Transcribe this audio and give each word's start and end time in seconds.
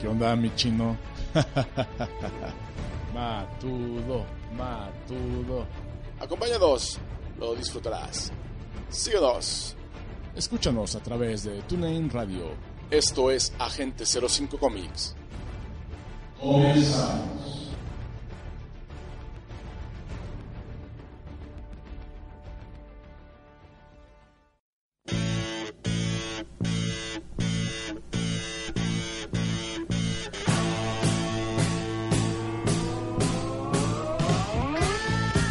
¿Qué 0.00 0.08
onda, 0.08 0.36
mi 0.36 0.54
chino? 0.54 0.96
matudo, 3.14 4.24
matudo. 4.56 5.66
Acompáñanos, 6.20 6.98
lo 7.38 7.54
disfrutarás. 7.54 8.32
Síguenos. 8.88 9.76
Escúchanos 10.34 10.94
a 10.96 11.00
través 11.00 11.44
de 11.44 11.62
TuneIn 11.62 12.10
Radio. 12.10 12.50
Esto 12.90 13.30
es 13.30 13.52
Agente 13.58 14.04
05 14.04 14.58
Comics. 14.58 15.16
Comenzamos. 16.40 17.65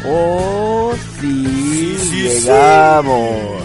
Oh, 0.08 0.94
sí, 1.20 1.96
Sí, 1.98 1.98
sí, 1.98 2.22
llegamos. 2.22 3.62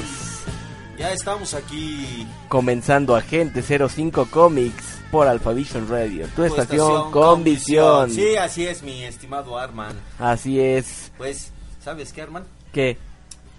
Ya 0.97 1.11
estamos 1.13 1.53
aquí. 1.53 2.27
Comenzando 2.47 3.15
Agente 3.15 3.61
05 3.61 4.27
Comics 4.29 4.99
por 5.11 5.27
Alphavision 5.27 5.87
Radio, 5.89 6.27
tu 6.35 6.43
estación, 6.43 7.11
con 7.11 7.43
visión. 7.43 8.09
Sí, 8.11 8.35
así 8.37 8.65
es, 8.65 8.81
mi 8.81 9.03
estimado 9.03 9.57
Arman. 9.57 9.95
Así 10.19 10.59
es. 10.59 11.11
Pues, 11.17 11.51
¿sabes 11.83 12.13
qué, 12.13 12.21
Arman? 12.21 12.43
¿Qué? 12.71 12.97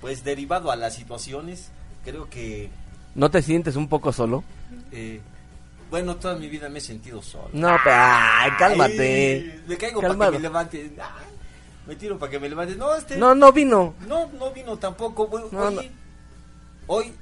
Pues 0.00 0.24
derivado 0.24 0.70
a 0.70 0.76
las 0.76 0.94
situaciones, 0.94 1.70
creo 2.04 2.28
que, 2.30 2.70
¿No 3.14 3.30
te 3.30 3.42
sientes 3.42 3.76
un 3.76 3.88
poco 3.88 4.12
solo? 4.12 4.42
eh, 4.90 5.20
bueno, 5.90 6.16
toda 6.16 6.36
mi 6.36 6.48
vida 6.48 6.70
me 6.70 6.78
he 6.78 6.80
sentido 6.80 7.20
solo. 7.20 7.50
No, 7.52 7.76
pero, 7.84 7.96
ay, 7.98 8.50
cálmate. 8.58 9.52
Ay, 9.52 9.62
me 9.68 9.76
caigo 9.76 10.00
para 10.00 10.14
que 10.14 10.30
me 10.30 10.38
levante. 10.38 10.90
Ay, 10.98 11.31
me 11.86 11.96
tiro 11.96 12.18
para 12.18 12.30
que 12.30 12.38
me 12.38 12.48
levante. 12.48 12.76
No, 12.76 12.94
este. 12.94 13.16
No, 13.16 13.34
no 13.34 13.52
vino. 13.52 13.94
No, 14.06 14.28
no 14.38 14.50
vino 14.52 14.76
tampoco. 14.78 15.28
Hoy, 15.30 15.42
No, 15.50 15.60
hoy, 15.66 15.74
no. 15.74 15.82
hoy 16.86 17.12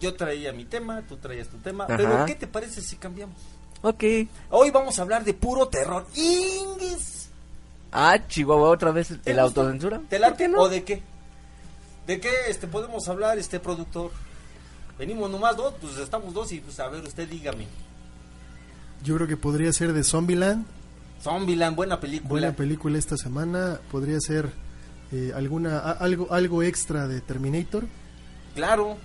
yo 0.00 0.14
traía 0.14 0.52
mi 0.52 0.64
tema, 0.64 1.02
tú 1.08 1.16
traías 1.16 1.48
tu 1.48 1.58
tema. 1.58 1.84
Ajá. 1.84 1.96
Pero, 1.96 2.26
¿qué 2.26 2.34
te 2.34 2.46
parece 2.46 2.80
si 2.80 2.96
cambiamos? 2.96 3.36
Ok. 3.82 4.02
Hoy 4.50 4.70
vamos 4.70 4.98
a 4.98 5.02
hablar 5.02 5.24
de 5.24 5.34
puro 5.34 5.68
terror. 5.68 6.06
¡Ingues! 6.14 7.28
Ah, 7.92 8.18
Chihuahua, 8.26 8.70
otra 8.70 8.90
vez 8.92 9.08
¿Te 9.08 9.14
el 9.14 9.20
gusta? 9.20 9.42
autocensura. 9.42 9.98
¿Te 10.08 10.18
¿Por 10.18 10.20
late 10.20 10.48
no? 10.48 10.60
o 10.62 10.68
de 10.68 10.84
qué? 10.84 11.02
¿De 12.06 12.20
qué 12.20 12.30
este 12.48 12.66
podemos 12.66 13.08
hablar, 13.08 13.38
este 13.38 13.60
productor? 13.60 14.10
Venimos 14.98 15.30
nomás 15.30 15.56
dos, 15.56 15.74
pues 15.80 15.96
estamos 15.98 16.34
dos 16.34 16.50
y 16.52 16.60
pues 16.60 16.78
a 16.80 16.88
ver, 16.88 17.02
usted 17.04 17.28
dígame. 17.28 17.66
Yo 19.04 19.14
creo 19.14 19.28
que 19.28 19.36
podría 19.36 19.72
ser 19.72 19.92
de 19.92 20.02
Zombieland, 20.02 20.66
Zombieland, 21.22 21.74
buena 21.76 22.00
película. 22.00 22.28
buena 22.30 22.52
película 22.52 22.98
esta 22.98 23.16
semana. 23.16 23.80
Podría 23.90 24.18
ser 24.20 24.50
eh, 25.12 25.32
alguna 25.34 25.78
a- 25.78 25.92
algo 25.92 26.32
algo 26.32 26.62
extra 26.62 27.08
de 27.08 27.20
Terminator. 27.20 27.84
Claro, 28.54 28.96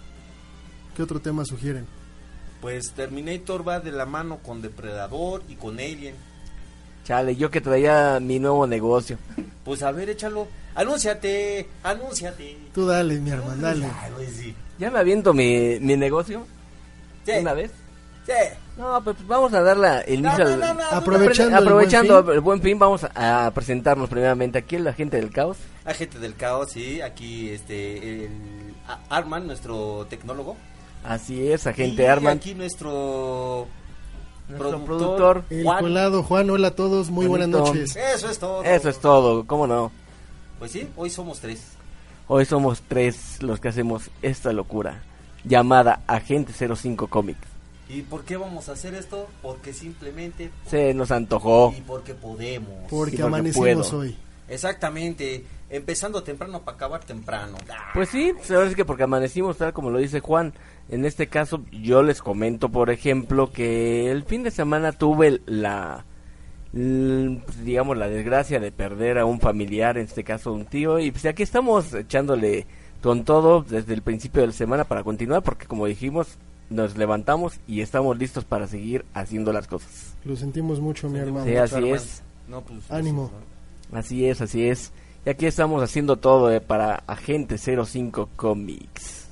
¿Qué 0.95 1.01
otro 1.03 1.19
tema 1.19 1.43
sugieren? 1.45 1.85
pues 2.61 2.91
Terminator 2.91 3.67
va 3.67 3.79
de 3.81 3.91
la 3.91 4.05
mano 4.05 4.37
con 4.37 4.61
Depredador 4.61 5.43
y 5.49 5.55
con 5.55 5.79
Alien. 5.79 6.15
Chale, 7.03 7.35
yo 7.35 7.51
que 7.51 7.59
traía 7.59 8.19
mi 8.21 8.39
nuevo 8.39 8.65
negocio. 8.67 9.17
Pues 9.65 9.83
a 9.83 9.91
ver, 9.91 10.09
échalo. 10.09 10.47
Anúnciate, 10.75 11.67
anúnciate. 11.83 12.57
Tú 12.73 12.85
dale, 12.85 13.19
mi 13.19 13.31
hermano, 13.31 13.61
dale. 13.61 13.87
¿Ya 14.79 14.89
me 14.91 14.99
aviento 14.99 15.33
mi, 15.33 15.77
mi 15.81 15.97
negocio? 15.97 16.45
Sí, 17.25 17.33
¿Una 17.41 17.53
vez? 17.53 17.71
Sí. 18.25 18.31
No, 18.77 19.03
pues 19.03 19.15
vamos 19.27 19.53
a 19.53 19.61
darle 19.61 20.01
el 20.07 20.21
No, 20.21 20.29
inicio 20.29 20.45
no, 20.57 20.57
no, 20.57 20.73
no, 20.73 20.83
Aprovechando 20.91 21.57
el 21.57 21.63
Aprovechando 21.63 22.13
buen 22.13 22.25
fin. 22.25 22.33
el 22.33 22.41
buen 22.41 22.61
fin, 22.61 22.79
vamos 22.79 23.05
a 23.15 23.51
presentarnos 23.53 24.09
primeramente 24.09 24.57
aquí 24.57 24.77
la 24.79 24.93
gente 24.93 25.17
del 25.17 25.29
caos. 25.31 25.57
Agente 25.85 26.17
del 26.19 26.35
caos, 26.35 26.71
sí. 26.71 27.01
Aquí, 27.01 27.49
este, 27.49 28.25
el 28.25 28.31
Arman, 29.09 29.45
nuestro 29.47 30.07
tecnólogo. 30.09 30.55
Así 31.03 31.51
es, 31.51 31.67
agente 31.67 32.03
y 32.03 32.05
Arman, 32.05 32.37
aquí 32.37 32.55
nuestro, 32.55 33.67
nuestro 34.47 34.69
productor. 34.85 34.85
productor. 34.85 35.43
El 35.49 35.63
Juan. 35.65 35.79
colado 35.81 36.23
Juan, 36.23 36.49
hola 36.49 36.69
a 36.69 36.75
todos, 36.75 37.09
muy 37.11 37.27
buenas 37.27 37.49
noches. 37.49 37.95
Eso 37.95 38.29
es 38.29 38.39
todo. 38.39 38.63
Eso 38.63 38.89
es 38.89 38.99
todo, 38.99 39.45
¿cómo 39.45 39.67
no? 39.67 39.91
Pues 40.59 40.71
sí, 40.71 40.89
hoy 40.95 41.09
somos 41.09 41.39
tres. 41.41 41.61
Hoy 42.27 42.45
somos 42.45 42.81
tres 42.87 43.43
los 43.43 43.59
que 43.59 43.67
hacemos 43.67 44.09
esta 44.21 44.53
locura 44.53 45.03
llamada 45.43 45.99
Agente 46.07 46.53
05 46.53 47.07
Comics. 47.07 47.52
¿Y 47.89 48.01
por 48.03 48.23
qué 48.23 48.37
vamos 48.37 48.69
a 48.69 48.73
hacer 48.73 48.93
esto? 48.95 49.27
Porque 49.41 49.73
simplemente 49.73 50.49
Se 50.67 50.93
nos 50.93 51.11
antojó. 51.11 51.73
y 51.77 51.81
porque 51.81 52.13
podemos. 52.13 52.69
Porque 52.89 53.17
porque 53.17 53.21
amanecimos 53.23 53.89
puedo. 53.89 53.99
hoy. 54.03 54.15
Exactamente. 54.47 55.43
Empezando 55.69 56.21
temprano 56.23 56.61
para 56.61 56.75
acabar 56.75 57.03
temprano. 57.03 57.57
Pues 57.93 58.09
sí, 58.09 58.31
pues 58.37 58.51
ahora 58.51 58.69
sí 58.69 58.75
que 58.75 58.85
porque 58.85 59.03
amanecimos 59.03 59.57
tal 59.57 59.73
como 59.73 59.89
lo 59.89 59.97
dice 59.97 60.19
Juan. 60.19 60.53
En 60.89 61.03
este 61.05 61.27
caso 61.27 61.63
yo 61.71 62.03
les 62.03 62.21
comento, 62.21 62.69
por 62.69 62.89
ejemplo, 62.91 63.51
que 63.51 64.11
el 64.11 64.23
fin 64.23 64.43
de 64.43 64.51
semana 64.51 64.91
tuve 64.91 65.41
la, 65.45 66.05
pues, 66.73 67.63
digamos, 67.63 67.97
la 67.97 68.09
desgracia 68.09 68.59
de 68.59 68.71
perder 68.71 69.17
a 69.17 69.25
un 69.25 69.39
familiar, 69.39 69.97
en 69.97 70.05
este 70.05 70.23
caso 70.23 70.53
un 70.53 70.65
tío, 70.65 70.99
y 70.99 71.11
pues 71.11 71.25
aquí 71.25 71.43
estamos 71.43 71.93
echándole 71.93 72.65
con 73.01 73.23
todo 73.25 73.63
desde 73.63 73.93
el 73.93 74.01
principio 74.01 74.41
de 74.41 74.47
la 74.47 74.53
semana 74.53 74.83
para 74.83 75.03
continuar, 75.03 75.41
porque 75.43 75.65
como 75.67 75.85
dijimos, 75.87 76.37
nos 76.69 76.97
levantamos 76.97 77.53
y 77.67 77.81
estamos 77.81 78.17
listos 78.17 78.45
para 78.45 78.67
seguir 78.67 79.05
haciendo 79.13 79.51
las 79.53 79.67
cosas. 79.67 80.13
Lo 80.25 80.35
sentimos 80.35 80.79
mucho, 80.79 81.09
mi 81.09 81.19
hermano. 81.19 81.45
Sí, 81.45 81.55
así 81.55 81.75
Armando. 81.75 81.95
es. 81.95 82.21
No, 82.47 82.61
pues, 82.61 82.79
Ánimo. 82.89 83.31
Así 83.91 84.25
es, 84.27 84.41
así 84.41 84.67
es. 84.67 84.91
Y 85.25 85.29
aquí 85.29 85.45
estamos 85.45 85.81
haciendo 85.83 86.17
todo 86.17 86.51
eh, 86.51 86.59
para 86.61 86.95
Agente 87.07 87.57
05 87.57 88.29
Comics. 88.35 89.27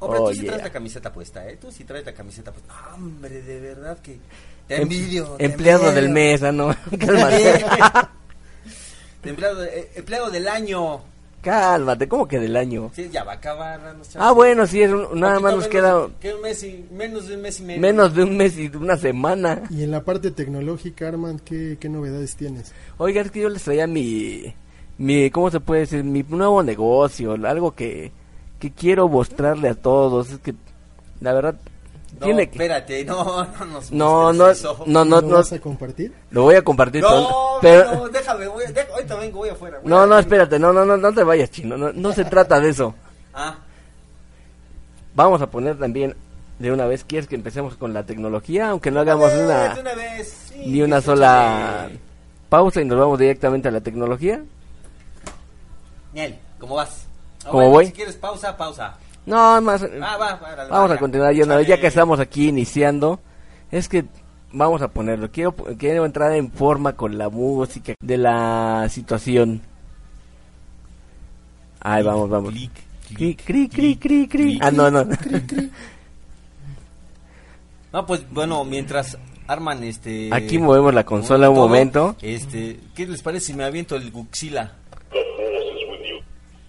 Hombre, 0.00 0.18
tú 0.18 0.24
Oh, 0.26 0.32
sí 0.32 0.40
yeah. 0.40 0.46
traes 0.52 0.62
la 0.64 0.70
camiseta 0.72 1.12
puesta, 1.12 1.48
¿eh? 1.48 1.56
Tú 1.60 1.70
sí 1.72 1.84
traes 1.84 2.06
la 2.06 2.12
camiseta 2.14 2.52
puesta. 2.52 2.72
No, 2.90 2.94
hombre, 2.94 3.42
de 3.42 3.60
verdad 3.60 3.98
que... 4.00 4.18
Te 4.66 4.76
Em- 4.76 4.82
envidio. 4.82 5.24
te 5.36 5.44
Empleado 5.44 5.88
envidio. 5.88 6.02
del 6.02 6.10
mes, 6.12 6.42
ah, 6.42 6.52
no. 6.52 6.68
Cálmate. 6.98 7.64
empleado, 9.24 9.64
eh, 9.64 9.90
empleado 9.96 10.30
del 10.30 10.48
año. 10.48 11.00
Cálmate, 11.42 12.08
¿cómo 12.08 12.26
que 12.26 12.40
del 12.40 12.56
año? 12.56 12.90
Sí, 12.94 13.08
ya 13.12 13.22
va 13.24 13.32
a 13.32 13.36
acabar. 13.36 13.80
no, 13.80 14.02
Ah, 14.16 14.32
bueno, 14.32 14.66
sí, 14.66 14.82
es 14.82 14.90
un- 14.90 15.20
nada 15.20 15.34
más 15.38 15.54
nos 15.54 15.62
menos 15.62 15.68
queda 15.68 16.08
que 16.20 16.34
un 16.34 16.40
mes 16.42 16.62
y, 16.64 16.84
menos 16.90 17.28
de 17.28 17.36
un 17.36 17.42
mes 17.42 17.60
y 17.60 17.62
medio. 17.62 17.80
menos 17.80 18.14
de 18.14 18.22
un 18.24 18.36
mes 18.36 18.58
y 18.58 18.66
una 18.76 18.96
semana. 18.96 19.62
Y 19.70 19.84
en 19.84 19.92
la 19.92 20.02
parte 20.02 20.30
tecnológica, 20.32 21.06
Arman, 21.08 21.38
¿qué, 21.38 21.76
qué 21.80 21.88
novedades 21.88 22.34
tienes? 22.34 22.72
Oiga, 22.98 23.22
es 23.22 23.30
que 23.30 23.40
yo 23.40 23.48
les 23.48 23.62
traía 23.62 23.86
mi, 23.86 24.52
mi, 24.98 25.30
¿cómo 25.30 25.50
se 25.50 25.60
puede 25.60 25.82
decir? 25.82 26.02
Mi 26.02 26.24
nuevo 26.28 26.62
negocio, 26.64 27.34
algo 27.46 27.72
que, 27.72 28.10
que 28.58 28.72
quiero 28.72 29.08
mostrarle 29.08 29.68
a 29.68 29.74
todos. 29.74 30.32
Es 30.32 30.38
que, 30.40 30.54
la 31.20 31.32
verdad, 31.34 31.54
No, 32.18 32.24
tiene 32.26 32.46
que... 32.48 32.56
espérate, 32.56 33.04
no, 33.04 33.44
no 33.44 33.64
nos 33.66 33.90
No, 33.92 34.32
no, 34.32 34.48
eso. 34.48 34.82
no, 34.86 35.04
no, 35.04 35.20
¿Lo 35.20 35.28
no, 35.28 35.34
vas 35.36 35.52
a 35.52 35.58
compartir? 35.60 36.12
lo 36.30 36.42
voy 36.42 36.54
a 36.56 36.62
compartir 36.62 37.02
No, 37.02 37.08
con- 37.08 37.60
pero... 37.62 37.94
no, 37.94 38.08
déjame, 38.08 38.46
voy, 38.48 38.64
deja- 38.72 38.92
ahorita 38.92 39.14
vengo, 39.16 39.38
voy 39.38 39.48
afuera. 39.50 39.78
voy 39.82 39.88
No, 39.90 40.06
no, 40.06 40.18
espérate, 40.18 40.58
no, 40.58 40.72
no, 40.72 40.84
no, 40.84 40.96
no 40.96 41.12
te 41.14 41.22
vayas, 41.22 41.50
chino, 41.50 41.76
no, 41.76 41.92
no 41.92 42.12
se 42.12 42.24
trata 42.24 42.58
de 42.60 42.70
eso. 42.70 42.94
Ah, 43.34 43.56
Vamos 45.14 45.42
a 45.42 45.46
poner 45.50 45.76
también 45.78 46.14
de 46.58 46.72
una 46.72 46.86
vez, 46.86 47.04
¿quieres 47.04 47.28
que 47.28 47.34
empecemos 47.34 47.76
con 47.76 47.92
la 47.92 48.04
tecnología? 48.04 48.70
Aunque 48.70 48.90
no 48.90 49.00
hagamos 49.00 49.32
de 49.32 49.44
una, 49.44 49.76
una 49.80 49.94
vez, 49.94 50.36
sí, 50.52 50.62
ni 50.66 50.82
una 50.82 51.00
sola 51.00 51.84
échale. 51.86 52.00
pausa 52.48 52.80
y 52.80 52.84
nos 52.84 52.98
vamos 52.98 53.18
directamente 53.18 53.68
a 53.68 53.70
la 53.72 53.80
tecnología. 53.80 54.42
Niel, 56.12 56.38
¿cómo 56.58 56.76
vas? 56.76 57.06
¿Cómo 57.44 57.52
bueno, 57.54 57.70
voy? 57.70 57.86
Si 57.86 57.92
quieres 57.92 58.16
pausa, 58.16 58.56
pausa. 58.56 58.96
No, 59.28 59.60
más. 59.60 59.82
Ah, 59.82 60.16
va, 60.16 60.36
va, 60.36 60.56
dale, 60.56 60.70
vamos 60.70 60.90
va, 60.90 60.94
a 60.94 60.98
continuar 60.98 61.34
yendo. 61.34 61.54
Chale. 61.54 61.66
Ya 61.66 61.78
que 61.78 61.86
estamos 61.86 62.18
aquí 62.18 62.48
iniciando, 62.48 63.20
es 63.70 63.88
que 63.88 64.06
vamos 64.52 64.80
a 64.80 64.88
ponerlo. 64.88 65.30
Quiero, 65.30 65.54
quiero 65.78 66.06
entrar 66.06 66.32
en 66.32 66.50
forma 66.50 66.94
con 66.94 67.18
la 67.18 67.28
música 67.28 67.92
de 68.00 68.16
la 68.16 68.86
situación. 68.88 69.60
Ahí 71.80 72.02
vamos, 72.02 72.30
vamos. 72.30 72.52
Clic, 72.52 72.72
Cri, 73.14 73.34
clic, 73.34 73.42
cri, 73.44 73.68
cri, 73.68 73.96
cri, 73.96 74.28
cri. 74.28 74.28
clic. 74.28 74.62
Ah, 74.62 74.70
no, 74.70 74.90
no. 74.90 75.06
No, 77.92 78.04
pues 78.04 78.30
bueno, 78.30 78.64
mientras 78.64 79.16
arman 79.46 79.82
este. 79.82 80.28
Aquí 80.32 80.58
movemos 80.58 80.92
la 80.94 81.04
consola 81.04 81.48
un 81.50 81.56
momento. 81.56 82.16
Este, 82.20 82.80
¿qué 82.94 83.06
les 83.06 83.22
parece 83.22 83.46
si 83.46 83.54
me 83.54 83.64
aviento 83.64 83.96
el 83.96 84.10
Guxila? 84.10 84.72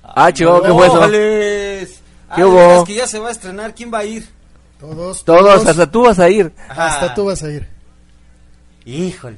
Ah, 0.03 0.31
chico, 0.31 0.61
¿qué 0.61 0.71
fue 0.71 0.87
eso? 0.87 1.01
¡Órales! 2.29 2.35
¿Qué 2.35 2.41
Ah, 2.41 2.47
hubo? 2.47 2.55
veras 2.55 2.83
que 2.85 2.93
ya 2.95 3.07
se 3.07 3.19
va 3.19 3.29
a 3.29 3.31
estrenar, 3.31 3.75
¿quién 3.75 3.91
va 3.93 3.99
a 3.99 4.05
ir? 4.05 4.27
Todos, 4.79 5.25
Todos, 5.25 5.65
hasta 5.65 5.91
tú 5.91 6.03
vas 6.03 6.19
a 6.19 6.29
ir. 6.29 6.53
Ajá. 6.69 6.87
hasta 6.87 7.13
tú 7.13 7.25
vas 7.25 7.43
a 7.43 7.51
ir. 7.51 7.67
Híjole. 8.85 9.37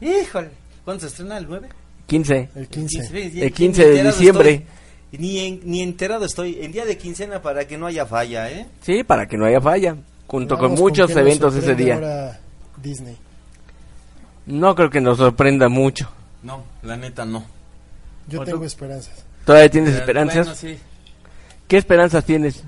Híjole. 0.00 0.50
¿Cuándo 0.84 1.00
se 1.02 1.06
estrena? 1.08 1.38
¿El 1.38 1.46
9? 1.48 1.68
15. 2.06 2.48
El 2.54 2.68
15. 2.68 3.42
El 3.44 3.52
15 3.52 3.86
de 3.88 4.02
diciembre. 4.04 4.66
Ni, 5.12 5.38
en- 5.40 5.60
ni 5.64 5.82
enterado 5.82 6.24
estoy. 6.24 6.58
El 6.60 6.72
día 6.72 6.84
de 6.84 6.96
quincena 6.98 7.40
para 7.42 7.66
que 7.66 7.76
no 7.78 7.86
haya 7.86 8.06
falla, 8.06 8.50
¿eh? 8.50 8.66
Sí, 8.82 9.02
para 9.04 9.26
que 9.26 9.36
no 9.36 9.44
haya 9.46 9.60
falla. 9.60 9.96
Junto 10.26 10.56
con 10.56 10.68
Veamos 10.68 10.80
muchos 10.80 11.10
nos 11.10 11.18
eventos 11.18 11.54
ese 11.54 11.74
día. 11.74 11.94
ahora 11.94 12.40
Disney. 12.82 13.16
No 14.46 14.74
creo 14.74 14.90
que 14.90 15.00
nos 15.00 15.18
sorprenda 15.18 15.68
mucho. 15.68 16.08
No, 16.42 16.64
la 16.82 16.96
neta 16.96 17.24
no. 17.24 17.44
Yo 18.28 18.42
tengo 18.44 18.64
esperanzas. 18.64 19.24
¿Todavía 19.44 19.70
tienes 19.70 19.90
Pero, 19.90 20.00
esperanzas? 20.02 20.46
bueno, 20.46 20.54
sí. 20.54 20.78
¿Qué 21.68 21.76
esperanzas 21.76 22.24
tienes? 22.24 22.62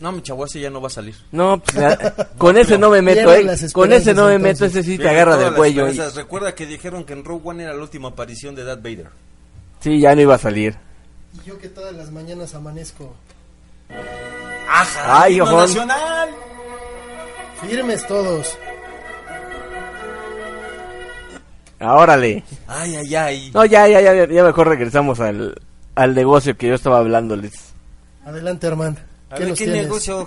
No, 0.00 0.12
mi 0.12 0.22
chavo, 0.22 0.44
ese 0.44 0.60
ya 0.60 0.70
no 0.70 0.80
va 0.80 0.86
a 0.86 0.90
salir. 0.90 1.16
No, 1.32 1.58
pues, 1.60 1.74
la- 1.76 1.96
con 2.38 2.56
ese 2.56 2.78
no 2.78 2.88
me 2.90 3.02
meto, 3.02 3.34
¿eh? 3.34 3.44
Con 3.72 3.92
ese 3.92 4.14
no 4.14 4.26
me 4.26 4.38
meto, 4.38 4.64
ese 4.64 4.82
sí 4.84 4.96
te 4.96 5.08
agarra 5.08 5.36
del 5.36 5.54
cuello. 5.54 5.88
y-. 5.88 5.98
Recuerda 6.14 6.54
que 6.54 6.66
dijeron 6.66 7.04
que 7.04 7.14
en 7.14 7.24
Rogue 7.24 7.42
One 7.48 7.64
era 7.64 7.74
la 7.74 7.82
última 7.82 8.08
aparición 8.08 8.54
de 8.54 8.62
Darth 8.64 8.82
Vader. 8.82 9.08
Sí, 9.80 10.00
ya 10.00 10.14
no 10.14 10.20
iba 10.20 10.36
a 10.36 10.38
salir. 10.38 10.76
Y 11.34 11.48
yo 11.48 11.58
que 11.58 11.68
todas 11.68 11.94
las 11.94 12.10
mañanas 12.10 12.54
amanezco 12.54 13.14
¡Ajá! 14.68 15.22
Ay, 15.22 15.34
¡Himno 15.34 15.44
ojón. 15.44 15.60
nacional! 15.60 16.28
firmes 17.60 18.06
todos. 18.06 18.56
Órale. 21.80 22.42
Ay, 22.66 22.96
ay, 22.96 23.14
ay. 23.14 23.50
No, 23.54 23.64
ya, 23.64 23.86
ya, 23.88 24.00
ya, 24.00 24.26
ya 24.26 24.44
mejor 24.44 24.68
regresamos 24.68 25.20
al, 25.20 25.60
al 25.94 26.14
negocio 26.14 26.56
que 26.56 26.68
yo 26.68 26.74
estaba 26.74 26.98
hablándoles. 26.98 27.72
Adelante. 28.24 28.66
A 28.66 29.36
¿Qué 29.36 29.44
ver, 29.44 29.54
¿qué 29.54 29.66
negocio? 29.66 30.26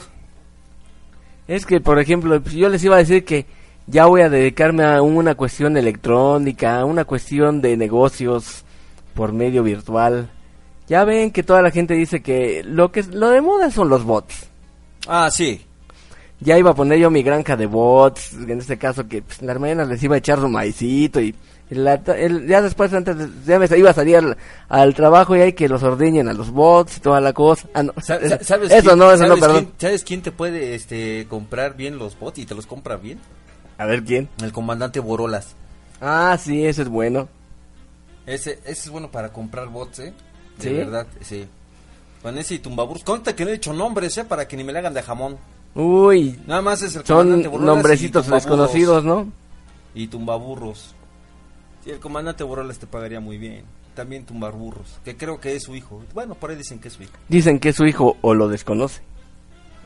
Es 1.48 1.66
que, 1.66 1.82
por 1.82 2.00
ejemplo, 2.00 2.42
pues, 2.42 2.56
yo 2.56 2.70
les 2.70 2.84
iba 2.84 2.96
a 2.96 3.00
decir 3.00 3.26
que 3.26 3.46
ya 3.88 4.06
voy 4.06 4.22
a 4.22 4.30
dedicarme 4.30 4.84
a 4.86 5.02
una 5.02 5.36
cuestión 5.36 5.76
electrónica, 5.76 6.80
a 6.80 6.86
una 6.86 7.04
cuestión 7.06 7.62
de 7.62 7.76
negocios 7.76 8.64
por 9.14 9.34
medio 9.34 9.64
virtual. 9.64 10.30
Ya 10.88 11.04
ven 11.04 11.32
que 11.32 11.44
toda 11.44 11.62
la 11.62 11.72
gente 11.72 11.94
dice 11.94 12.22
que 12.22 12.64
lo 12.64 12.92
que 12.92 13.04
lo 13.04 13.30
de 13.30 13.42
moda 13.42 13.70
son 13.72 13.90
los 13.90 14.04
bots. 14.04 14.48
Ah, 15.08 15.30
sí. 15.32 15.66
Ya 16.42 16.58
iba 16.58 16.72
a 16.72 16.76
poner 16.76 16.98
yo 17.00 17.10
mi 17.12 17.22
granja 17.24 17.56
de 17.56 17.68
bots, 17.68 18.34
en 18.34 18.60
este 18.60 18.78
caso 18.78 19.08
que 19.08 19.22
pues, 19.22 19.42
las 19.44 19.60
mañanas 19.60 19.88
les 19.88 20.02
iba 20.04 20.16
a 20.16 20.18
echar 20.18 20.40
su 20.40 20.50
maicito 20.50 21.22
y 21.22 21.36
la 21.70 21.94
el- 22.18 22.48
ya 22.48 22.62
después 22.62 22.92
antes 22.94 23.16
de- 23.18 23.30
ya 23.46 23.58
me 23.60 23.68
iba 23.78 23.92
a 23.92 23.94
salir 23.94 24.18
al, 24.18 24.36
al 24.68 24.94
trabajo 24.96 25.36
y 25.38 25.42
hay 25.42 25.54
que 25.54 25.70
los 25.70 25.84
ordeñen 25.84 26.28
a 26.28 26.34
los 26.34 26.50
bots 26.52 26.98
y 26.98 27.00
toda 27.00 27.22
la 27.22 27.32
cosa. 27.32 27.68
Ah, 27.76 27.84
no, 27.84 27.94
¿Sabes 28.02 28.32
eso 28.34 28.58
quién- 28.82 28.98
no, 29.00 29.12
eso 29.12 29.24
no, 29.24 29.28
sabes 29.30 29.40
perdón. 29.40 29.58
quién- 29.66 29.74
¿Sabes 29.78 30.04
quién 30.04 30.22
te 30.24 30.32
puede 30.32 30.74
este, 30.76 31.28
comprar 31.30 31.78
bien 31.78 31.98
los 31.98 32.18
bots 32.20 32.40
y 32.40 32.46
te 32.46 32.56
los 32.56 32.66
compra 32.66 32.98
bien? 32.98 33.20
A 33.78 33.86
ver 33.86 34.04
quién. 34.04 34.28
El 34.44 34.52
comandante 34.52 35.00
Borolas. 35.00 35.56
Ah, 36.02 36.38
sí, 36.44 36.66
eso 36.66 36.82
es 36.82 36.90
bueno. 36.90 37.30
Ese, 38.26 38.54
ese 38.66 38.72
es 38.72 38.90
bueno 38.90 39.12
para 39.12 39.32
comprar 39.32 39.68
bots, 39.70 40.00
¿eh? 40.00 40.14
De 40.58 40.64
¿Sí? 40.70 40.74
verdad, 40.74 41.08
sí. 41.22 41.48
Con 42.22 42.38
ese 42.38 42.56
y 42.56 42.60
tumbaburros. 42.60 43.04
Conta 43.04 43.36
que 43.36 43.44
no 43.44 43.50
he 43.50 43.54
dicho 43.54 43.74
nombres, 43.74 44.18
¿eh? 44.18 44.26
Para 44.26 44.48
que 44.48 44.58
ni 44.58 44.64
me 44.64 44.74
le 44.74 44.80
hagan 44.80 44.94
de 44.94 45.02
jamón. 45.04 45.38
Uy, 45.74 46.40
Nada 46.46 46.62
más 46.62 46.82
es 46.82 46.96
el 46.96 47.06
son 47.06 47.44
nombrecitos 47.66 48.28
desconocidos, 48.28 49.04
¿no? 49.04 49.32
Y 49.96 50.08
tumbaburros. 50.08 50.94
Sí, 51.84 51.92
el 51.92 52.00
comandante 52.00 52.44
Borolas 52.44 52.78
te 52.78 52.88
pagaría 52.88 53.20
muy 53.20 53.38
bien. 53.38 53.64
También 53.96 54.26
tumbaburros, 54.26 55.00
que 55.04 55.18
creo 55.18 55.40
que 55.40 55.56
es 55.56 55.64
su 55.64 55.76
hijo. 55.76 56.02
Bueno, 56.14 56.36
por 56.36 56.50
ahí 56.50 56.56
dicen 56.56 56.80
que 56.80 56.88
es 56.88 56.94
su 56.94 57.04
hijo. 57.04 57.14
Dicen 57.28 57.60
que 57.60 57.70
es 57.70 57.76
su 57.76 57.86
hijo 57.86 58.18
o 58.22 58.34
lo 58.34 58.48
desconoce. 58.48 59.02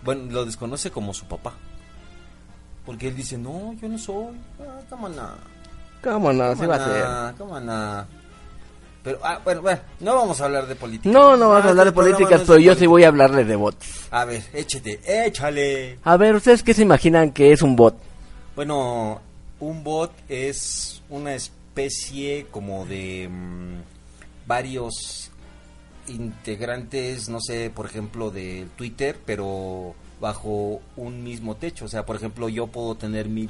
Bueno, 0.04 0.32
lo 0.32 0.46
desconoce 0.46 0.92
como 0.92 1.14
su 1.14 1.26
papá. 1.26 1.54
Porque 2.86 3.08
él 3.08 3.16
dice, 3.16 3.38
no, 3.38 3.74
yo 3.74 3.90
no 3.90 3.98
soy. 3.98 4.36
Ah, 4.60 4.82
cómo 4.90 5.10
no. 5.10 5.30
¿Cómo 6.04 6.32
no? 6.32 6.52
Sí 6.54 6.60
Cómo 6.60 6.70
va 6.70 6.76
a 6.76 7.60
no, 7.60 8.06
ser. 8.06 8.06
Pero, 9.06 9.20
ah, 9.24 9.40
bueno, 9.44 9.62
bueno, 9.62 9.80
no 10.02 10.16
vamos 10.16 10.42
a 10.42 10.46
hablar 10.46 10.66
de 10.68 10.76
política. 10.76 11.10
No, 11.10 11.38
no 11.38 11.50
vas 11.50 11.64
Ah, 11.64 11.68
a 11.68 11.70
hablar 11.70 11.86
de 11.86 11.90
este 11.92 12.02
políticas, 12.02 12.42
no 12.42 12.48
pero 12.48 12.60
yo 12.60 12.76
sí 12.76 12.88
voy 12.88 13.04
a 13.06 13.08
hablarle 13.10 13.46
de 13.46 13.56
bots. 13.56 14.08
A 14.12 14.26
ver, 14.26 14.44
échate, 14.52 15.00
échale. 15.28 16.00
A 16.04 16.18
ver, 16.18 16.36
¿ustedes 16.36 16.64
qué 16.64 16.74
se 16.74 16.82
imaginan 16.82 17.32
que 17.32 17.52
es 17.54 17.62
un 17.62 17.76
bot? 17.76 17.96
Bueno, 18.56 19.22
un 19.60 19.84
bot 19.84 20.12
es 20.28 21.04
una 21.10 21.36
especie 21.36 22.48
como 22.50 22.86
de 22.88 23.30
mm, 23.30 23.76
varios 24.48 25.30
integrantes, 26.08 27.30
no 27.30 27.40
sé, 27.42 27.70
por 27.74 27.86
ejemplo, 27.86 28.32
de 28.32 28.68
Twitter, 28.76 29.18
pero 29.26 29.94
bajo 30.20 30.82
un 30.96 31.24
mismo 31.24 31.56
techo. 31.56 31.86
O 31.86 31.88
sea, 31.88 32.06
por 32.06 32.16
ejemplo, 32.16 32.50
yo 32.50 32.68
puedo 32.68 32.96
tener 32.96 33.28
mil, 33.30 33.50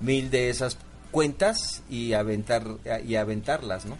mil 0.00 0.30
de 0.30 0.50
esas 0.50 0.76
cuentas 1.10 1.82
y 1.88 2.12
aventar 2.12 2.64
y 3.06 3.14
aventarlas, 3.16 3.86
¿no? 3.86 3.96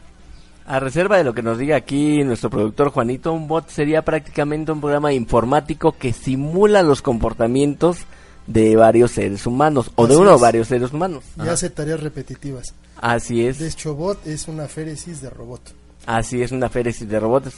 A 0.71 0.79
reserva 0.79 1.17
de 1.17 1.25
lo 1.25 1.35
que 1.35 1.43
nos 1.43 1.59
diga 1.59 1.75
aquí 1.75 2.23
nuestro 2.23 2.49
productor 2.49 2.91
Juanito, 2.91 3.33
un 3.33 3.49
bot 3.49 3.69
sería 3.71 4.03
prácticamente 4.03 4.71
un 4.71 4.81
programa 4.81 5.13
informático 5.13 5.91
que 5.99 6.13
simula 6.13 6.83
los 6.85 7.03
comportamientos 7.03 7.99
de 8.47 8.77
varios 8.77 9.11
seres 9.11 9.45
humanos 9.47 9.91
o 9.97 10.07
de 10.07 10.17
uno 10.17 10.35
o 10.35 10.39
varios 10.39 10.69
seres 10.69 10.93
humanos. 10.93 11.25
Y 11.37 11.41
Ajá. 11.43 11.53
hace 11.55 11.71
tareas 11.71 11.99
repetitivas. 12.01 12.73
Así 13.01 13.45
es, 13.45 13.59
Deschobot 13.59 14.25
es 14.29 14.47
una 14.47 14.69
féresis 14.69 15.21
de 15.21 15.31
robot. 15.31 15.61
así 16.07 16.41
es 16.41 16.53
una 16.53 16.69
féresis 16.69 17.09
de 17.09 17.19
robots. 17.19 17.53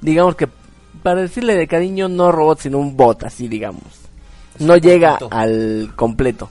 Digamos 0.00 0.36
que 0.36 0.48
para 1.02 1.22
decirle 1.22 1.56
de 1.56 1.66
cariño 1.66 2.08
no 2.08 2.30
robot 2.30 2.60
sino 2.60 2.78
un 2.78 2.96
bot, 2.96 3.24
así 3.24 3.48
digamos. 3.48 3.82
No 4.60 4.76
llega 4.76 5.14
botito. 5.14 5.28
al 5.32 5.92
completo. 5.96 6.48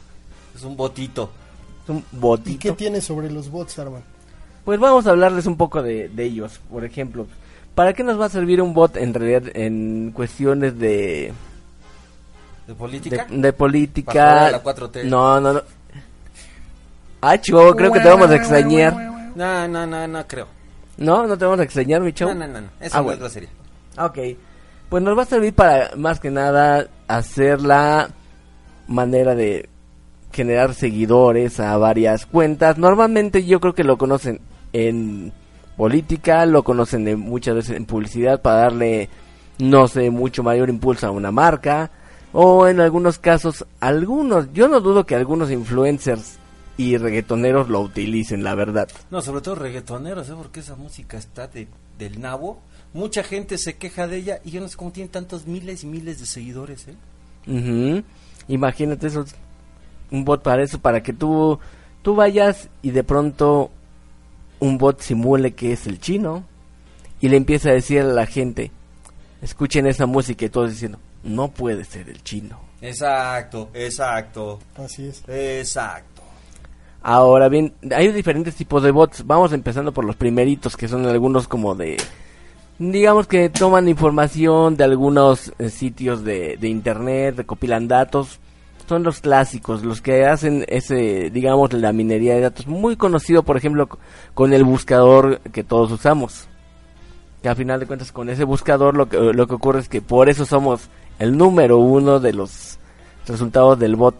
Es 0.55 0.63
un 0.63 0.75
botito. 0.75 1.29
Es 1.85 1.89
un 1.89 1.97
¿Y 1.99 2.03
botito. 2.19 2.59
qué 2.59 2.71
tiene 2.73 2.99
sobre 2.99 3.31
los 3.31 3.49
bots, 3.49 3.79
Armand? 3.79 4.03
Pues 4.65 4.79
vamos 4.79 5.07
a 5.07 5.11
hablarles 5.11 5.45
un 5.45 5.57
poco 5.57 5.81
de, 5.81 6.09
de 6.09 6.23
ellos. 6.23 6.59
Por 6.69 6.85
ejemplo, 6.85 7.25
¿para 7.75 7.93
qué 7.93 8.03
nos 8.03 8.19
va 8.19 8.25
a 8.25 8.29
servir 8.29 8.61
un 8.61 8.73
bot 8.73 8.95
en 8.97 9.13
realidad 9.13 9.43
en 9.55 10.11
cuestiones 10.13 10.77
de, 10.77 11.33
¿De 12.67 12.75
política? 12.75 13.25
de 13.29 13.53
política? 13.53 14.45
a 14.47 14.51
la 14.51 14.63
4T. 14.63 15.03
No, 15.05 15.39
no, 15.41 15.53
no. 15.53 15.61
Ah, 17.21 17.39
chihuahua, 17.39 17.75
creo 17.75 17.91
que 17.91 17.99
te 17.99 18.07
vamos 18.09 18.29
a 18.29 18.35
extrañar. 18.35 18.93
No, 19.35 19.67
no, 19.67 19.85
no, 19.87 20.07
no 20.07 20.27
creo. 20.27 20.47
No, 20.97 21.25
no 21.25 21.37
te 21.37 21.45
vamos 21.45 21.59
a 21.59 21.63
extrañar, 21.63 22.01
mi 22.01 22.13
chavo. 22.13 22.33
No, 22.33 22.39
no, 22.47 22.53
no, 22.53 22.61
no. 22.61 22.67
Eso 22.79 22.95
Ah, 22.95 22.99
no 22.99 23.03
bueno. 23.03 23.13
es 23.15 23.19
grosería. 23.19 23.49
Ok. 23.97 24.17
Pues 24.89 25.03
nos 25.03 25.17
va 25.17 25.23
a 25.23 25.25
servir 25.25 25.53
para, 25.53 25.95
más 25.95 26.19
que 26.19 26.29
nada, 26.31 26.87
hacer 27.07 27.61
la 27.61 28.09
manera 28.87 29.35
de 29.35 29.69
generar 30.33 30.73
seguidores 30.73 31.59
a 31.59 31.77
varias 31.77 32.25
cuentas. 32.25 32.77
Normalmente 32.77 33.45
yo 33.45 33.59
creo 33.59 33.73
que 33.73 33.83
lo 33.83 33.97
conocen 33.97 34.41
en 34.73 35.33
política, 35.77 36.45
lo 36.45 36.63
conocen 36.63 37.05
de 37.05 37.15
muchas 37.15 37.55
veces 37.55 37.77
en 37.77 37.85
publicidad 37.85 38.41
para 38.41 38.61
darle, 38.61 39.09
no 39.59 39.87
sé, 39.87 40.09
mucho 40.09 40.43
mayor 40.43 40.69
impulso 40.69 41.07
a 41.07 41.11
una 41.11 41.31
marca. 41.31 41.91
O 42.33 42.67
en 42.67 42.79
algunos 42.79 43.19
casos, 43.19 43.65
algunos, 43.79 44.53
yo 44.53 44.67
no 44.67 44.79
dudo 44.79 45.05
que 45.05 45.15
algunos 45.15 45.51
influencers 45.51 46.37
y 46.77 46.97
reggaetoneros 46.97 47.67
lo 47.67 47.81
utilicen, 47.81 48.43
la 48.43 48.55
verdad. 48.55 48.89
No, 49.09 49.21
sobre 49.21 49.41
todo 49.41 49.55
reggaetoneros, 49.55 50.29
¿eh? 50.29 50.33
Porque 50.37 50.61
esa 50.61 50.75
música 50.75 51.17
está 51.17 51.47
de, 51.47 51.67
del 51.99 52.21
nabo. 52.21 52.61
Mucha 52.93 53.23
gente 53.23 53.57
se 53.57 53.77
queja 53.77 54.07
de 54.07 54.17
ella 54.17 54.39
y 54.43 54.51
yo 54.51 54.61
no 54.61 54.67
sé 54.67 54.77
cómo 54.77 54.91
tienen 54.91 55.11
tantos 55.11 55.47
miles 55.47 55.83
y 55.83 55.87
miles 55.87 56.19
de 56.19 56.25
seguidores, 56.25 56.87
¿eh? 56.87 58.03
Imagínate 58.47 59.07
eso, 59.07 59.25
un 60.09 60.25
bot 60.25 60.41
para 60.41 60.63
eso, 60.63 60.79
para 60.79 61.01
que 61.01 61.13
tú, 61.13 61.59
tú 62.01 62.15
vayas 62.15 62.69
y 62.81 62.91
de 62.91 63.03
pronto 63.03 63.71
un 64.61 64.77
bot 64.77 65.01
simule 65.01 65.53
que 65.53 65.73
es 65.73 65.85
el 65.87 65.99
chino 65.99 66.45
y 67.19 67.27
le 67.27 67.35
empieza 67.35 67.69
a 67.69 67.73
decir 67.73 67.99
a 68.01 68.05
la 68.05 68.25
gente, 68.25 68.71
escuchen 69.41 69.85
esa 69.87 70.05
música 70.05 70.45
y 70.45 70.49
todos 70.49 70.71
diciendo, 70.71 70.97
no 71.23 71.49
puede 71.49 71.83
ser 71.83 72.09
el 72.09 72.23
chino. 72.23 72.59
Exacto, 72.81 73.69
exacto, 73.73 74.59
Así 74.75 75.07
es. 75.07 75.23
exacto. 75.27 76.21
Ahora 77.03 77.49
bien, 77.49 77.73
hay 77.95 78.11
diferentes 78.11 78.55
tipos 78.55 78.83
de 78.83 78.91
bots. 78.91 79.25
Vamos 79.25 79.53
empezando 79.53 79.91
por 79.91 80.05
los 80.05 80.15
primeritos, 80.15 80.77
que 80.77 80.87
son 80.87 81.05
algunos 81.07 81.47
como 81.47 81.73
de... 81.73 81.97
Digamos 82.77 83.27
que 83.27 83.49
toman 83.49 83.87
información 83.87 84.77
de 84.77 84.83
algunos 84.83 85.51
eh, 85.57 85.69
sitios 85.69 86.23
de, 86.23 86.57
de 86.57 86.67
internet, 86.67 87.35
recopilan 87.37 87.87
datos. 87.87 88.39
Son 88.91 89.03
los 89.03 89.21
clásicos, 89.21 89.85
los 89.85 90.01
que 90.01 90.25
hacen 90.25 90.65
ese, 90.67 91.29
digamos, 91.29 91.71
la 91.71 91.93
minería 91.93 92.35
de 92.35 92.41
datos. 92.41 92.67
Muy 92.67 92.97
conocido, 92.97 93.41
por 93.41 93.55
ejemplo, 93.55 93.87
con 94.33 94.51
el 94.51 94.65
buscador 94.65 95.39
que 95.53 95.63
todos 95.63 95.93
usamos. 95.93 96.49
Que 97.41 97.47
al 97.47 97.55
final 97.55 97.79
de 97.79 97.85
cuentas 97.85 98.11
con 98.11 98.27
ese 98.29 98.43
buscador 98.43 98.97
lo 98.97 99.07
que, 99.07 99.17
lo 99.17 99.47
que 99.47 99.53
ocurre 99.53 99.79
es 99.79 99.87
que 99.87 100.01
por 100.01 100.27
eso 100.27 100.43
somos 100.43 100.89
el 101.19 101.37
número 101.37 101.77
uno 101.77 102.19
de 102.19 102.33
los 102.33 102.79
resultados 103.25 103.79
del 103.79 103.95
bot 103.95 104.15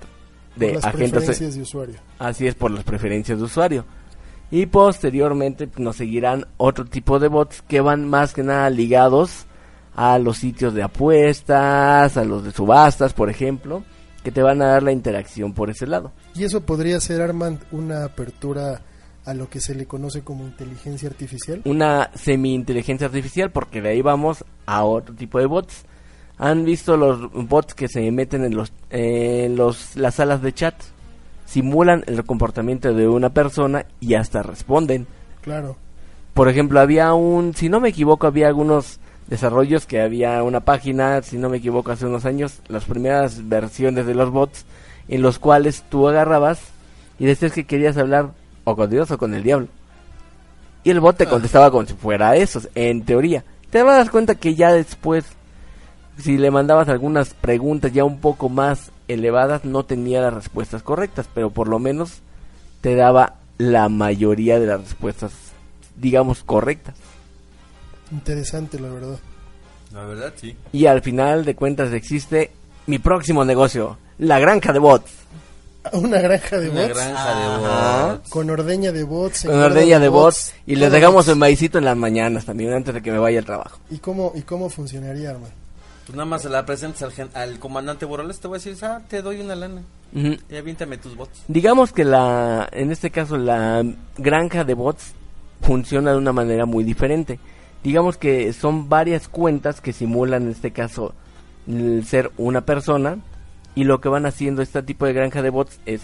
de 0.56 0.68
Por 0.68 0.76
las 0.76 0.86
agentes 0.86 1.12
preferencias 1.12 1.56
de 1.56 1.62
usuario. 1.64 1.96
Así 2.18 2.48
es 2.48 2.56
por 2.56 2.72
las 2.72 2.86
preferencias 2.86 3.40
de 3.40 3.44
usuario. 3.44 3.84
Y 4.52 4.68
posteriormente 4.68 5.68
nos 5.80 5.98
seguirán 5.98 6.48
otro 6.56 6.86
tipo 6.86 7.20
de 7.20 7.28
bots 7.28 7.62
que 7.64 7.82
van 7.82 8.08
más 8.08 8.34
que 8.34 8.44
nada 8.44 8.70
ligados 8.70 9.48
a 9.98 10.18
los 10.18 10.38
sitios 10.38 10.74
de 10.74 10.84
apuestas, 10.84 12.16
a 12.16 12.24
los 12.24 12.46
de 12.46 12.52
subastas, 12.52 13.12
por 13.12 13.30
ejemplo, 13.30 13.84
que 14.24 14.32
te 14.32 14.42
van 14.42 14.62
a 14.62 14.68
dar 14.68 14.84
la 14.84 14.92
interacción 14.92 15.54
por 15.54 15.70
ese 15.70 15.88
lado. 15.88 16.12
Y 16.36 16.44
eso 16.44 16.62
podría 16.62 17.00
ser, 17.00 17.22
Armand, 17.22 17.60
una 17.72 18.06
apertura 18.06 18.82
a 19.26 19.34
lo 19.34 19.50
que 19.50 19.60
se 19.60 19.76
le 19.76 19.86
conoce 19.86 20.22
como 20.22 20.44
inteligencia 20.44 21.10
artificial. 21.10 21.62
Una 21.66 22.10
semi-inteligencia 22.16 23.08
artificial, 23.08 23.52
porque 23.52 23.82
de 23.82 23.90
ahí 23.90 24.02
vamos 24.02 24.44
a 24.66 24.84
otro 24.84 25.14
tipo 25.16 25.40
de 25.40 25.46
bots. 25.46 25.86
¿Han 26.38 26.66
visto 26.66 26.98
los 26.98 27.32
bots 27.32 27.76
que 27.76 27.88
se 27.88 28.10
meten 28.12 28.44
en 28.44 28.56
los, 28.56 28.74
en 28.90 29.56
los 29.56 29.96
las 29.96 30.16
salas 30.16 30.42
de 30.42 30.54
chat? 30.54 30.74
Simulan 31.46 32.04
el 32.08 32.24
comportamiento 32.24 32.94
de 32.94 33.08
una 33.08 33.30
persona 33.30 33.86
y 34.00 34.16
hasta 34.16 34.42
responden. 34.42 35.06
Claro. 35.42 35.76
por 36.34 36.50
ejemplo, 36.50 36.80
había 36.80 37.14
un, 37.14 37.56
si 37.56 37.68
no 37.68 37.80
me 37.80 37.90
equivoco, 37.90 38.28
había 38.28 38.48
algunos 38.48 39.00
desarrollos 39.32 39.86
que 39.86 40.02
había 40.02 40.44
una 40.44 40.60
página, 40.60 41.22
si 41.22 41.38
no 41.38 41.48
me 41.48 41.58
equivoco, 41.58 41.90
hace 41.90 42.06
unos 42.06 42.26
años, 42.26 42.60
las 42.68 42.84
primeras 42.84 43.48
versiones 43.48 44.06
de 44.06 44.14
los 44.14 44.30
bots, 44.30 44.66
en 45.08 45.22
los 45.22 45.40
cuales 45.40 45.86
tú 45.88 46.10
agarrabas 46.10 46.60
y 47.18 47.26
decías 47.28 47.54
que 47.54 47.66
querías 47.66 47.96
hablar 47.96 48.32
o 48.66 48.76
con 48.76 48.90
Dios 48.90 49.10
o 49.10 49.18
con 49.18 49.34
el 49.34 49.42
diablo. 49.42 49.70
Y 50.84 50.90
el 50.90 51.00
bot 51.00 51.16
te 51.16 51.28
contestaba 51.28 51.72
como 51.72 51.86
si 51.86 51.94
fuera 51.94 52.36
eso, 52.36 52.60
en 52.76 53.06
teoría. 53.06 53.46
Te 53.70 53.82
das 53.86 54.10
cuenta 54.10 54.36
que 54.36 54.56
ya 54.56 54.74
después, 54.74 55.24
si 56.18 56.38
le 56.38 56.52
mandabas 56.52 56.90
algunas 56.90 57.34
preguntas 57.34 57.94
ya 57.94 58.04
un 58.04 58.20
poco 58.20 58.50
más 58.50 58.92
elevadas, 59.08 59.64
no 59.64 59.86
tenía 59.86 60.20
las 60.20 60.34
respuestas 60.34 60.84
correctas, 60.84 61.30
pero 61.34 61.52
por 61.52 61.70
lo 61.70 61.80
menos 61.80 62.20
te 62.82 62.96
daba 62.96 63.36
la 63.58 63.88
mayoría 63.88 64.60
de 64.60 64.68
las 64.68 64.82
respuestas, 64.82 65.32
digamos, 65.96 66.44
correctas. 66.44 66.96
Interesante, 68.12 68.80
la 68.80 68.90
verdad. 68.90 69.18
La 69.94 70.04
verdad, 70.06 70.34
sí. 70.40 70.56
Y 70.72 70.86
al 70.86 71.02
final 71.02 71.44
de 71.46 71.56
cuentas 71.56 71.92
existe 71.94 72.52
mi 72.88 73.00
próximo 73.00 73.44
negocio, 73.46 73.98
la 74.20 74.40
granja 74.40 74.74
de 74.74 74.80
bots. 74.80 75.12
Una 75.94 76.20
granja 76.22 76.60
de 76.60 76.70
Una 76.70 76.82
bots. 76.84 76.94
granja 76.94 77.36
de 77.36 77.44
Ajá. 77.44 78.08
bots. 78.14 78.30
Con 78.30 78.50
ordeña 78.50 78.92
de 78.92 79.04
bots. 79.04 79.44
Con 79.46 79.60
ordeña 79.62 80.00
de 80.00 80.10
bots 80.10 80.54
y 80.68 80.76
les 80.76 80.92
dejamos 80.92 81.16
bots. 81.26 81.28
el 81.30 81.36
maicito 81.38 81.78
en 81.80 81.86
las 81.86 81.98
mañanas 81.98 82.46
también 82.46 82.72
antes 82.74 82.94
de 82.94 83.02
que 83.02 83.12
me 83.12 83.18
vaya 83.18 83.40
al 83.40 83.46
trabajo. 83.46 83.80
¿Y 83.90 83.98
cómo, 83.98 84.32
¿Y 84.36 84.42
cómo 84.44 84.70
funcionaría, 84.70 85.32
Armand? 85.32 85.54
Pues 86.06 86.16
nada 86.16 86.26
más 86.26 86.42
se 86.44 86.50
la 86.50 86.66
presentas 86.66 87.02
al, 87.04 87.12
gen- 87.12 87.30
al 87.34 87.58
comandante 87.60 88.06
Borales, 88.06 88.40
te 88.40 88.48
voy 88.48 88.58
a 88.58 88.60
decir, 88.62 88.78
ah, 88.86 89.02
te 89.08 89.22
doy 89.22 89.40
una 89.42 89.56
lana. 89.56 89.82
Ujú. 90.14 90.36
Y 90.50 90.56
aviéntame 90.56 90.98
tus 90.98 91.16
bots. 91.16 91.42
Digamos 91.48 91.92
que 91.92 92.04
la, 92.06 92.68
en 92.72 92.92
este 92.92 93.10
caso 93.12 93.38
la 93.38 93.84
granja 94.18 94.64
de 94.64 94.74
bots 94.74 95.14
funciona 95.62 96.12
de 96.12 96.18
una 96.18 96.32
manera 96.34 96.66
muy 96.66 96.84
diferente. 96.84 97.40
Digamos 97.84 98.18
que 98.18 98.52
son 98.54 98.90
varias 98.90 99.28
cuentas 99.28 99.82
que 99.82 99.94
simulan 99.94 100.44
en 100.44 100.50
este 100.50 100.72
caso 100.72 101.14
ser 102.06 102.32
una 102.38 102.62
persona 102.62 103.18
y 103.76 103.84
lo 103.84 104.02
que 104.02 104.10
van 104.10 104.26
haciendo 104.26 104.62
este 104.62 104.84
tipo 104.84 105.06
de 105.06 105.14
granja 105.14 105.42
de 105.42 105.50
bots 105.50 105.80
es 105.86 106.02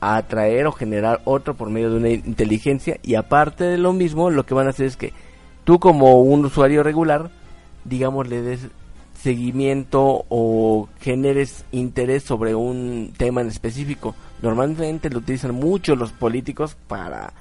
atraer 0.00 0.66
o 0.66 0.72
generar 0.72 1.20
otro 1.24 1.54
por 1.54 1.70
medio 1.70 1.90
de 1.90 1.96
una 1.96 2.10
inteligencia 2.10 2.98
y 3.02 3.14
aparte 3.14 3.64
de 3.64 3.78
lo 3.78 3.92
mismo 3.92 4.30
lo 4.30 4.46
que 4.46 4.54
van 4.54 4.66
a 4.66 4.70
hacer 4.70 4.86
es 4.86 4.96
que 4.96 5.12
tú 5.64 5.78
como 5.78 6.20
un 6.22 6.44
usuario 6.44 6.82
regular 6.82 7.30
digamos 7.84 8.28
le 8.28 8.42
des 8.42 8.68
seguimiento 9.22 10.24
o 10.28 10.88
generes 11.00 11.64
interés 11.72 12.22
sobre 12.22 12.54
un 12.54 13.12
tema 13.16 13.40
en 13.40 13.48
específico. 13.48 14.14
Normalmente 14.42 15.10
lo 15.10 15.18
utilizan 15.18 15.54
mucho 15.54 15.96
los 15.96 16.12
políticos 16.12 16.76
para 16.86 17.32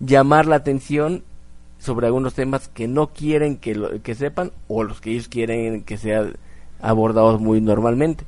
llamar 0.00 0.46
la 0.46 0.56
atención 0.56 1.22
sobre 1.80 2.06
algunos 2.06 2.34
temas 2.34 2.68
que 2.68 2.88
no 2.88 3.08
quieren 3.08 3.58
que, 3.58 3.74
lo- 3.76 4.02
que 4.02 4.14
sepan 4.14 4.52
o 4.68 4.84
los 4.84 5.00
que 5.02 5.12
ellos 5.12 5.28
quieren 5.28 5.84
que 5.84 5.98
sean 5.98 6.36
abordados 6.80 7.40
muy 7.40 7.60
normalmente. 7.62 8.26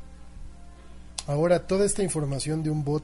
Ahora, 1.27 1.67
toda 1.67 1.85
esta 1.85 2.03
información 2.03 2.63
de 2.63 2.71
un 2.71 2.85
bot 2.85 3.03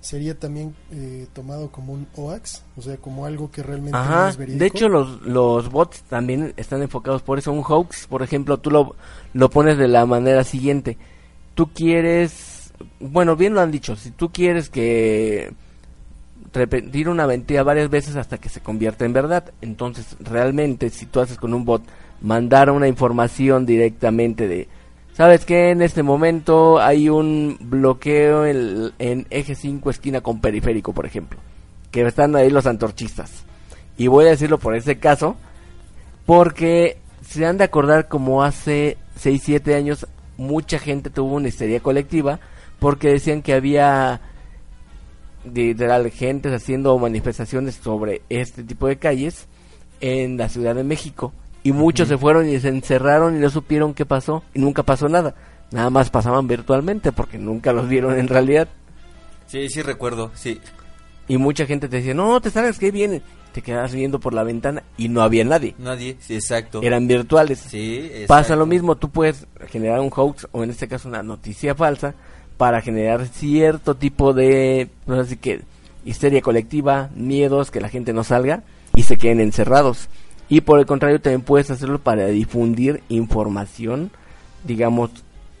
sería 0.00 0.38
también 0.38 0.74
eh, 0.90 1.26
tomado 1.34 1.70
como 1.72 1.92
un 1.92 2.06
OAX, 2.16 2.62
o 2.76 2.82
sea, 2.82 2.96
como 2.98 3.26
algo 3.26 3.50
que 3.50 3.62
realmente 3.62 4.10
no 4.10 4.24
Ajá, 4.24 4.26
es 4.26 4.36
verídico. 4.36 4.58
de 4.58 4.66
hecho 4.66 4.88
los, 4.88 5.22
los 5.22 5.70
bots 5.70 6.02
también 6.02 6.52
están 6.56 6.82
enfocados 6.82 7.22
por 7.22 7.38
eso. 7.38 7.52
Un 7.52 7.64
hoax, 7.66 8.06
por 8.06 8.22
ejemplo, 8.22 8.58
tú 8.58 8.70
lo, 8.70 8.96
lo 9.32 9.50
pones 9.50 9.78
de 9.78 9.88
la 9.88 10.04
manera 10.06 10.44
siguiente. 10.44 10.98
Tú 11.54 11.68
quieres, 11.72 12.72
bueno, 13.00 13.34
bien 13.36 13.54
lo 13.54 13.60
han 13.62 13.70
dicho, 13.72 13.96
si 13.96 14.10
tú 14.10 14.30
quieres 14.30 14.68
que 14.70 15.52
repetir 16.52 17.08
una 17.08 17.26
mentira 17.26 17.62
varias 17.62 17.90
veces 17.90 18.16
hasta 18.16 18.38
que 18.38 18.48
se 18.48 18.60
convierta 18.60 19.04
en 19.04 19.12
verdad, 19.12 19.52
entonces 19.60 20.16
realmente 20.20 20.90
si 20.90 21.06
tú 21.06 21.20
haces 21.20 21.38
con 21.38 21.54
un 21.54 21.64
bot 21.64 21.82
mandar 22.20 22.70
una 22.70 22.88
información 22.88 23.66
directamente 23.66 24.48
de, 24.48 24.68
¿sabes 25.12 25.44
qué? 25.44 25.70
En 25.70 25.82
este 25.82 26.02
momento 26.02 26.80
hay 26.80 27.08
un 27.08 27.58
bloqueo 27.60 28.46
en, 28.46 28.92
en 28.98 29.26
eje 29.30 29.54
5 29.54 29.90
esquina 29.90 30.20
con 30.20 30.40
periférico, 30.40 30.92
por 30.92 31.06
ejemplo 31.06 31.38
que 31.90 32.02
están 32.02 32.36
ahí 32.36 32.50
los 32.50 32.66
antorchistas. 32.66 33.44
Y 33.96 34.06
voy 34.06 34.26
a 34.26 34.30
decirlo 34.30 34.58
por 34.58 34.76
ese 34.76 34.98
caso, 34.98 35.36
porque 36.26 36.98
se 37.22 37.46
han 37.46 37.58
de 37.58 37.64
acordar 37.64 38.08
como 38.08 38.42
hace 38.42 38.96
6, 39.16 39.42
7 39.44 39.74
años 39.74 40.06
mucha 40.36 40.78
gente 40.78 41.10
tuvo 41.10 41.34
una 41.34 41.48
histeria 41.48 41.80
colectiva 41.80 42.38
porque 42.78 43.08
decían 43.08 43.42
que 43.42 43.54
había 43.54 44.20
literal 45.44 46.10
gentes 46.10 46.52
haciendo 46.52 46.98
manifestaciones 46.98 47.76
sobre 47.76 48.22
este 48.28 48.64
tipo 48.64 48.86
de 48.86 48.98
calles 48.98 49.46
en 50.00 50.36
la 50.36 50.48
Ciudad 50.48 50.74
de 50.74 50.84
México 50.84 51.32
y 51.62 51.72
muchos 51.72 52.08
se 52.08 52.18
fueron 52.18 52.48
y 52.48 52.58
se 52.60 52.68
encerraron 52.68 53.36
y 53.36 53.40
no 53.40 53.50
supieron 53.50 53.94
qué 53.94 54.06
pasó 54.06 54.42
y 54.54 54.60
nunca 54.60 54.82
pasó 54.82 55.08
nada. 55.08 55.34
Nada 55.70 55.90
más 55.90 56.10
pasaban 56.10 56.46
virtualmente 56.46 57.12
porque 57.12 57.38
nunca 57.38 57.72
los 57.72 57.88
vieron 57.88 58.18
en 58.18 58.28
realidad. 58.28 58.68
Sí, 59.46 59.68
sí 59.68 59.82
recuerdo, 59.82 60.30
sí. 60.34 60.60
Y 61.26 61.36
mucha 61.36 61.66
gente 61.66 61.88
te 61.88 61.96
decía, 61.96 62.14
no, 62.14 62.40
te 62.40 62.50
salgas 62.50 62.78
que 62.78 62.90
vienen. 62.90 63.22
Te 63.52 63.62
quedabas 63.62 63.92
viendo 63.92 64.20
por 64.20 64.34
la 64.34 64.44
ventana 64.44 64.82
y 64.96 65.08
no 65.08 65.22
había 65.22 65.44
nadie. 65.44 65.74
Nadie, 65.78 66.16
sí, 66.20 66.34
exacto. 66.34 66.80
Eran 66.82 67.06
virtuales. 67.06 67.58
Sí, 67.58 67.96
exacto. 67.96 68.26
Pasa 68.28 68.56
lo 68.56 68.66
mismo, 68.66 68.96
tú 68.96 69.10
puedes 69.10 69.46
generar 69.68 70.00
un 70.00 70.10
hoax 70.14 70.46
o 70.52 70.62
en 70.64 70.70
este 70.70 70.88
caso 70.88 71.08
una 71.08 71.22
noticia 71.22 71.74
falsa 71.74 72.14
para 72.58 72.82
generar 72.82 73.26
cierto 73.28 73.94
tipo 73.94 74.34
de, 74.34 74.90
no 75.06 75.24
sé 75.24 75.38
histeria 76.04 76.42
colectiva, 76.42 77.08
miedos, 77.14 77.70
que 77.70 77.80
la 77.80 77.88
gente 77.88 78.12
no 78.12 78.24
salga 78.24 78.64
y 78.94 79.04
se 79.04 79.16
queden 79.16 79.40
encerrados. 79.40 80.08
Y 80.48 80.62
por 80.62 80.80
el 80.80 80.86
contrario 80.86 81.20
también 81.20 81.42
puedes 81.42 81.70
hacerlo 81.70 82.00
para 82.00 82.26
difundir 82.26 83.02
información, 83.08 84.10
digamos, 84.64 85.10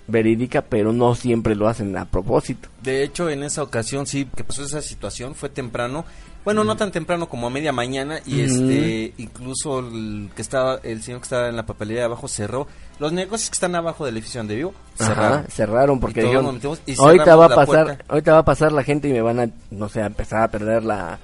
verídica, 0.08 0.62
pero 0.62 0.92
no 0.92 1.14
siempre 1.14 1.54
lo 1.54 1.68
hacen 1.68 1.96
a 1.96 2.06
propósito. 2.06 2.68
De 2.82 3.04
hecho, 3.04 3.30
en 3.30 3.42
esa 3.42 3.62
ocasión 3.62 4.06
sí 4.06 4.26
que 4.34 4.42
pasó 4.42 4.64
esa 4.64 4.82
situación, 4.82 5.34
fue 5.34 5.48
temprano. 5.48 6.04
Bueno, 6.44 6.64
no 6.64 6.76
tan 6.76 6.90
temprano 6.90 7.28
como 7.28 7.46
a 7.46 7.50
media 7.50 7.72
mañana 7.72 8.20
y 8.24 8.40
este 8.40 9.12
incluso 9.18 9.80
el 9.80 10.30
que 10.34 10.40
estaba 10.40 10.80
el 10.82 11.02
señor 11.02 11.20
que 11.20 11.24
estaba 11.24 11.48
en 11.48 11.56
la 11.56 11.66
papelería 11.66 12.02
de 12.02 12.06
abajo 12.06 12.26
cerró. 12.26 12.66
Los 12.98 13.12
negocios 13.12 13.50
que 13.50 13.54
están 13.54 13.74
abajo 13.74 14.06
del 14.06 14.16
edificio 14.16 14.40
donde 14.40 14.56
vivo 14.56 14.72
cerraron. 14.94 15.40
Ajá, 15.40 15.50
cerraron 15.50 16.00
porque 16.00 16.22
dijeron, 16.22 16.58
ahorita 16.98 17.36
va 17.36 17.44
a 17.46 17.48
pasar, 17.50 17.84
puerta". 17.84 18.04
ahorita 18.08 18.32
va 18.32 18.38
a 18.38 18.44
pasar 18.44 18.72
la 18.72 18.82
gente 18.82 19.08
y 19.08 19.12
me 19.12 19.20
van 19.20 19.40
a, 19.40 19.50
no 19.70 19.88
sé, 19.90 20.00
a 20.00 20.06
empezar 20.06 20.42
a 20.42 20.48
perder 20.48 20.84
la, 20.84 21.18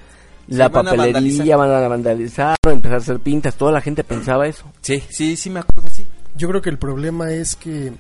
Sí, 0.49 0.57
la 0.57 0.69
van 0.69 0.89
a 0.89 0.91
papelería, 0.91 1.57
van 1.57 1.71
a 1.71 1.89
vandalizar, 1.89 2.57
empezar 2.67 2.95
a 2.95 2.99
hacer 2.99 3.21
pintas, 3.21 3.55
toda 3.55 3.73
la 3.73 3.81
gente 3.81 4.05
pensaba 4.05 4.47
eso. 4.47 4.71
Sí, 4.83 5.03
sí, 5.09 5.37
sí 5.37 5.49
me 5.49 5.61
acuerdo, 5.61 5.89
sí. 5.91 6.05
Yo 6.37 6.49
creo 6.49 6.61
que 6.61 6.69
el 6.69 6.79
problema 6.79 7.33
es 7.33 7.57
que 7.57 7.93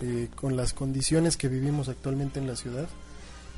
eh, 0.00 0.28
con 0.34 0.56
las 0.56 0.72
condiciones 0.72 1.36
que 1.36 1.48
vivimos 1.48 1.88
actualmente 1.88 2.38
en 2.40 2.46
la 2.46 2.56
ciudad, 2.56 2.86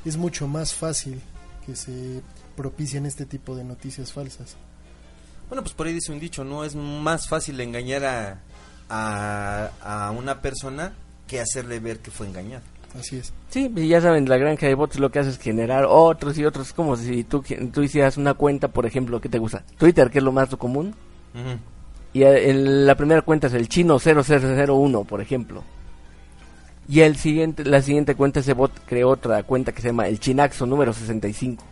es 0.05 0.17
mucho 0.17 0.47
más 0.47 0.73
fácil 0.73 1.21
que 1.65 1.75
se 1.75 2.21
propicien 2.55 3.05
este 3.05 3.25
tipo 3.25 3.55
de 3.55 3.63
noticias 3.63 4.11
falsas. 4.13 4.55
Bueno, 5.49 5.61
pues 5.63 5.73
por 5.73 5.87
ahí 5.87 5.93
dice 5.93 6.11
un 6.11 6.19
dicho, 6.19 6.43
¿no? 6.43 6.63
Es 6.63 6.75
más 6.75 7.27
fácil 7.27 7.59
engañar 7.61 8.03
a, 8.05 8.39
a, 8.89 9.69
a 10.07 10.11
una 10.11 10.41
persona 10.41 10.93
que 11.27 11.39
hacerle 11.39 11.79
ver 11.79 11.99
que 11.99 12.11
fue 12.11 12.27
engañado. 12.27 12.63
Así 12.97 13.17
es. 13.17 13.33
Sí, 13.49 13.71
y 13.75 13.87
ya 13.89 14.01
saben, 14.01 14.27
la 14.29 14.37
granja 14.37 14.65
de 14.65 14.73
bots 14.73 14.97
lo 14.97 15.11
que 15.11 15.19
hace 15.19 15.29
es 15.29 15.37
generar 15.39 15.85
otros 15.87 16.37
y 16.37 16.45
otros. 16.45 16.67
Es 16.67 16.73
como 16.73 16.95
si 16.95 17.23
tú, 17.25 17.43
tú 17.71 17.81
hicieras 17.83 18.17
una 18.17 18.33
cuenta, 18.33 18.69
por 18.69 18.85
ejemplo, 18.85 19.19
¿qué 19.21 19.29
te 19.29 19.39
gusta? 19.39 19.63
Twitter, 19.77 20.09
que 20.09 20.17
es 20.19 20.23
lo 20.23 20.31
más 20.31 20.49
común. 20.55 20.95
Y 22.13 22.23
el- 22.23 22.85
la 22.87 22.95
primera 22.95 23.21
cuenta 23.21 23.47
es 23.47 23.53
el 23.53 23.67
chino 23.69 23.99
0001, 23.99 25.03
por 25.03 25.21
ejemplo. 25.21 25.63
Y 26.89 27.01
el 27.01 27.17
siguiente, 27.17 27.65
la 27.65 27.81
siguiente 27.81 28.15
cuenta, 28.15 28.39
ese 28.39 28.53
bot 28.53 28.71
creó 28.85 29.09
otra 29.09 29.43
cuenta 29.43 29.73
que 29.73 29.81
se 29.81 29.89
llama 29.89 30.07
el 30.07 30.19
chinaxo 30.19 30.65
número 30.65 30.93
65. 30.93 31.63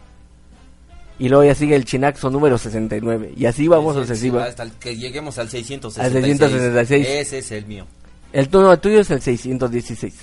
Y 1.17 1.29
luego 1.29 1.45
ya 1.45 1.55
sigue 1.55 1.75
el 1.75 1.85
chinaxo 1.85 2.29
número 2.29 2.57
69. 2.57 3.33
Y 3.37 3.45
así 3.45 3.67
vamos 3.69 3.95
Sí, 3.95 4.01
sí, 4.01 4.07
sucesiva. 4.07 4.43
Hasta 4.43 4.63
el 4.63 4.71
que 4.73 4.97
lleguemos 4.97 5.37
al 5.37 5.49
666. 5.49 6.05
Al 6.05 6.11
666. 6.21 7.07
Ese 7.07 7.37
es 7.37 7.51
el 7.51 7.65
mío. 7.65 7.85
El 8.33 8.49
tono 8.49 8.77
tuyo 8.79 8.99
es 8.99 9.09
el 9.11 9.21
616. 9.21 10.13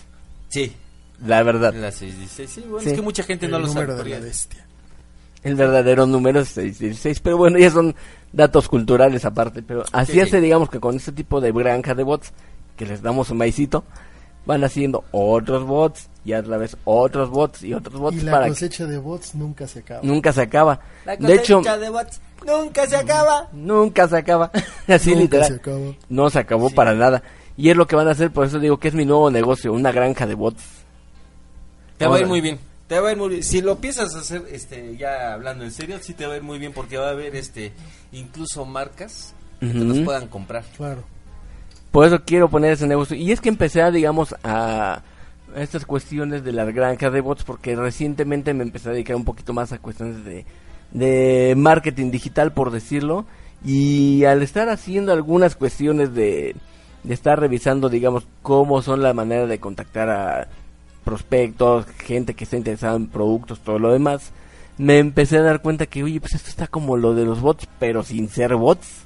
Sí. 0.48 0.72
La 1.24 1.42
verdad. 1.42 1.72
La 1.72 1.90
616. 1.90 2.50
Sí, 2.50 2.60
bueno, 2.68 2.80
Sí. 2.80 2.90
es 2.90 2.94
que 2.94 3.00
mucha 3.02 3.22
gente 3.22 3.46
El 3.46 3.52
no 3.52 3.60
lo 3.60 3.68
sabe. 3.68 3.94
de 3.94 4.04
la 4.10 4.18
bestia. 4.20 4.66
El 5.42 5.54
verdadero 5.54 6.04
número 6.06 6.40
es 6.40 6.48
616. 6.50 7.20
Pero 7.20 7.38
bueno, 7.38 7.58
ya 7.58 7.70
son 7.70 7.94
datos 8.32 8.68
culturales 8.68 9.24
aparte. 9.24 9.62
Pero 9.62 9.84
así 9.92 10.12
Sí. 10.12 10.20
hace, 10.20 10.42
digamos, 10.42 10.68
que 10.68 10.78
con 10.78 10.96
este 10.96 11.12
tipo 11.12 11.40
de 11.40 11.52
granja 11.52 11.94
de 11.94 12.02
bots, 12.02 12.32
que 12.76 12.84
les 12.84 13.00
damos 13.00 13.30
un 13.30 13.38
maicito, 13.38 13.84
van 14.46 14.64
haciendo 14.64 15.04
otros 15.12 15.64
bots 15.64 16.08
y 16.24 16.32
a 16.32 16.42
la 16.42 16.56
vez 16.56 16.76
otros 16.84 17.30
bots 17.30 17.62
y 17.62 17.74
otros 17.74 17.98
bots 18.00 18.16
Y 18.16 18.20
la 18.22 18.32
para 18.32 18.44
que 18.44 18.50
cosecha 18.50 18.86
de 18.86 18.98
bots 18.98 19.34
nunca 19.34 19.66
se 19.66 19.80
acaba. 19.80 20.00
nunca 20.02 20.32
se 20.32 20.42
acaba. 20.42 20.80
La 21.04 21.16
De 21.16 21.34
hecho, 21.34 21.58
cosecha 21.58 21.78
de 21.78 21.88
bots 21.90 22.20
nunca 22.46 22.86
se 22.86 22.96
acaba. 22.96 23.48
nunca 23.52 24.08
se 24.08 24.16
acaba. 24.16 24.50
Así 24.88 25.10
nunca 25.10 25.20
literal. 25.22 25.48
se 25.48 25.54
acaba. 25.54 25.80
No 26.08 26.30
se 26.30 26.38
acabó 26.38 26.68
Sí. 26.68 26.74
para 26.74 26.94
nada. 26.94 27.22
Y 27.56 27.70
es 27.70 27.76
lo 27.76 27.86
que 27.86 27.96
van 27.96 28.08
a 28.08 28.12
hacer, 28.12 28.30
por 28.30 28.46
eso 28.46 28.58
digo 28.58 28.78
que 28.78 28.88
es 28.88 28.94
mi 28.94 29.04
nuevo 29.04 29.30
negocio, 29.30 29.72
una 29.72 29.92
granja 29.92 30.26
de 30.26 30.34
bots. 30.34 30.62
Te 31.98 32.06
va 32.06 32.16
a 32.16 32.20
ir 32.20 32.26
muy 32.26 32.40
bien. 32.40 32.58
Te 32.88 32.98
va 32.98 33.08
a 33.08 33.12
ir 33.12 33.18
muy 33.18 33.28
bien. 33.28 33.42
Si 33.42 33.60
lo 33.62 33.76
piensas 33.76 34.14
hacer, 34.14 34.44
este, 34.50 34.96
ya 34.96 35.32
hablando 35.34 35.64
en 35.64 35.70
serio, 35.70 35.98
sí 36.00 36.14
te 36.14 36.26
va 36.26 36.34
a 36.34 36.36
ir 36.36 36.42
muy 36.42 36.58
bien 36.58 36.72
porque 36.72 36.96
va 36.98 37.08
a 37.08 37.10
haber, 37.10 37.36
este, 37.36 37.72
incluso 38.12 38.64
marcas 38.64 39.34
que 39.60 39.66
te 39.68 39.76
Ujú. 39.78 39.84
los 39.84 39.98
puedan 40.00 40.28
comprar. 40.28 40.64
Claro. 40.76 41.04
Por 41.92 42.06
eso 42.06 42.22
quiero 42.24 42.48
poner 42.48 42.72
ese 42.72 42.88
negocio. 42.88 43.16
Y 43.16 43.30
es 43.30 43.40
que 43.40 43.50
empecé, 43.50 43.82
a, 43.82 43.90
digamos, 43.90 44.34
a 44.42 45.02
estas 45.54 45.84
cuestiones 45.84 46.42
de 46.42 46.52
las 46.52 46.74
granjas 46.74 47.12
de 47.12 47.20
bots 47.20 47.44
porque 47.44 47.76
recientemente 47.76 48.54
me 48.54 48.62
empecé 48.62 48.88
a 48.88 48.92
dedicar 48.92 49.14
un 49.14 49.26
poquito 49.26 49.52
más 49.52 49.72
a 49.72 49.78
cuestiones 49.78 50.24
de, 50.24 50.46
de 50.92 51.54
marketing 51.54 52.10
digital, 52.10 52.52
por 52.52 52.70
decirlo. 52.70 53.26
Y 53.62 54.24
al 54.24 54.42
estar 54.42 54.70
haciendo 54.70 55.12
algunas 55.12 55.54
cuestiones 55.54 56.14
de, 56.14 56.56
de 57.04 57.14
estar 57.14 57.38
revisando, 57.38 57.90
digamos, 57.90 58.26
cómo 58.40 58.80
son 58.80 59.02
la 59.02 59.12
manera 59.12 59.46
de 59.46 59.60
contactar 59.60 60.08
a 60.08 60.48
prospectos, 61.04 61.84
gente 61.98 62.32
que 62.32 62.44
está 62.44 62.56
interesada 62.56 62.96
en 62.96 63.08
productos, 63.08 63.60
todo 63.60 63.78
lo 63.78 63.92
demás, 63.92 64.32
me 64.78 64.98
empecé 64.98 65.36
a 65.36 65.42
dar 65.42 65.60
cuenta 65.60 65.86
que, 65.86 66.02
oye, 66.02 66.20
pues 66.20 66.34
esto 66.34 66.48
está 66.48 66.68
como 66.68 66.96
lo 66.96 67.14
de 67.14 67.26
los 67.26 67.40
bots, 67.42 67.68
pero 67.78 68.02
sin 68.02 68.28
ser 68.28 68.56
bots 68.56 69.04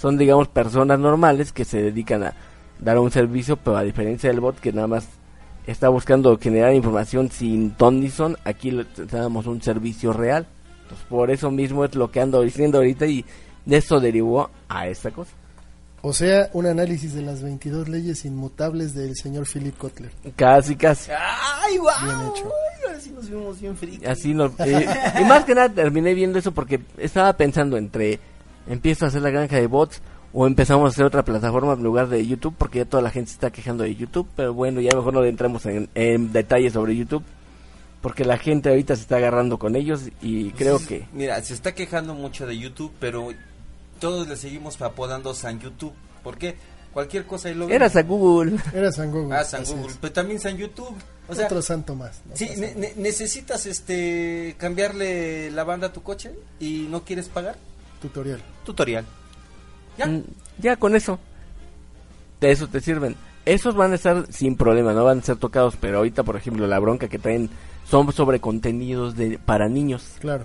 son 0.00 0.16
digamos 0.16 0.48
personas 0.48 0.98
normales 0.98 1.52
que 1.52 1.66
se 1.66 1.82
dedican 1.82 2.22
a 2.22 2.34
dar 2.78 2.98
un 2.98 3.10
servicio, 3.10 3.58
pero 3.58 3.76
a 3.76 3.82
diferencia 3.82 4.30
del 4.30 4.40
bot 4.40 4.58
que 4.58 4.72
nada 4.72 4.86
más 4.86 5.06
está 5.66 5.90
buscando 5.90 6.38
generar 6.38 6.74
información 6.74 7.30
sin 7.30 7.72
ton 7.72 8.00
ni 8.00 8.08
son, 8.08 8.38
aquí 8.44 8.70
le 8.70 8.86
damos 9.10 9.46
un 9.46 9.60
servicio 9.60 10.14
real. 10.14 10.46
Entonces 10.82 11.06
por 11.06 11.30
eso 11.30 11.50
mismo 11.50 11.84
es 11.84 11.94
lo 11.94 12.10
que 12.10 12.22
ando 12.22 12.40
diciendo 12.40 12.78
ahorita 12.78 13.04
y 13.06 13.26
de 13.66 13.76
eso 13.76 14.00
derivó 14.00 14.48
a 14.70 14.88
esta 14.88 15.10
cosa. 15.10 15.32
O 16.00 16.14
sea, 16.14 16.48
un 16.54 16.64
análisis 16.64 17.12
de 17.12 17.20
las 17.20 17.42
22 17.42 17.90
leyes 17.90 18.24
inmutables 18.24 18.94
del 18.94 19.14
señor 19.16 19.46
Philip 19.46 19.76
Kotler. 19.76 20.10
Casi, 20.34 20.76
casi. 20.76 21.10
¡Ay, 21.12 21.76
guau! 21.76 21.94
Bien 22.02 22.30
hecho. 22.30 22.44
Ay, 22.46 22.84
ahora 22.86 23.00
sí 23.00 23.10
nos 23.10 23.28
vimos 23.28 23.60
bien 23.60 23.76
friki. 23.76 24.06
Así 24.06 24.32
nos, 24.32 24.58
eh, 24.60 24.88
y 25.20 25.24
más 25.24 25.44
que 25.44 25.54
nada 25.54 25.68
terminé 25.68 26.14
viendo 26.14 26.38
eso 26.38 26.52
porque 26.52 26.80
estaba 26.96 27.34
pensando 27.34 27.76
entre 27.76 28.18
empiezo 28.68 29.04
a 29.04 29.08
hacer 29.08 29.22
la 29.22 29.30
granja 29.30 29.56
de 29.56 29.66
bots 29.66 30.00
o 30.32 30.46
empezamos 30.46 30.86
a 30.86 30.88
hacer 30.92 31.04
otra 31.04 31.24
plataforma 31.24 31.72
en 31.72 31.82
lugar 31.82 32.08
de 32.08 32.24
YouTube 32.26 32.54
porque 32.56 32.78
ya 32.78 32.84
toda 32.84 33.02
la 33.02 33.10
gente 33.10 33.30
se 33.30 33.34
está 33.34 33.50
quejando 33.50 33.84
de 33.84 33.94
YouTube, 33.96 34.28
pero 34.36 34.54
bueno, 34.54 34.80
ya 34.80 34.90
mejor 34.96 35.14
no 35.14 35.24
entramos 35.24 35.66
en, 35.66 35.88
en 35.94 36.32
detalles 36.32 36.72
sobre 36.74 36.96
YouTube 36.96 37.24
porque 38.00 38.24
la 38.24 38.38
gente 38.38 38.68
ahorita 38.70 38.96
se 38.96 39.02
está 39.02 39.16
agarrando 39.16 39.58
con 39.58 39.76
ellos 39.76 40.04
y 40.22 40.50
creo 40.52 40.78
que 40.78 41.06
Mira, 41.12 41.42
se 41.42 41.52
está 41.54 41.74
quejando 41.74 42.14
mucho 42.14 42.46
de 42.46 42.56
YouTube, 42.58 42.92
pero 43.00 43.28
todos 43.98 44.26
le 44.28 44.36
seguimos 44.36 44.80
apodando 44.80 45.34
San 45.34 45.60
YouTube. 45.60 45.92
¿Por 46.22 46.38
qué? 46.38 46.56
Cualquier 46.94 47.24
cosa 47.26 47.50
y 47.50 47.54
lo 47.54 47.68
eras 47.68 47.94
a 47.96 48.02
Google. 48.02 48.56
Era 48.74 48.90
San 48.90 49.10
Google. 49.12 49.36
Ah, 49.36 49.44
San 49.44 49.64
Google, 49.64 49.86
es. 49.88 49.98
pero 50.00 50.12
también 50.12 50.40
San 50.40 50.56
YouTube. 50.56 50.94
O 51.28 51.34
sea, 51.34 51.46
Otro 51.46 51.60
santo 51.62 51.94
más. 51.94 52.20
no 52.28 52.34
sí, 52.36 52.48
ne- 52.56 52.94
necesitas 52.96 53.66
este 53.66 54.54
cambiarle 54.58 55.50
la 55.52 55.62
banda 55.64 55.88
a 55.88 55.92
tu 55.92 56.02
coche 56.02 56.32
y 56.58 56.86
no 56.90 57.04
quieres 57.04 57.28
pagar. 57.28 57.56
Tutorial. 58.00 58.40
Tutorial. 58.64 59.04
Ya. 59.98 60.06
Mm, 60.06 60.22
Ya 60.58 60.76
con 60.76 60.94
eso. 60.96 61.18
De 62.40 62.50
eso 62.50 62.66
te 62.68 62.80
sirven. 62.80 63.16
Esos 63.44 63.74
van 63.74 63.92
a 63.92 63.94
estar 63.94 64.26
sin 64.30 64.56
problema, 64.56 64.92
no 64.92 65.04
van 65.04 65.18
a 65.18 65.22
ser 65.22 65.36
tocados, 65.36 65.76
pero 65.76 65.98
ahorita, 65.98 66.22
por 66.22 66.36
ejemplo, 66.36 66.66
la 66.66 66.78
bronca 66.78 67.08
que 67.08 67.18
traen 67.18 67.50
son 67.88 68.12
sobre 68.12 68.40
contenidos 68.40 69.16
de 69.16 69.38
para 69.38 69.68
niños. 69.68 70.04
Claro. 70.20 70.44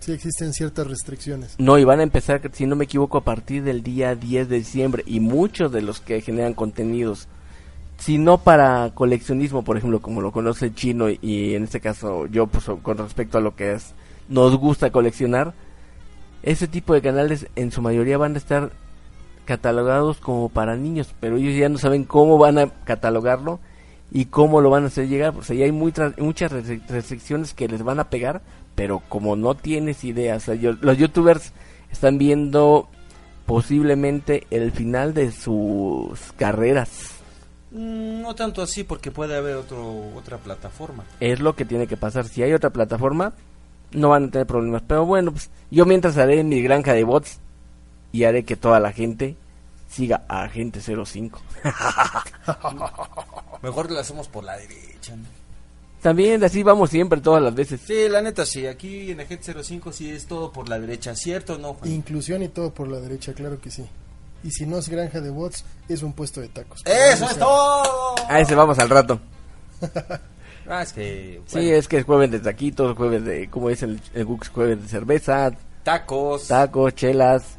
Sí 0.00 0.12
existen 0.12 0.52
ciertas 0.52 0.86
restricciones. 0.86 1.56
No, 1.58 1.76
y 1.78 1.84
van 1.84 2.00
a 2.00 2.04
empezar, 2.04 2.40
si 2.52 2.66
no 2.66 2.76
me 2.76 2.84
equivoco, 2.84 3.18
a 3.18 3.24
partir 3.24 3.62
del 3.64 3.82
día 3.82 4.14
10 4.14 4.48
de 4.48 4.56
diciembre. 4.56 5.02
Y 5.06 5.20
muchos 5.20 5.72
de 5.72 5.82
los 5.82 6.00
que 6.00 6.20
generan 6.20 6.54
contenidos, 6.54 7.28
si 7.98 8.16
no 8.16 8.38
para 8.38 8.90
coleccionismo, 8.94 9.64
por 9.64 9.76
ejemplo, 9.76 10.00
como 10.00 10.20
lo 10.20 10.30
conoce 10.32 10.66
el 10.66 10.74
chino, 10.74 11.10
y, 11.10 11.18
y 11.20 11.54
en 11.54 11.64
este 11.64 11.80
caso 11.80 12.26
yo, 12.26 12.46
pues 12.46 12.64
con 12.82 12.96
respecto 12.98 13.38
a 13.38 13.40
lo 13.40 13.54
que 13.56 13.72
es, 13.72 13.92
nos 14.28 14.56
gusta 14.56 14.90
coleccionar, 14.90 15.52
ese 16.42 16.68
tipo 16.68 16.94
de 16.94 17.02
canales 17.02 17.46
en 17.56 17.72
su 17.72 17.82
mayoría 17.82 18.18
van 18.18 18.34
a 18.34 18.38
estar 18.38 18.70
catalogados 19.44 20.18
como 20.18 20.48
para 20.48 20.76
niños, 20.76 21.14
pero 21.20 21.36
ellos 21.36 21.56
ya 21.56 21.68
no 21.68 21.78
saben 21.78 22.04
cómo 22.04 22.36
van 22.38 22.58
a 22.58 22.66
catalogarlo 22.84 23.60
y 24.10 24.26
cómo 24.26 24.60
lo 24.60 24.70
van 24.70 24.84
a 24.84 24.88
hacer 24.88 25.08
llegar. 25.08 25.34
O 25.36 25.42
sea, 25.42 25.56
ya 25.56 25.64
hay 25.64 25.72
muy 25.72 25.92
muchas 26.18 26.52
restric- 26.52 26.86
restricciones 26.88 27.54
que 27.54 27.68
les 27.68 27.82
van 27.82 27.98
a 28.00 28.10
pegar, 28.10 28.42
pero 28.74 29.02
como 29.08 29.36
no 29.36 29.54
tienes 29.54 30.04
idea, 30.04 30.36
o 30.36 30.40
sea, 30.40 30.54
yo- 30.54 30.74
los 30.80 30.96
youtubers 30.98 31.52
están 31.90 32.18
viendo 32.18 32.88
posiblemente 33.46 34.46
el 34.50 34.70
final 34.72 35.14
de 35.14 35.32
sus 35.32 36.20
carreras. 36.36 37.12
Mm, 37.70 38.20
No 38.22 38.34
tanto 38.34 38.60
así 38.62 38.84
porque 38.84 39.10
puede 39.10 39.34
haber 39.36 39.56
otro, 39.56 40.10
otra 40.14 40.36
plataforma. 40.36 41.04
Es 41.20 41.40
lo 41.40 41.54
que 41.56 41.64
tiene 41.64 41.86
que 41.86 41.96
pasar. 41.96 42.26
Si 42.26 42.42
hay 42.42 42.52
otra 42.52 42.70
plataforma, 42.70 43.32
no 43.92 44.10
van 44.10 44.24
a 44.24 44.30
tener 44.30 44.46
problemas. 44.46 44.82
Pero 44.86 45.06
bueno, 45.06 45.32
pues 45.32 45.50
yo 45.70 45.86
mientras 45.86 46.16
haré 46.16 46.42
mi 46.44 46.62
granja 46.62 46.92
de 46.92 47.04
bots 47.04 47.38
y 48.12 48.24
haré 48.24 48.44
que 48.44 48.56
toda 48.56 48.80
la 48.80 48.92
gente 48.92 49.36
siga 49.88 50.24
a 50.28 50.44
Agente 50.44 50.80
05. 50.80 51.40
Mejor 53.62 53.90
lo 53.90 53.98
hacemos 53.98 54.28
por 54.28 54.44
la 54.44 54.56
derecha. 54.56 55.16
¿no? 55.16 55.24
También 56.02 56.42
así 56.44 56.62
vamos 56.62 56.90
siempre, 56.90 57.20
todas 57.20 57.42
las 57.42 57.54
veces. 57.54 57.80
Sí, 57.84 58.08
la 58.08 58.22
neta 58.22 58.46
sí, 58.46 58.66
aquí 58.66 59.10
en 59.10 59.20
Agente 59.20 59.52
05 59.62 59.92
sí 59.92 60.10
es 60.10 60.26
todo 60.26 60.52
por 60.52 60.68
la 60.68 60.78
derecha, 60.78 61.14
¿cierto 61.16 61.54
o 61.54 61.58
no? 61.58 61.74
Juan? 61.74 61.90
Inclusión 61.90 62.42
y 62.42 62.48
todo 62.48 62.72
por 62.72 62.88
la 62.88 63.00
derecha, 63.00 63.32
claro 63.32 63.60
que 63.60 63.70
sí. 63.70 63.84
Y 64.44 64.50
si 64.52 64.66
no 64.66 64.78
es 64.78 64.88
granja 64.88 65.20
de 65.20 65.30
bots, 65.30 65.64
es 65.88 66.02
un 66.02 66.12
puesto 66.12 66.40
de 66.40 66.48
tacos. 66.48 66.82
¡Eso 66.84 67.24
es 67.28 67.36
todo! 67.36 68.14
A 68.28 68.38
ese 68.38 68.54
vamos 68.54 68.78
al 68.78 68.88
rato. 68.88 69.18
Ah, 70.66 70.82
es 70.82 70.92
que... 70.92 71.40
Sí, 71.46 71.70
es 71.70 71.88
que 71.88 71.98
es 71.98 72.04
jueves 72.04 72.30
de 72.30 72.40
taquitos, 72.40 72.96
jueves 72.96 73.24
de, 73.24 73.48
como 73.50 73.68
dice 73.68 73.84
el, 73.86 74.00
el 74.14 74.24
Gux, 74.24 74.48
jueves 74.48 74.82
de 74.82 74.88
cerveza, 74.88 75.50
Tacos. 75.82 76.48
tacos, 76.48 76.94
chelas. 76.94 77.56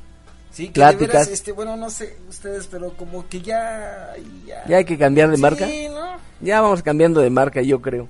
Sí, 0.51 0.67
que 0.67 0.73
pláticas. 0.73 1.07
de 1.07 1.13
veras, 1.19 1.27
este, 1.29 1.51
bueno, 1.51 1.75
no 1.77 1.89
sé 1.89 2.17
ustedes, 2.27 2.67
pero 2.67 2.91
como 2.97 3.27
que 3.27 3.41
ya... 3.41 4.13
Ya, 4.45 4.65
Ya 4.67 4.77
hay 4.77 4.85
que 4.85 4.97
cambiar 4.97 5.29
de 5.31 5.38
marca. 5.38 5.67
Sí, 5.67 5.88
¿no? 5.89 6.17
Ya 6.41 6.62
vamos 6.62 6.81
cambiando 6.83 7.21
de 7.21 7.29
marca, 7.29 7.62
yo 7.62 7.81
creo. 7.81 8.07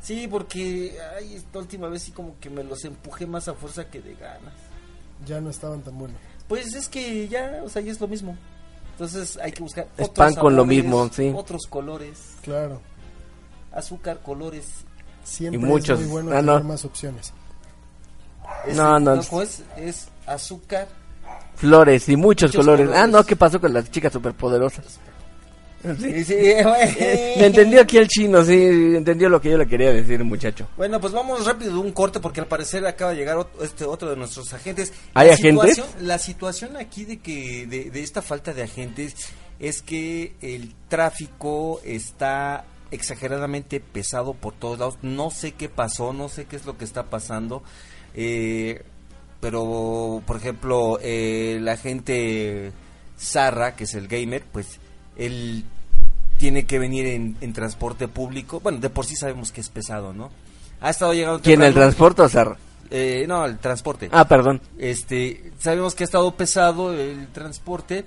Sí, 0.00 0.28
porque 0.30 0.96
ay, 1.18 1.34
esta 1.34 1.58
última 1.58 1.88
vez 1.88 2.02
sí 2.02 2.12
como 2.12 2.36
que 2.38 2.48
me 2.50 2.62
los 2.62 2.84
empujé 2.84 3.26
más 3.26 3.48
a 3.48 3.54
fuerza 3.54 3.88
que 3.90 4.00
de 4.00 4.14
ganas. 4.14 4.54
Ya 5.26 5.40
no 5.40 5.50
estaban 5.50 5.80
tan 5.82 5.98
buenos. 5.98 6.16
Pues 6.46 6.74
es 6.74 6.88
que 6.88 7.26
ya, 7.26 7.60
o 7.64 7.68
sea, 7.68 7.82
ya 7.82 7.90
es 7.90 8.00
lo 8.00 8.06
mismo. 8.06 8.36
Entonces 8.92 9.36
hay 9.42 9.52
que 9.52 9.62
buscar 9.62 9.86
Es 9.98 10.08
otros 10.08 10.26
pan 10.32 10.34
con 10.36 10.54
lo 10.56 10.64
mismo, 10.64 11.08
sí. 11.12 11.32
Otros 11.34 11.66
colores, 11.66 12.34
Claro. 12.42 12.80
Azúcar, 13.76 14.20
colores. 14.22 14.64
Siempre 15.24 15.60
Y 15.60 15.64
muchos- 15.64 16.00
es 16.00 16.06
muy 16.06 16.22
bueno 16.22 16.30
ah, 16.32 16.40
tener 16.40 16.62
no. 16.62 16.64
más 16.64 16.84
opciones. 16.84 17.32
Es- 18.66 18.76
No, 18.76 18.98
no. 19.00 19.20
¿cómo 19.28 19.42
es? 19.42 19.62
Es 19.76 20.08
azúcar. 20.26 20.88
Flores 21.56 22.08
y 22.08 22.16
muchos, 22.16 22.50
Muchos 22.50 22.60
colores. 22.64 22.86
colores. 22.86 23.04
Ah, 23.04 23.06
no, 23.06 23.24
¿qué 23.24 23.34
pasó 23.34 23.60
con 23.60 23.72
las 23.72 23.90
chicas 23.90 24.12
superpoderosas? 24.12 24.98
Sí, 26.00 26.24
sí. 26.24 26.34
Me 27.38 27.46
entendió 27.46 27.80
aquí 27.82 27.96
el 27.98 28.08
chino, 28.08 28.42
sí, 28.44 28.52
entendió 28.54 29.28
lo 29.28 29.40
que 29.40 29.50
yo 29.50 29.58
le 29.58 29.66
quería 29.68 29.92
decir, 29.92 30.22
muchacho. 30.24 30.66
Bueno, 30.76 31.00
pues 31.00 31.12
vamos 31.12 31.44
rápido 31.46 31.72
de 31.74 31.78
un 31.78 31.92
corte 31.92 32.18
porque 32.18 32.40
al 32.40 32.46
parecer 32.46 32.84
acaba 32.86 33.12
de 33.12 33.18
llegar 33.18 33.36
ot- 33.36 33.62
este 33.62 33.84
otro 33.84 34.10
de 34.10 34.16
nuestros 34.16 34.52
agentes. 34.52 34.92
¿Hay 35.14 35.28
La 35.28 35.34
agentes? 35.34 35.76
situación- 35.76 36.06
La 36.08 36.18
situación 36.18 36.76
aquí 36.76 37.04
de 37.04 37.18
que 37.18 37.66
de, 37.66 37.90
de 37.90 38.02
esta 38.02 38.20
falta 38.22 38.52
de 38.52 38.62
agentes 38.64 39.14
es 39.60 39.80
que 39.82 40.34
el 40.40 40.74
tráfico 40.88 41.80
está 41.84 42.64
exageradamente 42.90 43.80
pesado 43.80 44.34
por 44.34 44.54
todos 44.54 44.78
lados. 44.78 44.98
No 45.02 45.30
sé 45.30 45.52
qué 45.52 45.68
pasó, 45.68 46.12
no 46.12 46.28
sé 46.28 46.46
qué 46.46 46.56
es 46.56 46.66
lo 46.66 46.78
que 46.78 46.84
está 46.84 47.04
pasando. 47.04 47.62
Eh, 48.14 48.82
pero, 49.40 50.22
por 50.26 50.36
ejemplo, 50.36 50.98
eh, 51.02 51.58
la 51.60 51.76
gente 51.76 52.72
Zarra, 53.18 53.76
que 53.76 53.84
es 53.84 53.94
el 53.94 54.08
gamer, 54.08 54.44
pues 54.50 54.78
él 55.16 55.64
tiene 56.38 56.66
que 56.66 56.78
venir 56.78 57.06
en, 57.06 57.36
en 57.40 57.52
transporte 57.52 58.08
público. 58.08 58.60
Bueno, 58.60 58.78
de 58.78 58.90
por 58.90 59.06
sí 59.06 59.16
sabemos 59.16 59.52
que 59.52 59.60
es 59.60 59.68
pesado, 59.68 60.12
¿no? 60.12 60.30
Ha 60.80 60.90
estado 60.90 61.14
llegando... 61.14 61.40
¿Quién, 61.40 61.62
el 61.62 61.74
transporte 61.74 62.22
o 62.22 62.28
Sarra? 62.28 62.56
Eh, 62.90 63.24
no, 63.26 63.44
el 63.44 63.58
transporte. 63.58 64.08
Ah, 64.12 64.28
perdón. 64.28 64.60
Este, 64.78 65.52
sabemos 65.58 65.94
que 65.94 66.04
ha 66.04 66.06
estado 66.06 66.34
pesado 66.34 66.92
el 66.92 67.28
transporte 67.28 68.04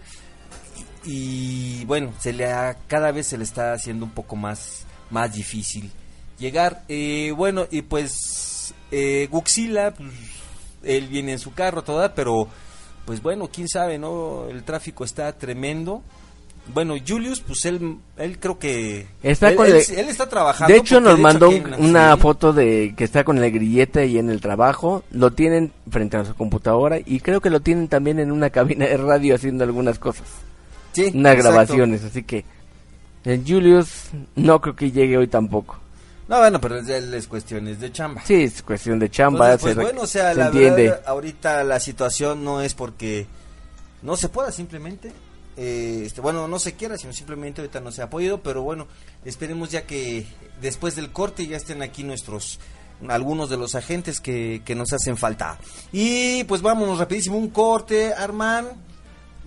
y 1.12 1.86
bueno, 1.86 2.14
se 2.20 2.34
le 2.34 2.46
ha, 2.52 2.78
cada 2.88 3.12
vez 3.12 3.26
se 3.28 3.38
le 3.38 3.44
está 3.44 3.74
haciendo 3.74 4.06
un 4.06 4.12
poco 4.12 4.36
más, 4.36 4.86
más 5.10 5.34
difícil 5.34 5.90
llegar. 6.38 6.84
Eh, 6.88 7.34
bueno, 7.36 7.66
y 7.72 7.82
pues 7.82 8.74
eh, 8.92 9.28
Guxila, 9.32 9.94
pues, 9.96 10.12
él 10.84 11.08
viene 11.08 11.32
en 11.34 11.40
su 11.40 11.54
carro 11.54 11.84
toda, 11.84 12.14
pero 12.14 12.48
pues 13.06 13.22
bueno, 13.24 13.50
quién 13.52 13.68
sabe, 13.68 13.98
¿no? 13.98 14.48
El 14.50 14.64
tráfico 14.64 15.04
está 15.04 15.32
tremendo. 15.34 16.04
Bueno, 16.72 16.94
Julius, 17.06 17.40
pues 17.42 17.66
él, 17.66 17.98
él 18.18 18.38
creo 18.40 18.60
que... 18.60 19.08
Está 19.24 19.50
él, 19.50 19.56
con 19.56 19.66
él- 19.66 19.78
el- 19.90 20.00
él 20.02 20.10
está 20.10 20.30
trabajando. 20.30 20.72
De 20.72 20.80
hecho, 20.80 21.02
nos 21.02 21.16
de 21.18 21.22
mandó 21.24 21.50
un- 21.50 21.74
una 21.80 22.14
sí. 22.14 22.22
foto 22.22 22.54
de 22.54 22.94
que 22.96 23.06
está 23.06 23.24
con 23.24 23.44
el 23.44 23.52
grillete 23.52 24.06
y 24.06 24.20
en 24.20 24.30
el 24.30 24.40
trabajo. 24.40 25.04
Lo 25.10 25.32
tienen 25.32 25.72
frente 25.90 26.18
a 26.18 26.26
su 26.26 26.36
computadora 26.36 27.00
y 27.04 27.22
creo 27.22 27.42
que 27.42 27.50
lo 27.50 27.62
tienen 27.62 27.88
también 27.88 28.20
en 28.20 28.32
una 28.32 28.52
cabina 28.52 28.86
de 28.86 28.98
radio 28.98 29.34
haciendo 29.34 29.64
algunas 29.64 29.98
cosas. 29.98 30.28
Sí, 30.92 31.12
unas 31.14 31.34
exacto. 31.36 31.52
grabaciones. 31.52 32.04
Así 32.04 32.24
que 32.24 32.46
el 33.26 33.44
Julius 33.46 34.10
no 34.36 34.62
creo 34.62 34.76
que 34.76 34.92
llegue 34.92 35.18
hoy 35.18 35.28
tampoco. 35.28 35.80
No, 36.28 36.38
bueno, 36.38 36.62
pero 36.62 36.78
es, 36.78 36.88
es 36.88 37.28
cuestiones 37.28 37.80
de 37.80 37.92
chamba. 37.92 38.22
Sí, 38.24 38.44
es 38.44 38.62
cuestión 38.62 39.00
de 39.00 39.10
chamba. 39.10 39.54
Entonces, 39.54 39.76
pues, 39.76 39.88
se, 39.88 39.92
bueno, 39.92 40.02
o 40.04 40.08
sea, 40.08 40.30
se 40.32 40.40
la 40.40 40.46
entiende. 40.48 40.84
verdad, 40.84 41.04
ahorita 41.08 41.64
la 41.64 41.80
situación 41.80 42.44
no 42.44 42.62
es 42.62 42.76
porque 42.76 43.26
no 44.04 44.16
se 44.16 44.30
pueda 44.30 44.52
simplemente, 44.52 45.12
eh, 45.58 46.04
este, 46.06 46.22
bueno, 46.22 46.48
no 46.48 46.60
se 46.60 46.74
quiera, 46.76 46.98
sino 46.98 47.14
simplemente 47.14 47.62
ahorita 47.62 47.80
no 47.80 47.92
se 47.92 48.04
ha 48.04 48.12
podido, 48.12 48.44
pero 48.44 48.62
bueno, 48.62 48.88
esperemos 49.26 49.72
ya 49.72 49.88
que 49.88 50.28
después 50.62 50.96
del 50.96 51.12
corte 51.12 51.48
ya 51.48 51.58
estén 51.58 51.82
aquí 51.82 52.04
nuestros 52.04 52.60
algunos 53.08 53.50
de 53.50 53.58
los 53.58 53.76
agentes 53.76 54.20
que, 54.20 54.62
que 54.66 54.76
nos 54.76 54.94
hacen 54.94 55.18
falta. 55.18 55.58
Y 55.92 56.44
pues 56.44 56.62
vámonos 56.62 57.00
rapidísimo, 57.00 57.38
un 57.38 57.50
corte, 57.50 58.14
Arman, 58.14 58.68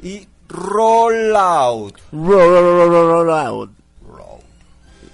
y 0.02 0.26
roll 0.52 1.36
out. 1.36 1.94
Roll, 2.12 2.50
roll, 2.50 2.88
roll, 2.90 3.06
roll 3.08 3.30
out. 3.30 3.70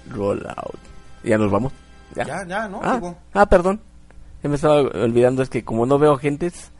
Roll 0.09 0.47
out. 0.47 0.79
¿Ya 1.23 1.37
nos 1.37 1.51
vamos? 1.51 1.71
¿Ya? 2.15 2.25
Ya, 2.25 2.45
ya, 2.47 2.67
¿no? 2.67 2.79
Ah, 2.83 2.95
Digo, 2.95 3.17
ah, 3.33 3.45
perdón. 3.45 3.79
Se 4.41 4.47
me 4.47 4.55
estaba 4.55 4.81
olvidando, 4.81 5.43
es 5.43 5.49
que 5.49 5.63
como 5.63 5.85
no 5.85 5.99
veo 5.99 6.17
gentes, 6.17 6.71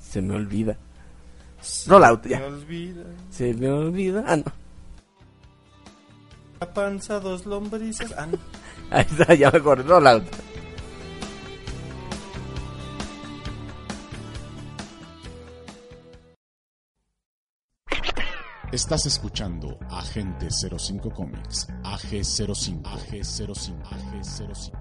se 0.00 0.20
me 0.22 0.34
olvida. 0.34 0.76
Roll 1.86 2.04
out, 2.04 2.26
ya. 2.26 2.38
me 2.38 2.44
olvida, 2.46 3.02
Se 3.30 3.54
me 3.54 3.70
olvida. 3.70 4.24
Ah, 4.26 4.36
no. 4.36 4.44
la 6.60 6.72
panza, 6.72 7.20
dos 7.20 7.46
lombrices. 7.46 8.14
Ah, 8.16 8.26
no. 8.26 8.38
Ahí 8.90 9.06
está, 9.10 9.34
ya 9.34 9.50
me 9.50 9.58
acordé. 9.58 9.84
Estás 18.70 19.06
escuchando 19.06 19.78
Agente 19.90 20.48
05 20.50 21.10
Comics, 21.14 21.68
AG05, 21.84 22.82
AG05, 22.82 23.82
AG05. 23.82 24.72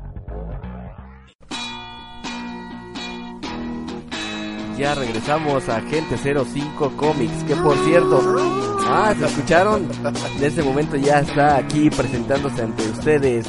Ya 4.78 4.94
regresamos 4.94 5.70
a 5.70 5.80
Gente 5.80 6.18
05 6.18 6.98
Comics, 6.98 7.44
que 7.46 7.56
por 7.56 7.78
cierto, 7.86 8.22
ah, 8.90 9.16
¿se 9.18 9.26
escucharon? 9.26 9.90
En 10.38 10.44
este 10.44 10.64
momento 10.64 10.98
ya 10.98 11.22
está 11.22 11.56
aquí 11.56 11.90
presentándose 11.90 12.62
ante 12.62 12.90
ustedes. 12.90 13.48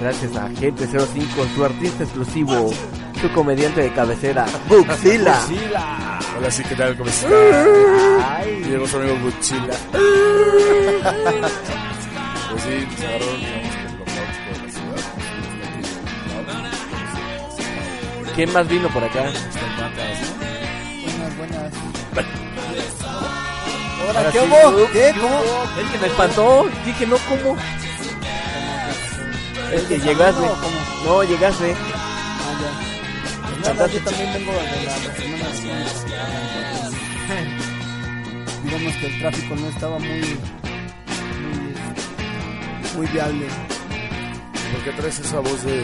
Gracias 0.00 0.34
a 0.36 0.48
Gente 0.52 0.86
05, 0.86 1.44
su 1.54 1.64
artista 1.66 2.04
exclusivo, 2.04 2.70
su 3.24 3.32
comediante 3.32 3.80
de 3.80 3.90
cabecera, 3.90 4.44
Buxila. 4.68 5.40
Hola, 6.36 6.50
sí, 6.50 6.62
¿qué 6.64 6.74
tal? 6.74 6.94
¿Cómo 6.94 7.08
están? 7.08 7.32
Ay, 8.22 8.62
Llegó 8.68 8.86
su 8.86 8.98
amigo 8.98 9.16
Godzilla. 9.22 9.72
pues 12.50 12.62
sí, 12.62 12.86
nos 12.86 13.00
agarraron, 13.00 13.40
digamos, 13.40 13.72
que 13.72 13.86
el 13.86 13.96
lockout 13.98 14.36
por 14.44 14.58
la 14.60 14.70
ciudad. 14.70 15.00
¿quién 18.34 18.52
más 18.52 18.68
vino 18.68 18.88
por 18.90 19.04
acá? 19.04 19.22
Buenas, 21.02 21.36
buenas. 21.38 21.72
Ahora 24.16 24.30
¿qué 24.32 24.38
hubo? 24.40 24.86
¿Qué? 24.92 25.12
¿qué 25.14 25.20
¿Cómo? 25.20 25.36
hubo? 25.40 25.80
Es 25.80 25.90
que 25.92 25.98
me 25.98 26.06
espantó, 26.08 26.66
dije, 26.84 27.06
no, 27.06 27.16
¿cómo? 27.16 27.56
Es 29.72 29.82
que 29.84 29.98
llegaste. 29.98 30.42
No, 31.06 31.22
llegaste. 31.22 31.74
Ya. 33.64 33.72
Nada, 33.74 33.86
yo 33.86 34.00
también 34.04 34.32
vengo 34.32 34.52
de 34.52 34.58
la 34.58 34.92
semana 35.14 35.48
de 35.48 35.54
Digamos 38.64 38.96
que 38.96 39.06
el 39.06 39.18
tráfico 39.20 39.56
no 39.56 39.68
estaba 39.68 39.98
muy, 39.98 40.20
muy, 40.20 41.74
muy 42.96 43.06
viable. 43.08 43.46
¿Por 44.72 44.84
qué 44.84 44.92
traes 44.92 45.18
esa 45.20 45.40
voz 45.40 45.62
de, 45.64 45.76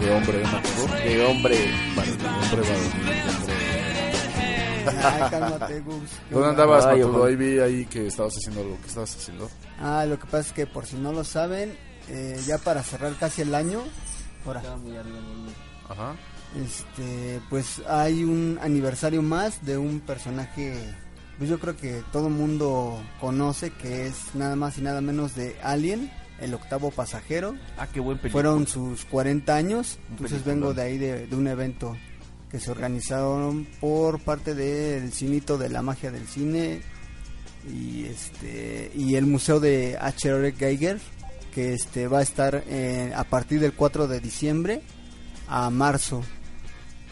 de 0.00 0.14
hombre, 0.14 0.42
matador? 0.44 0.90
De 1.02 1.26
hombre. 1.26 1.70
Vale, 1.96 2.12
de 2.16 2.26
hombre 2.28 2.60
varonil, 2.62 3.06
de 3.06 3.30
hombre... 3.30 3.82
Ay, 5.04 5.30
cálmate, 5.30 5.80
Gus. 5.80 6.10
¿Qué 6.28 6.34
¿Dónde 6.34 6.48
andabas, 6.48 6.86
Ay, 6.86 7.00
Matudo? 7.00 7.24
Ahí 7.24 7.36
vi 7.36 7.58
ahí 7.58 7.86
que 7.86 8.06
estabas 8.06 8.34
haciendo 8.36 8.60
algo. 8.62 8.78
¿Qué 8.80 8.88
estabas 8.88 9.14
haciendo? 9.16 9.50
Ah, 9.80 10.04
lo 10.06 10.18
que 10.18 10.26
pasa 10.26 10.40
es 10.40 10.52
que 10.52 10.66
por 10.66 10.86
si 10.86 10.96
no 10.96 11.12
lo 11.12 11.24
saben, 11.24 11.76
eh, 12.08 12.40
ya 12.46 12.58
para 12.58 12.82
cerrar 12.82 13.14
casi 13.18 13.42
el 13.42 13.54
año, 13.54 13.82
ahora, 14.46 14.62
Ajá. 15.88 16.14
Este, 16.60 17.40
pues 17.48 17.82
hay 17.88 18.24
un 18.24 18.58
aniversario 18.62 19.22
más 19.22 19.64
de 19.64 19.78
un 19.78 20.00
personaje, 20.00 20.74
pues 21.38 21.48
yo 21.48 21.58
creo 21.58 21.76
que 21.76 22.02
todo 22.12 22.28
mundo 22.28 23.02
conoce, 23.20 23.70
que 23.70 24.06
es 24.06 24.34
nada 24.34 24.56
más 24.56 24.78
y 24.78 24.82
nada 24.82 25.00
menos 25.00 25.34
de 25.34 25.56
Alien, 25.62 26.10
el 26.40 26.54
octavo 26.54 26.90
pasajero. 26.90 27.54
Ah, 27.78 27.86
qué 27.92 28.00
buen 28.00 28.18
película. 28.18 28.42
Fueron 28.42 28.66
sus 28.66 29.04
40 29.06 29.54
años, 29.54 29.98
Un 30.08 30.12
entonces 30.12 30.44
vengo 30.44 30.74
de 30.74 30.82
ahí 30.82 30.98
de, 30.98 31.26
de 31.26 31.36
un 31.36 31.46
evento 31.46 31.96
que 32.50 32.60
se 32.60 32.70
organizaron 32.70 33.66
por 33.80 34.20
parte 34.20 34.54
del 34.54 35.10
Cinito 35.12 35.56
de 35.56 35.70
la 35.70 35.80
Magia 35.80 36.10
del 36.10 36.26
Cine 36.26 36.82
y 37.72 38.04
este 38.04 38.90
y 38.94 39.14
el 39.14 39.24
Museo 39.24 39.58
de 39.58 39.96
H.R. 39.98 40.52
Geiger 40.52 41.00
que 41.54 41.72
este 41.72 42.08
va 42.08 42.18
a 42.18 42.22
estar 42.22 42.62
eh, 42.66 43.12
a 43.16 43.24
partir 43.24 43.58
del 43.60 43.72
4 43.72 44.06
de 44.06 44.20
diciembre 44.20 44.82
a 45.48 45.70
marzo 45.70 46.22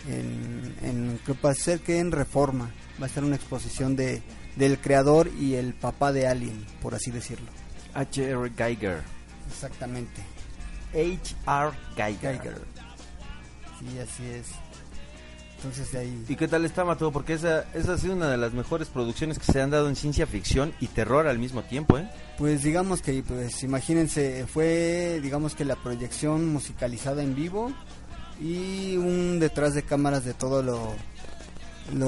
en, 0.09 0.75
en 0.83 1.21
que 1.25 1.33
va 1.45 1.51
a 1.51 1.55
ser 1.55 1.81
que 1.81 1.99
en 1.99 2.13
Reforma 2.13 2.71
va 3.01 3.05
a 3.05 3.09
estar 3.09 3.25
una 3.25 3.37
exposición 3.37 3.97
de 3.97 4.23
del 4.57 4.79
creador 4.79 5.31
y 5.39 5.55
el 5.55 5.75
papá 5.75 6.13
de 6.13 6.27
Alien, 6.27 6.67
por 6.83 6.95
así 6.95 7.11
decirlo. 7.11 7.51
H.R. 7.95 8.51
Geiger. 8.57 9.03
Exactamente. 9.49 10.23
H.R. 10.93 11.73
Geiger. 11.97 12.41
Geiger. 12.41 12.63
Sí, 13.79 13.99
así 13.99 14.25
es. 14.27 14.47
Entonces 15.57 15.93
de 15.93 15.99
ahí. 15.99 16.25
¿Y 16.29 16.37
qué 16.37 16.49
tal 16.49 16.65
está 16.65 16.85
Mateo? 16.85 17.13
Porque 17.13 17.35
esa, 17.35 17.67
esa 17.75 17.93
ha 17.93 17.99
sido 17.99 18.15
una 18.15 18.31
de 18.31 18.39
las 18.39 18.55
mejores 18.55 18.89
producciones 18.89 19.39
que 19.39 19.51
se 19.51 19.61
han 19.61 19.71
dado 19.71 19.89
en 19.89 19.97
ciencia 19.97 20.27
ficción 20.27 20.73
y 20.81 20.87
terror 20.87 21.27
al 21.27 21.39
mismo 21.39 21.63
tiempo, 21.63 21.99
¿eh? 21.99 22.09
Pues 22.39 22.63
digamos 22.63 23.03
que, 23.03 23.23
pues 23.23 23.63
imagínense, 23.63 24.47
fue 24.47 25.21
digamos 25.23 25.55
que 25.55 25.67
la 25.67 25.77
proyección 25.77 26.51
musicalizada 26.51 27.23
en 27.23 27.35
vivo 27.35 27.73
y 28.40 28.96
un 28.96 29.38
detrás 29.38 29.74
de 29.74 29.83
cámaras 29.83 30.24
de 30.24 30.35
todo 30.35 30.62
lo, 30.62 30.94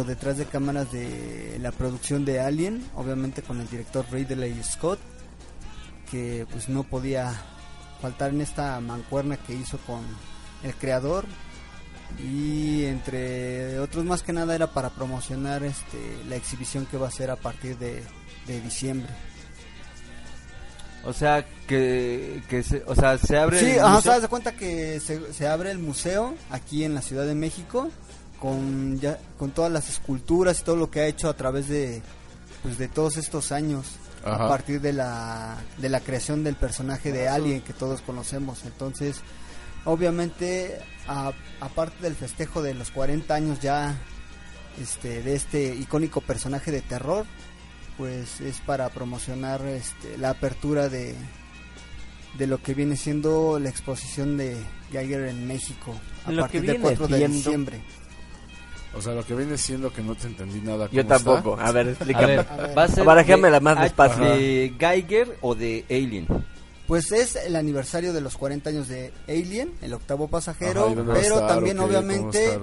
detrás 0.04 0.38
de 0.38 0.46
cámaras 0.46 0.90
de 0.90 1.58
la 1.60 1.72
producción 1.72 2.24
de 2.24 2.40
Alien, 2.40 2.84
obviamente 2.94 3.42
con 3.42 3.60
el 3.60 3.68
director 3.68 4.06
Ridley 4.10 4.62
Scott, 4.62 4.98
que 6.10 6.46
pues 6.50 6.68
no 6.68 6.84
podía 6.84 7.32
faltar 8.00 8.30
en 8.30 8.40
esta 8.40 8.80
mancuerna 8.80 9.36
que 9.36 9.54
hizo 9.54 9.78
con 9.78 10.00
el 10.62 10.74
creador 10.74 11.24
y 12.18 12.84
entre 12.84 13.78
otros 13.78 14.04
más 14.04 14.22
que 14.22 14.32
nada 14.32 14.54
era 14.54 14.72
para 14.72 14.90
promocionar 14.90 15.62
este 15.62 15.98
la 16.28 16.36
exhibición 16.36 16.86
que 16.86 16.98
va 16.98 17.08
a 17.08 17.10
ser 17.10 17.30
a 17.30 17.36
partir 17.36 17.78
de 17.78 18.02
diciembre. 18.62 19.12
O 21.04 21.12
sea, 21.12 21.44
que, 21.66 22.42
que 22.48 22.62
se, 22.62 22.82
o 22.86 22.94
sea, 22.94 23.18
se 23.18 23.36
abre... 23.38 23.58
Sí, 23.58 23.70
el 23.72 23.80
ajá, 23.80 23.86
o 23.86 23.90
museo- 23.96 24.12
sea, 24.12 24.20
de 24.20 24.28
cuenta 24.28 24.52
que 24.52 25.00
se, 25.00 25.32
se 25.32 25.48
abre 25.48 25.70
el 25.70 25.78
museo 25.78 26.34
aquí 26.50 26.84
en 26.84 26.94
la 26.94 27.02
Ciudad 27.02 27.26
de 27.26 27.34
México 27.34 27.90
con 28.38 28.98
ya 29.00 29.18
con 29.38 29.50
todas 29.52 29.70
las 29.70 29.88
esculturas 29.88 30.60
y 30.60 30.64
todo 30.64 30.76
lo 30.76 30.90
que 30.90 31.00
ha 31.00 31.06
hecho 31.06 31.28
a 31.28 31.34
través 31.34 31.68
de 31.68 32.02
pues 32.62 32.76
de 32.78 32.88
todos 32.88 33.16
estos 33.16 33.50
años. 33.52 33.86
a 34.24 34.46
partir 34.48 34.80
de 34.80 34.92
la, 34.92 35.56
de 35.78 35.88
la 35.88 35.98
creación 36.00 36.44
del 36.44 36.54
personaje 36.54 37.10
de 37.10 37.28
Alien 37.28 37.60
que 37.62 37.72
todos 37.72 38.00
conocemos. 38.02 38.64
Entonces, 38.64 39.20
obviamente, 39.84 40.78
aparte 41.60 41.96
del 42.02 42.14
festejo 42.14 42.62
de 42.62 42.74
los 42.74 42.90
40 42.92 43.34
años 43.34 43.58
ya 43.60 43.96
este, 44.80 45.22
de 45.22 45.34
este 45.34 45.74
icónico 45.74 46.20
personaje 46.20 46.70
de 46.70 46.82
terror, 46.82 47.26
pues 47.96 48.40
es 48.40 48.58
para 48.60 48.88
promocionar 48.90 49.62
este, 49.62 50.16
la 50.18 50.30
apertura 50.30 50.88
de, 50.88 51.14
de 52.38 52.46
lo 52.46 52.62
que 52.62 52.74
viene 52.74 52.96
siendo 52.96 53.58
la 53.58 53.68
exposición 53.68 54.36
de 54.36 54.56
Geiger 54.90 55.26
en 55.26 55.46
México 55.46 55.94
a 56.24 56.32
partir 56.32 56.62
del 56.62 56.80
4 56.80 57.08
de 57.08 57.28
diciembre. 57.28 57.82
O 58.94 59.00
sea, 59.00 59.14
lo 59.14 59.24
que 59.24 59.34
viene 59.34 59.56
siendo 59.56 59.90
que 59.90 60.02
no 60.02 60.14
te 60.14 60.26
entendí 60.26 60.60
nada. 60.60 60.88
Yo 60.92 61.06
tampoco. 61.06 61.58
A 61.58 61.72
ver, 61.72 61.88
explícame. 61.88 62.38
A 62.38 62.56
ver, 62.56 62.78
¿Va 62.78 62.84
a 62.84 62.88
ser 62.88 63.62
más 63.62 63.80
despacio. 63.80 64.22
¿De 64.22 64.74
Geiger 64.78 65.38
o 65.40 65.54
de 65.54 65.84
Alien? 65.88 66.26
Pues 66.86 67.10
es 67.12 67.36
el 67.36 67.56
aniversario 67.56 68.12
de 68.12 68.20
los 68.20 68.36
40 68.36 68.68
años 68.68 68.88
de 68.88 69.12
Alien, 69.28 69.72
el 69.80 69.94
octavo 69.94 70.28
pasajero, 70.28 70.94
pero 71.14 71.46
también 71.46 71.78
obviamente 71.78 72.58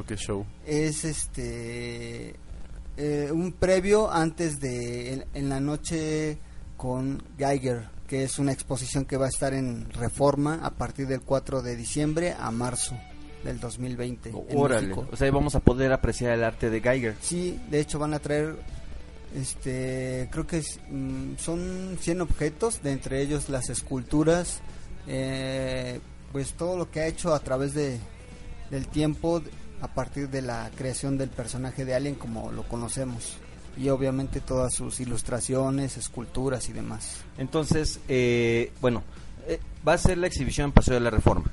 es 0.68 1.06
este 1.06 2.36
eh, 3.02 3.32
un 3.32 3.54
previo 3.54 4.12
antes 4.12 4.60
de 4.60 5.26
en, 5.34 5.48
la 5.48 5.62
noche 5.62 6.38
con 6.76 7.24
Geiger, 7.38 7.88
que 8.06 8.24
es 8.24 8.40
una 8.40 8.52
exposición 8.52 9.06
que 9.06 9.16
va 9.16 9.28
a 9.28 9.30
estar 9.30 9.54
en 9.54 9.90
Reforma 9.90 10.60
a 10.62 10.72
partir 10.72 11.08
del 11.08 11.22
4 11.22 11.62
de 11.62 11.78
diciembre 11.78 12.36
a 12.38 12.52
marzo 12.52 12.98
del 13.46 13.58
2020. 13.58 14.34
Órale, 14.54 14.94
o 14.94 15.16
sea, 15.16 15.32
vamos 15.32 15.56
a 15.56 15.62
poder 15.62 15.94
apreciar 15.94 16.34
el 16.34 16.44
arte 16.44 16.70
de 16.70 16.82
Geiger. 16.82 17.16
Sí, 17.22 17.58
de 17.72 17.80
hecho 17.80 18.00
van 18.00 18.14
a 18.14 18.20
traer 18.20 18.58
este 19.34 20.28
creo 20.30 20.46
que 20.46 20.62
mm, 20.90 21.38
son 21.38 21.98
100 22.02 22.20
objetos 22.20 22.84
de 22.84 22.92
entre 22.92 23.22
ellos 23.22 23.48
las 23.48 23.70
esculturas 23.70 24.60
eh, 25.08 26.02
pues 26.34 26.54
todo 26.54 26.76
lo 26.76 26.92
que 26.92 27.00
ha 27.00 27.08
hecho 27.08 27.34
a 27.34 27.40
través 27.40 27.74
de 27.74 28.00
del 28.72 28.88
tiempo 28.88 29.42
a 29.82 29.88
partir 29.88 30.30
de 30.30 30.42
la 30.42 30.70
creación 30.76 31.18
del 31.18 31.30
personaje 31.30 31.86
de 31.86 31.96
Alien 31.96 32.16
como 32.16 32.52
lo 32.52 32.64
conocemos. 32.64 33.38
Y 33.78 33.90
obviamente 33.90 34.42
todas 34.42 34.74
sus 34.74 35.00
ilustraciones 35.00 35.98
esculturas 35.98 36.68
y 36.70 36.74
demás. 36.74 37.22
Entonces 37.38 38.00
eh, 38.08 38.72
bueno 38.82 39.04
eh, 39.48 39.60
va 39.88 39.94
a 39.94 39.98
ser 39.98 40.18
la 40.18 40.28
exhibición 40.28 40.66
en 40.66 40.72
Paseo 40.74 40.96
de 40.96 41.00
la 41.00 41.10
Reforma. 41.10 41.46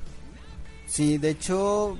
Sí, 0.87 1.17
de 1.17 1.29
hecho, 1.29 1.97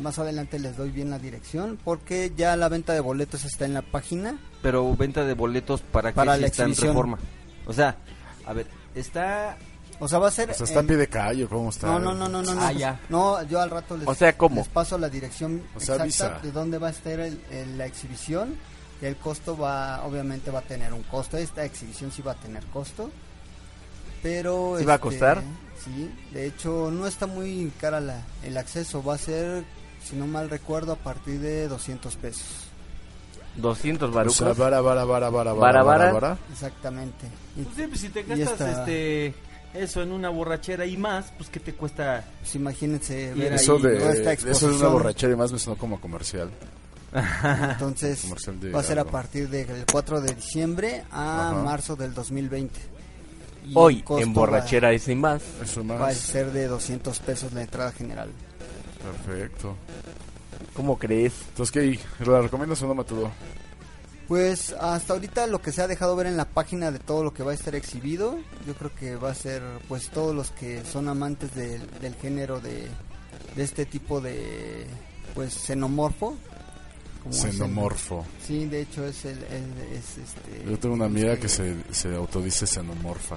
más 0.00 0.18
adelante 0.18 0.58
les 0.58 0.76
doy 0.76 0.90
bien 0.90 1.10
la 1.10 1.18
dirección 1.18 1.78
porque 1.84 2.32
ya 2.34 2.56
la 2.56 2.70
venta 2.70 2.94
de 2.94 3.00
boletos 3.00 3.44
está 3.44 3.66
en 3.66 3.74
la 3.74 3.82
página. 3.82 4.38
Pero 4.62 4.96
venta 4.96 5.24
de 5.24 5.34
boletos 5.34 5.82
para, 5.82 6.12
para 6.12 6.36
que 6.36 6.40
la 6.40 6.64
en 6.64 6.74
reforma. 6.74 7.18
O 7.66 7.74
sea, 7.74 7.98
a 8.46 8.52
ver, 8.54 8.66
está 8.94 9.58
o 10.00 10.08
sea, 10.08 10.18
va 10.18 10.28
a 10.28 10.30
ser. 10.30 10.50
O 10.50 10.54
sea, 10.54 10.64
está 10.64 10.80
en 10.80 10.86
pie 10.86 10.96
de 10.96 11.08
calle, 11.08 11.46
¿cómo 11.46 11.68
está? 11.68 11.86
No, 11.86 11.98
no, 11.98 12.14
no, 12.14 12.26
no, 12.26 12.42
no. 12.42 12.60
Ah, 12.60 12.72
ya. 12.72 12.98
No, 13.10 13.42
yo 13.44 13.60
al 13.60 13.70
rato 13.70 13.98
les, 13.98 14.08
o 14.08 14.14
sea, 14.14 14.36
¿cómo? 14.36 14.56
les 14.56 14.68
paso 14.68 14.96
la 14.96 15.10
dirección 15.10 15.62
exacta 15.76 16.40
de 16.42 16.50
dónde 16.52 16.78
va 16.78 16.88
a 16.88 16.90
estar 16.90 17.20
el, 17.20 17.38
la 17.76 17.86
exhibición. 17.86 18.56
Y 19.02 19.06
el 19.06 19.16
costo 19.16 19.56
va, 19.56 20.02
obviamente, 20.04 20.50
va 20.50 20.60
a 20.60 20.62
tener 20.62 20.92
un 20.92 21.02
costo. 21.04 21.36
Esta 21.36 21.64
exhibición 21.64 22.10
sí 22.12 22.22
va 22.22 22.32
a 22.32 22.34
tener 22.34 22.64
costo. 22.66 23.10
Pero. 24.22 24.76
¿Sí 24.78 24.84
va 24.84 24.94
a 24.94 24.96
este, 24.96 25.08
costar? 25.08 25.42
Sí, 25.84 26.10
de 26.32 26.46
hecho, 26.46 26.90
no 26.90 27.06
está 27.06 27.26
muy 27.26 27.70
cara 27.78 28.00
la, 28.00 28.22
el 28.42 28.56
acceso. 28.56 29.02
Va 29.02 29.14
a 29.14 29.18
ser, 29.18 29.64
si 30.02 30.16
no 30.16 30.26
mal 30.26 30.48
recuerdo, 30.48 30.92
a 30.92 30.96
partir 30.96 31.40
de 31.40 31.68
200 31.68 32.16
pesos. 32.16 32.46
200 33.56 34.12
barucos. 34.12 34.40
O 34.40 34.44
sea, 34.44 34.52
vara, 34.54 34.80
vara, 34.80 35.04
vara, 35.04 35.28
vara, 35.28 35.52
vara, 35.52 35.82
vara, 35.82 36.12
vara. 36.12 36.38
Exactamente. 36.50 37.26
pues 37.54 37.68
sí, 37.76 37.86
pues 37.86 38.00
si 38.00 38.08
te 38.08 38.22
gastas 38.22 38.78
este 38.78 39.34
eso 39.74 40.02
en 40.02 40.12
una 40.12 40.28
borrachera 40.28 40.86
y 40.86 40.96
más, 40.96 41.32
pues 41.36 41.48
que 41.48 41.60
te 41.60 41.74
cuesta. 41.74 42.24
Pues 42.40 42.54
imagínense 42.54 43.32
ver 43.34 43.54
eso 43.54 43.76
ahí 43.76 43.82
de, 43.82 44.32
Eso 44.50 44.68
de 44.68 44.76
una 44.76 44.88
borrachera 44.88 45.32
y 45.32 45.36
más 45.36 45.52
me 45.52 45.58
sonó 45.58 45.76
como 45.76 46.00
comercial. 46.00 46.50
Entonces 47.12 48.24
va 48.74 48.80
a 48.80 48.82
ser 48.82 48.98
a 48.98 49.04
partir 49.04 49.48
del 49.48 49.84
4 49.90 50.20
de 50.20 50.34
diciembre 50.34 51.04
a 51.10 51.60
marzo 51.64 51.96
del 51.96 52.14
2020. 52.14 52.78
Hoy 53.74 54.04
en 54.18 54.32
borrachera 54.32 54.92
y 54.92 54.98
sin 54.98 55.20
más. 55.20 55.42
Eso 55.62 55.84
más. 55.84 56.00
Va 56.00 56.08
a 56.08 56.14
ser 56.14 56.52
de 56.52 56.66
200 56.66 57.18
pesos 57.20 57.52
la 57.52 57.62
entrada 57.62 57.92
general. 57.92 58.30
Perfecto. 59.26 59.76
¿Cómo 60.74 60.98
crees? 60.98 61.34
Entonces, 61.48 61.72
¿qué? 61.72 62.24
¿La 62.24 62.42
recomiendas 62.42 62.82
o 62.82 62.86
no, 62.86 62.94
Matudo? 62.94 63.30
Pues 64.30 64.76
hasta 64.78 65.14
ahorita 65.14 65.48
lo 65.48 65.60
que 65.60 65.72
se 65.72 65.82
ha 65.82 65.88
dejado 65.88 66.14
ver 66.14 66.28
en 66.28 66.36
la 66.36 66.44
página 66.44 66.92
de 66.92 67.00
todo 67.00 67.24
lo 67.24 67.34
que 67.34 67.42
va 67.42 67.50
a 67.50 67.54
estar 67.54 67.74
exhibido, 67.74 68.38
yo 68.64 68.74
creo 68.74 68.94
que 68.94 69.16
va 69.16 69.32
a 69.32 69.34
ser 69.34 69.60
pues 69.88 70.08
todos 70.10 70.32
los 70.32 70.52
que 70.52 70.84
son 70.84 71.08
amantes 71.08 71.52
del 71.52 72.14
género 72.22 72.60
de, 72.60 72.86
de, 73.56 73.62
este 73.64 73.86
tipo 73.86 74.20
de 74.20 74.86
pues 75.34 75.52
xenomorfo. 75.52 76.36
Xenomorfo. 77.28 78.24
sí, 78.46 78.66
de 78.66 78.82
hecho 78.82 79.04
es 79.04 79.24
el, 79.24 79.38
es 79.38 80.18
este. 80.18 80.64
Yo 80.64 80.78
tengo 80.78 80.94
una 80.94 81.06
amiga 81.06 81.36
que 81.36 81.48
se, 81.48 81.74
se 81.90 82.14
autodice 82.14 82.68
xenomorfa. 82.68 83.34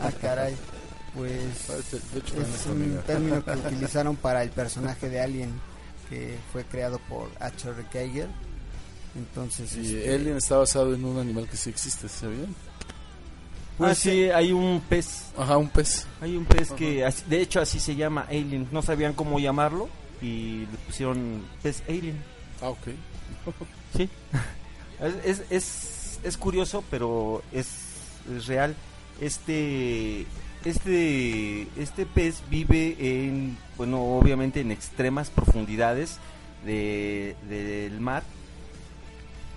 Ah, 0.00 0.12
caray. 0.20 0.54
Pues 1.16 1.68
es 1.68 2.66
un 2.66 3.02
término 3.04 3.44
que 3.44 3.50
utilizaron 3.66 4.14
para 4.14 4.44
el 4.44 4.50
personaje 4.50 5.08
de 5.08 5.22
Alien 5.22 5.50
que 6.08 6.38
fue 6.52 6.64
creado 6.64 7.00
por 7.08 7.30
H.R. 7.40 7.84
Geiger. 7.90 8.28
Entonces, 9.14 9.76
y 9.76 9.96
este, 9.96 10.14
Alien 10.14 10.36
está 10.36 10.56
basado 10.56 10.94
en 10.94 11.04
un 11.04 11.18
animal 11.18 11.48
que 11.48 11.56
sí 11.56 11.70
existe, 11.70 12.08
¿sabían? 12.08 12.54
Pues 13.78 13.92
ah, 13.92 13.94
sí, 13.94 14.30
hay 14.30 14.52
un 14.52 14.82
pez. 14.88 15.32
Ajá, 15.36 15.56
un 15.56 15.68
pez. 15.68 16.06
Hay 16.20 16.36
un 16.36 16.44
pez 16.44 16.70
que, 16.72 17.08
de 17.26 17.40
hecho, 17.40 17.60
así 17.60 17.80
se 17.80 17.96
llama 17.96 18.26
Alien. 18.28 18.68
No 18.70 18.82
sabían 18.82 19.14
cómo 19.14 19.40
llamarlo 19.40 19.88
y 20.20 20.60
le 20.60 20.78
pusieron 20.86 21.42
pez 21.62 21.82
Alien. 21.88 22.22
Ah, 22.60 22.68
ok. 22.70 22.88
sí. 23.96 24.08
Es, 25.24 25.42
es, 25.48 26.20
es, 26.22 26.36
curioso, 26.36 26.84
pero 26.90 27.42
es, 27.52 27.68
es 28.30 28.46
real. 28.46 28.76
Este 29.18 30.26
este, 30.64 31.66
este 31.78 32.04
pez 32.04 32.42
vive 32.50 32.96
en, 32.98 33.56
bueno, 33.76 34.02
obviamente 34.02 34.60
en 34.60 34.70
extremas 34.70 35.30
profundidades 35.30 36.18
de, 36.64 37.34
del 37.48 37.98
mar, 38.00 38.22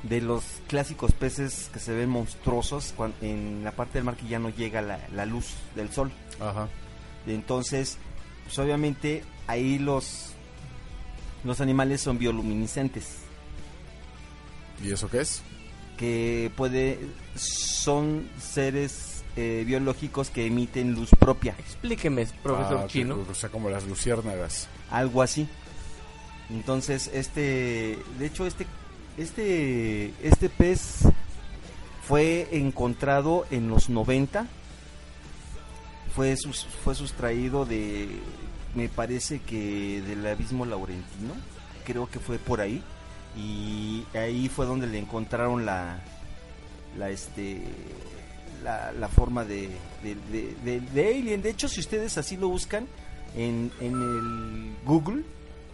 de 0.04 0.22
los 0.22 0.44
clásicos 0.68 1.14
peces 1.14 1.70
que 1.74 1.80
se 1.80 1.94
ven 1.94 2.10
monstruosos 2.10 2.94
en 3.22 3.64
la 3.64 3.72
parte 3.72 3.94
del 3.94 4.04
mar 4.04 4.16
que 4.16 4.28
ya 4.28 4.40
no 4.40 4.50
llega 4.50 4.82
la, 4.82 5.00
la 5.16 5.26
luz 5.26 5.54
del 5.76 5.92
sol. 5.92 6.12
Ajá. 6.40 6.68
Entonces, 7.26 7.98
pues 8.44 8.60
obviamente 8.60 9.24
ahí 9.48 9.80
los, 9.80 10.34
los 11.44 11.62
animales 11.62 12.02
son 12.02 12.18
bioluminiscentes. 12.18 13.18
¿Y 14.84 14.92
eso 14.92 15.10
qué 15.10 15.22
es? 15.22 15.42
Que 15.98 16.52
puede, 16.56 17.00
son 17.36 18.28
seres 18.42 19.24
eh, 19.38 19.64
biológicos 19.66 20.30
que 20.30 20.46
emiten 20.46 20.94
luz 20.94 21.10
propia. 21.18 21.56
Explíqueme, 21.58 22.28
profesor 22.42 22.82
ah, 22.84 22.88
Chino. 22.88 23.26
o 23.30 23.34
sea, 23.34 23.50
como 23.50 23.70
las 23.70 23.86
luciérnagas. 23.86 24.68
Algo 24.92 25.22
así. 25.22 25.48
Entonces, 26.50 27.10
este, 27.14 27.98
de 28.20 28.26
hecho, 28.26 28.46
este, 28.46 28.68
este, 29.18 30.14
este 30.22 30.50
pez 30.50 31.04
fue 32.08 32.48
encontrado 32.52 33.46
en 33.52 33.70
los 33.70 33.90
90. 33.90 34.48
Fue, 36.16 36.36
sus, 36.38 36.66
fue 36.66 36.94
sustraído 36.94 37.66
de, 37.66 38.08
me 38.76 38.90
parece 38.90 39.40
que 39.40 40.02
del 40.02 40.26
abismo 40.26 40.66
laurentino. 40.66 41.34
Creo 41.86 42.10
que 42.10 42.20
fue 42.20 42.38
por 42.38 42.62
ahí. 42.62 42.84
Y 43.36 44.06
ahí 44.14 44.48
fue 44.48 44.66
donde 44.66 44.86
le 44.86 45.00
encontraron 45.00 45.66
la, 45.66 46.00
la 46.98 47.10
este, 47.10 47.64
la, 48.64 49.08
forma 49.08 49.44
de, 49.44 49.70
de, 50.04 51.16
Alien. 51.16 51.42
De 51.42 51.50
hecho, 51.50 51.68
si 51.68 51.80
ustedes 51.80 52.18
así 52.18 52.38
lo 52.38 52.50
buscan 52.50 52.88
en, 53.36 53.72
en 53.80 53.94
el 53.94 54.76
Google, 54.86 55.24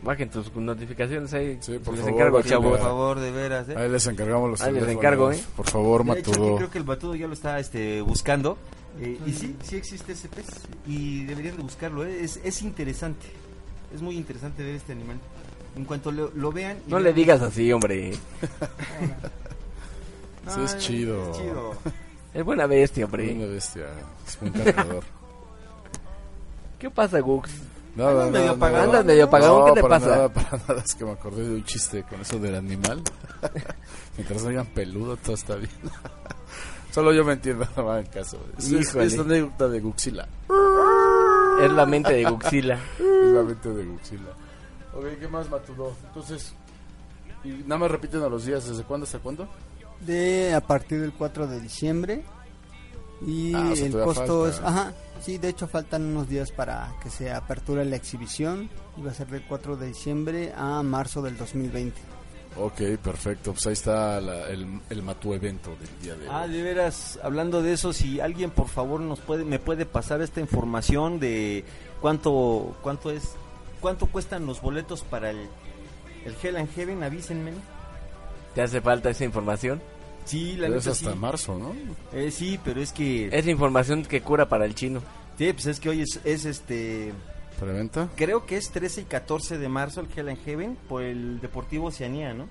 bajen 0.03 0.29
tus 0.29 0.53
notificaciones 0.55 1.33
ahí. 1.33 1.57
Sí, 1.61 1.77
por 1.79 1.93
les 1.93 2.03
favor, 2.03 2.19
encargo, 2.19 2.41
chavo. 2.41 2.69
Por 2.71 2.79
favor, 2.79 3.19
de 3.19 3.31
veras. 3.31 3.69
¿eh? 3.69 3.75
Ahí 3.77 3.89
les 3.89 4.05
encargamos 4.07 4.49
los 4.49 4.61
Ahí 4.61 4.73
les 4.73 4.87
encargo, 4.87 5.31
¿eh? 5.31 5.41
Por 5.55 5.69
favor, 5.69 6.03
Matudo. 6.03 6.57
creo 6.57 6.71
que 6.71 6.77
el 6.77 6.85
Matudo 6.85 7.15
ya 7.15 7.27
lo 7.27 7.33
está 7.33 7.59
este, 7.59 8.01
buscando. 8.01 8.57
Eh, 8.99 9.19
y 9.25 9.33
sí, 9.33 9.55
sí 9.63 9.75
existe 9.75 10.13
ese 10.13 10.27
pez. 10.29 10.47
Y 10.87 11.25
deberían 11.25 11.57
de 11.57 11.63
buscarlo. 11.63 12.05
¿eh? 12.05 12.23
Es, 12.23 12.39
es 12.43 12.61
interesante. 12.61 13.27
Es 13.93 14.01
muy 14.01 14.15
interesante 14.17 14.63
ver 14.63 14.75
este 14.75 14.93
animal. 14.93 15.17
En 15.75 15.85
cuanto 15.85 16.11
lo, 16.11 16.31
lo 16.35 16.51
vean... 16.51 16.77
No 16.87 16.99
le 16.99 17.13
digas 17.13 17.41
así, 17.41 17.71
hombre. 17.71 18.13
sí, 18.13 18.19
es 20.63 20.77
chido. 20.77 21.31
Es 21.31 21.37
chido. 21.37 21.73
Es 22.33 22.43
buena 22.43 22.65
bestia, 22.65 23.05
hombre. 23.05 23.31
Es 23.31 23.37
buena 23.37 23.53
bestia. 23.53 23.85
Es 24.27 24.37
un 24.41 24.49
cargador. 24.51 25.03
¿Qué 26.79 26.89
pasa, 26.89 27.19
Gux? 27.19 27.49
Nada, 27.95 28.25
Andas 28.25 28.31
medio 28.31 28.51
apagado. 28.51 28.83
Andas 28.83 29.05
medio 29.05 29.23
apagado. 29.25 29.65
¿Qué 29.65 29.71
te 29.73 29.81
para 29.81 29.99
pasa? 29.99 30.09
Nada, 30.11 30.29
para 30.29 30.57
nada, 30.67 30.83
es 30.85 30.95
que 30.95 31.05
me 31.05 31.11
acordé 31.11 31.47
de 31.47 31.55
un 31.55 31.63
chiste 31.63 32.03
con 32.03 32.21
eso 32.21 32.39
del 32.39 32.55
animal. 32.55 33.01
Mientras 34.17 34.43
no 34.43 34.49
hayan 34.49 34.65
peludo, 34.67 35.17
todo 35.17 35.35
está 35.35 35.55
bien. 35.55 35.71
Solo 36.91 37.13
yo 37.13 37.23
me 37.23 37.33
entiendo, 37.33 37.67
no 37.75 37.83
me 37.83 37.91
hagan 37.91 38.05
caso. 38.07 38.39
Es, 38.57 38.71
es, 38.71 38.89
Híjole. 38.89 39.05
es 39.05 39.17
la 39.17 39.23
anécdota 39.23 39.67
de 39.67 39.79
Guxila. 39.79 40.27
Es 41.61 41.71
la 41.71 41.85
mente 41.85 42.13
de 42.13 42.23
Guxila. 42.23 42.79
Es 42.99 43.31
la 43.31 43.43
mente 43.43 43.69
de 43.69 43.85
Guxila. 43.85 44.29
Ok, 44.93 45.05
¿qué 45.19 45.27
más, 45.27 45.49
Matudo? 45.49 45.93
Entonces, 46.07 46.53
y 47.43 47.49
nada 47.49 47.77
más 47.77 47.91
repiten 47.91 48.21
a 48.23 48.27
los 48.29 48.45
días, 48.45 48.67
¿desde 48.67 48.83
cuándo 48.83 49.05
hasta 49.05 49.19
cuándo? 49.19 49.47
De 50.01 50.53
a 50.53 50.61
partir 50.61 51.01
del 51.01 51.13
4 51.13 51.47
de 51.47 51.59
diciembre. 51.59 52.23
Y 53.25 53.53
Ah, 53.53 53.69
o 53.71 53.75
sea, 53.75 53.85
el 53.85 53.91
costo 53.91 54.43
falta. 54.45 54.49
es. 54.49 54.61
Ajá, 54.63 54.93
sí, 55.21 55.37
de 55.37 55.49
hecho 55.49 55.67
faltan 55.67 56.03
unos 56.05 56.29
días 56.29 56.51
para 56.51 56.95
que 57.03 57.09
se 57.09 57.31
aperture 57.31 57.83
la 57.85 57.95
exhibición. 57.95 58.69
Iba 58.97 59.11
a 59.11 59.13
ser 59.13 59.27
del 59.27 59.43
4 59.43 59.75
de 59.77 59.87
diciembre 59.87 60.53
a 60.55 60.81
marzo 60.83 61.21
del 61.21 61.37
2020. 61.37 61.99
Ok, 62.57 62.81
perfecto. 63.03 63.51
Pues 63.53 63.67
ahí 63.67 63.73
está 63.73 64.19
la- 64.19 64.47
el, 64.49 64.81
el 64.89 65.03
Matu 65.03 65.33
evento 65.33 65.69
del 65.79 66.01
día 66.01 66.15
de 66.15 66.27
hoy. 66.27 66.33
Ah, 66.33 66.47
de 66.47 66.61
veras, 66.63 67.19
hablando 67.23 67.61
de 67.61 67.73
eso, 67.73 67.93
si 67.93 68.19
alguien 68.19 68.49
por 68.51 68.67
favor 68.67 68.99
nos 69.01 69.19
puede, 69.19 69.45
me 69.45 69.59
puede 69.59 69.85
pasar 69.85 70.21
esta 70.21 70.39
información 70.41 71.19
de 71.19 71.63
cuánto, 72.01 72.75
cuánto 72.81 73.11
es, 73.11 73.35
cuánto 73.79 74.07
cuestan 74.07 74.45
los 74.45 74.61
boletos 74.61 75.03
para 75.03 75.29
el, 75.29 75.47
el 76.25 76.35
Hell 76.41 76.57
and 76.57 76.73
Heaven, 76.73 77.03
avísenme. 77.03 77.51
¿Te 78.55 78.61
hace 78.63 78.81
falta 78.81 79.09
esa 79.11 79.25
información? 79.25 79.79
Sí, 80.29 80.55
la 80.57 80.67
Pero 80.67 80.79
es 80.79 80.87
hasta 80.87 81.11
sí. 81.13 81.17
marzo, 81.17 81.57
¿no? 81.57 81.73
Eh, 82.13 82.29
sí, 82.31 82.59
pero 82.63 82.81
es 82.81 82.91
que, 82.93 83.29
Es 83.31 83.47
información 83.47 84.03
que 84.03 84.21
cura 84.21 84.47
para 84.47 84.65
el 84.65 84.75
chino. 84.75 85.01
sí, 85.37 85.51
pues 85.53 85.65
es 85.65 85.79
que 85.79 85.89
hoy 85.89 86.01
es, 86.01 86.19
es 86.23 86.45
este, 86.45 87.13
¿Preventa? 87.59 88.09
creo 88.15 88.45
que 88.45 88.55
es 88.57 88.69
13 88.71 89.01
y 89.01 89.03
14 89.05 89.57
de 89.57 89.69
marzo 89.69 90.01
el 90.01 90.07
Hell 90.15 90.29
and 90.29 90.43
Heaven 90.45 90.77
por 90.87 91.01
el 91.01 91.39
Deportivo 91.41 91.87
Oceanía, 91.87 92.33
¿no? 92.33 92.47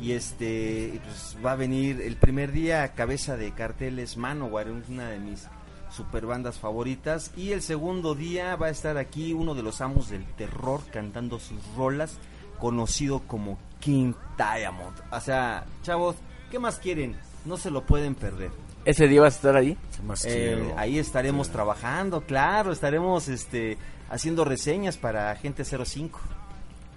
Y 0.00 0.12
este, 0.12 1.00
pues 1.02 1.36
va 1.44 1.52
a 1.52 1.56
venir 1.56 2.00
el 2.00 2.16
primer 2.16 2.52
día 2.52 2.86
cabeza 2.94 3.36
de 3.36 3.52
carteles 3.52 4.16
Manowar, 4.16 4.68
una 4.70 5.08
de 5.08 5.18
mis 5.18 5.46
super 5.90 6.26
bandas 6.26 6.58
favoritas. 6.58 7.32
Y 7.36 7.50
el 7.52 7.62
segundo 7.62 8.14
día 8.14 8.54
va 8.56 8.66
a 8.66 8.70
estar 8.70 8.98
aquí 8.98 9.32
uno 9.32 9.54
de 9.54 9.62
los 9.62 9.80
amos 9.80 10.10
del 10.10 10.24
terror 10.36 10.82
cantando 10.92 11.40
sus 11.40 11.58
rolas, 11.76 12.18
conocido 12.60 13.20
como 13.26 13.58
King 13.80 14.12
Diamond. 14.36 14.94
O 15.10 15.20
sea, 15.20 15.64
chavos, 15.82 16.16
¿qué 16.50 16.58
más 16.58 16.78
quieren? 16.78 17.16
No 17.44 17.56
se 17.56 17.70
lo 17.70 17.82
pueden 17.84 18.14
perder. 18.14 18.50
¿Ese 18.84 19.06
día 19.08 19.20
vas 19.20 19.34
a 19.34 19.36
estar 19.36 19.56
ahí? 19.56 19.76
¿Qué 19.96 20.02
más 20.02 20.24
Eh, 20.24 20.72
ahí 20.76 20.98
estaremos 20.98 21.50
trabajando, 21.50 22.22
claro, 22.22 22.72
estaremos 22.72 23.28
este 23.28 23.76
haciendo 24.10 24.44
reseñas 24.44 24.96
para 24.96 25.34
Gente 25.36 25.64
05. 25.64 26.20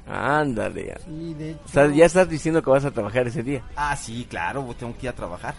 Ándale. 0.07 0.95
Sí, 1.05 1.33
de 1.33 1.51
hecho. 1.51 1.61
O 1.65 1.69
sea, 1.69 1.87
ya 1.87 2.05
estás 2.05 2.27
diciendo 2.29 2.61
que 2.63 2.69
vas 2.69 2.85
a 2.85 2.91
trabajar 2.91 3.27
ese 3.27 3.43
día. 3.43 3.63
Ah, 3.75 3.95
sí, 3.95 4.25
claro, 4.29 4.65
tengo 4.77 4.93
que 4.97 5.05
ir 5.05 5.09
a 5.09 5.15
trabajar. 5.15 5.53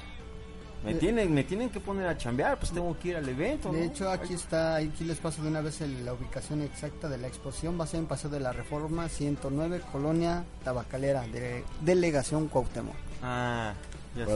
Me 0.85 0.95
tienen, 0.95 1.33
me 1.33 1.45
tienen 1.45 1.71
que 1.71 1.79
poner 1.79 2.09
a 2.09 2.19
chambear, 2.19 2.59
pues 2.59 2.73
tengo 2.73 2.99
que 2.99 3.11
ir 3.11 3.17
al 3.17 3.29
evento. 3.29 3.71
De 3.71 3.79
¿no? 3.79 3.85
hecho, 3.85 4.11
aquí 4.11 4.35
está, 4.35 4.75
aquí 4.77 5.05
les 5.05 5.19
paso 5.19 5.41
de 5.41 5.49
una 5.49 5.61
vez 5.61 5.81
el- 5.81 6.05
la 6.05 6.13
ubicación 6.13 6.61
exacta 6.61 7.09
de 7.09 7.19
la 7.19 7.29
exposición. 7.29 7.79
Va 7.79 7.85
a 7.85 7.87
ser 7.87 8.01
en 8.01 8.07
Paseo 8.07 8.29
de 8.31 8.41
la 8.41 8.53
Reforma 8.53 9.09
109, 9.09 9.81
Colonia 9.93 10.43
Tabacalera, 10.65 11.23
de 11.29 11.63
Delegación 11.83 12.49
Cuauhtémoc. 12.49 12.97
Ah, 13.23 13.73
ya 14.17 14.27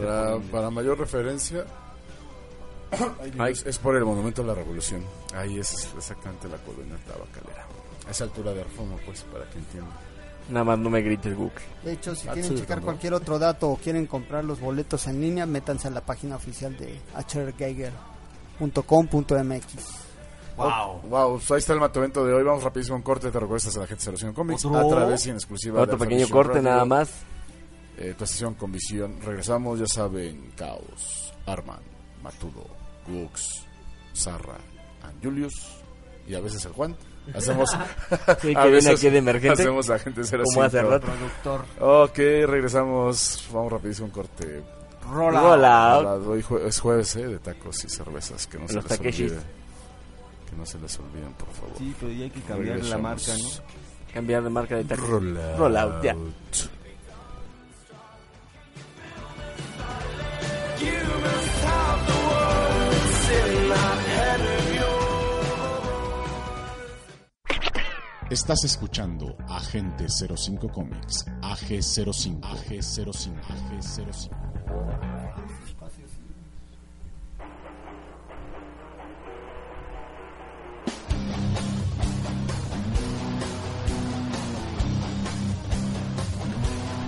Para, 0.50 0.70
mayor 0.70 0.98
referencia, 0.98 1.64
Ay. 3.38 3.52
es, 3.52 3.66
es 3.66 3.78
por 3.78 3.96
el 3.96 4.04
Monumento 4.04 4.42
a 4.42 4.44
la 4.46 4.54
Revolución. 4.54 5.02
Ahí 5.34 5.58
es 5.58 5.88
exactamente 5.96 6.48
la 6.48 6.56
colonia 6.58 6.96
tabacalera. 7.06 7.66
A 8.06 8.10
esa 8.12 8.24
altura 8.24 8.52
de 8.54 8.62
Reforma, 8.62 8.96
pues, 9.04 9.22
para 9.32 9.44
que 9.50 9.58
entiendan. 9.58 9.92
Nada 10.48 10.62
más 10.64 10.78
no 10.78 10.88
me 10.90 11.02
grites, 11.02 11.36
Google. 11.36 11.52
De 11.82 11.92
hecho, 11.94 12.14
si 12.14 12.28
Ah, 12.28 12.32
quieren 12.32 12.54
checar 12.56 12.80
cualquier 12.80 13.14
otro 13.14 13.36
dato 13.40 13.68
o 13.70 13.76
quieren 13.76 14.06
comprar 14.06 14.44
los 14.44 14.60
boletos 14.60 15.08
en 15.08 15.20
línea, 15.20 15.44
métanse 15.44 15.88
a 15.88 15.90
la 15.90 16.02
página 16.02 16.36
oficial 16.36 16.76
de 16.76 17.00
hrgeiger.com.mx. 18.60 19.74
Wow. 20.56 21.00
Wow, 21.10 21.40
ahí 21.50 21.58
está 21.58 21.72
el 21.74 21.80
Matu 21.80 21.98
evento 21.98 22.24
de 22.24 22.32
hoy. 22.32 22.42
Vamos 22.44 22.62
rapidísimo 22.62 22.96
un 22.96 23.02
corte. 23.02 23.30
Te 23.30 23.38
recuerdas 23.40 23.76
a 23.76 23.80
la 23.80 23.86
gente 23.86 24.04
de 24.04 24.10
Relación 24.12 24.32
Comics 24.32 24.64
¿Otro? 24.64 24.78
a 24.78 24.88
través 24.88 25.26
y 25.26 25.30
en 25.30 25.36
exclusiva. 25.36 25.82
Otro 25.82 25.98
de 25.98 26.06
pequeño 26.06 26.28
corte 26.28 26.62
nada 26.62 26.84
más. 26.84 27.10
Eh, 27.98 28.14
tu 28.16 28.24
estación 28.24 28.54
con 28.54 28.70
visión. 28.72 29.16
Regresamos, 29.24 29.78
ya 29.78 29.86
saben, 29.86 30.52
Caos, 30.56 31.32
Arman, 31.46 31.80
Matudo, 32.22 32.66
Gux, 33.06 33.64
Sarra, 34.12 34.58
and 35.02 35.22
Julius 35.24 35.54
y 36.28 36.34
a 36.34 36.40
veces 36.40 36.64
el 36.66 36.72
Juan. 36.72 36.94
Hacemos. 37.34 37.70
Sí, 37.76 37.76
a 38.10 38.38
que 38.40 38.44
viene 38.44 38.70
veces 38.70 38.98
aquí 38.98 39.10
de 39.10 39.18
emergente. 39.18 39.62
Hacemos 39.62 39.88
la 39.88 39.98
gente 39.98 40.22
05. 40.24 40.44
Como 40.44 40.62
hace 40.62 40.82
rato. 40.82 41.06
Productor. 41.06 41.64
Ok, 41.80 42.16
regresamos. 42.48 43.48
Vamos 43.52 43.72
rapidísimo 43.72 44.04
a 44.04 44.08
un 44.08 44.12
corte. 44.14 44.62
Rola. 45.10 45.42
Hola. 45.42 45.98
Hola, 45.98 46.12
hoy 46.14 46.42
jue- 46.42 46.66
es 46.66 46.78
jueves 46.80 47.16
eh, 47.16 47.26
de 47.26 47.38
tacos 47.38 47.84
y 47.84 47.88
cervezas. 47.88 48.46
Que 48.46 48.58
no 48.58 48.68
se 48.68 48.74
Los 48.74 48.84
les 48.84 48.98
Takeshis. 48.98 49.32
olvide. 49.32 49.42
Que 50.50 50.56
no 50.56 50.66
se 50.66 50.78
les 50.78 50.98
olviden, 51.00 51.32
por 51.32 51.48
favor. 51.50 51.74
Sí, 51.78 51.94
pero 51.98 52.12
ya 52.12 52.24
hay 52.24 52.30
que 52.30 52.40
cambiar 52.42 52.78
la 52.84 52.98
marca, 52.98 53.20
Regresamos. 53.24 53.62
¿no? 53.66 54.12
Cambiar 54.14 54.42
de 54.44 54.50
marca 54.50 54.76
de 54.76 54.84
taxi. 54.84 55.04
Rollout. 55.06 55.58
Rollout, 55.58 56.02
ya. 56.04 56.16
Estás 68.30 68.64
escuchando 68.64 69.36
Agente 69.48 70.06
05 70.08 70.68
Comics, 70.72 71.26
AG05, 71.42 72.40
AG05, 72.40 73.40
AG05. 73.40 74.30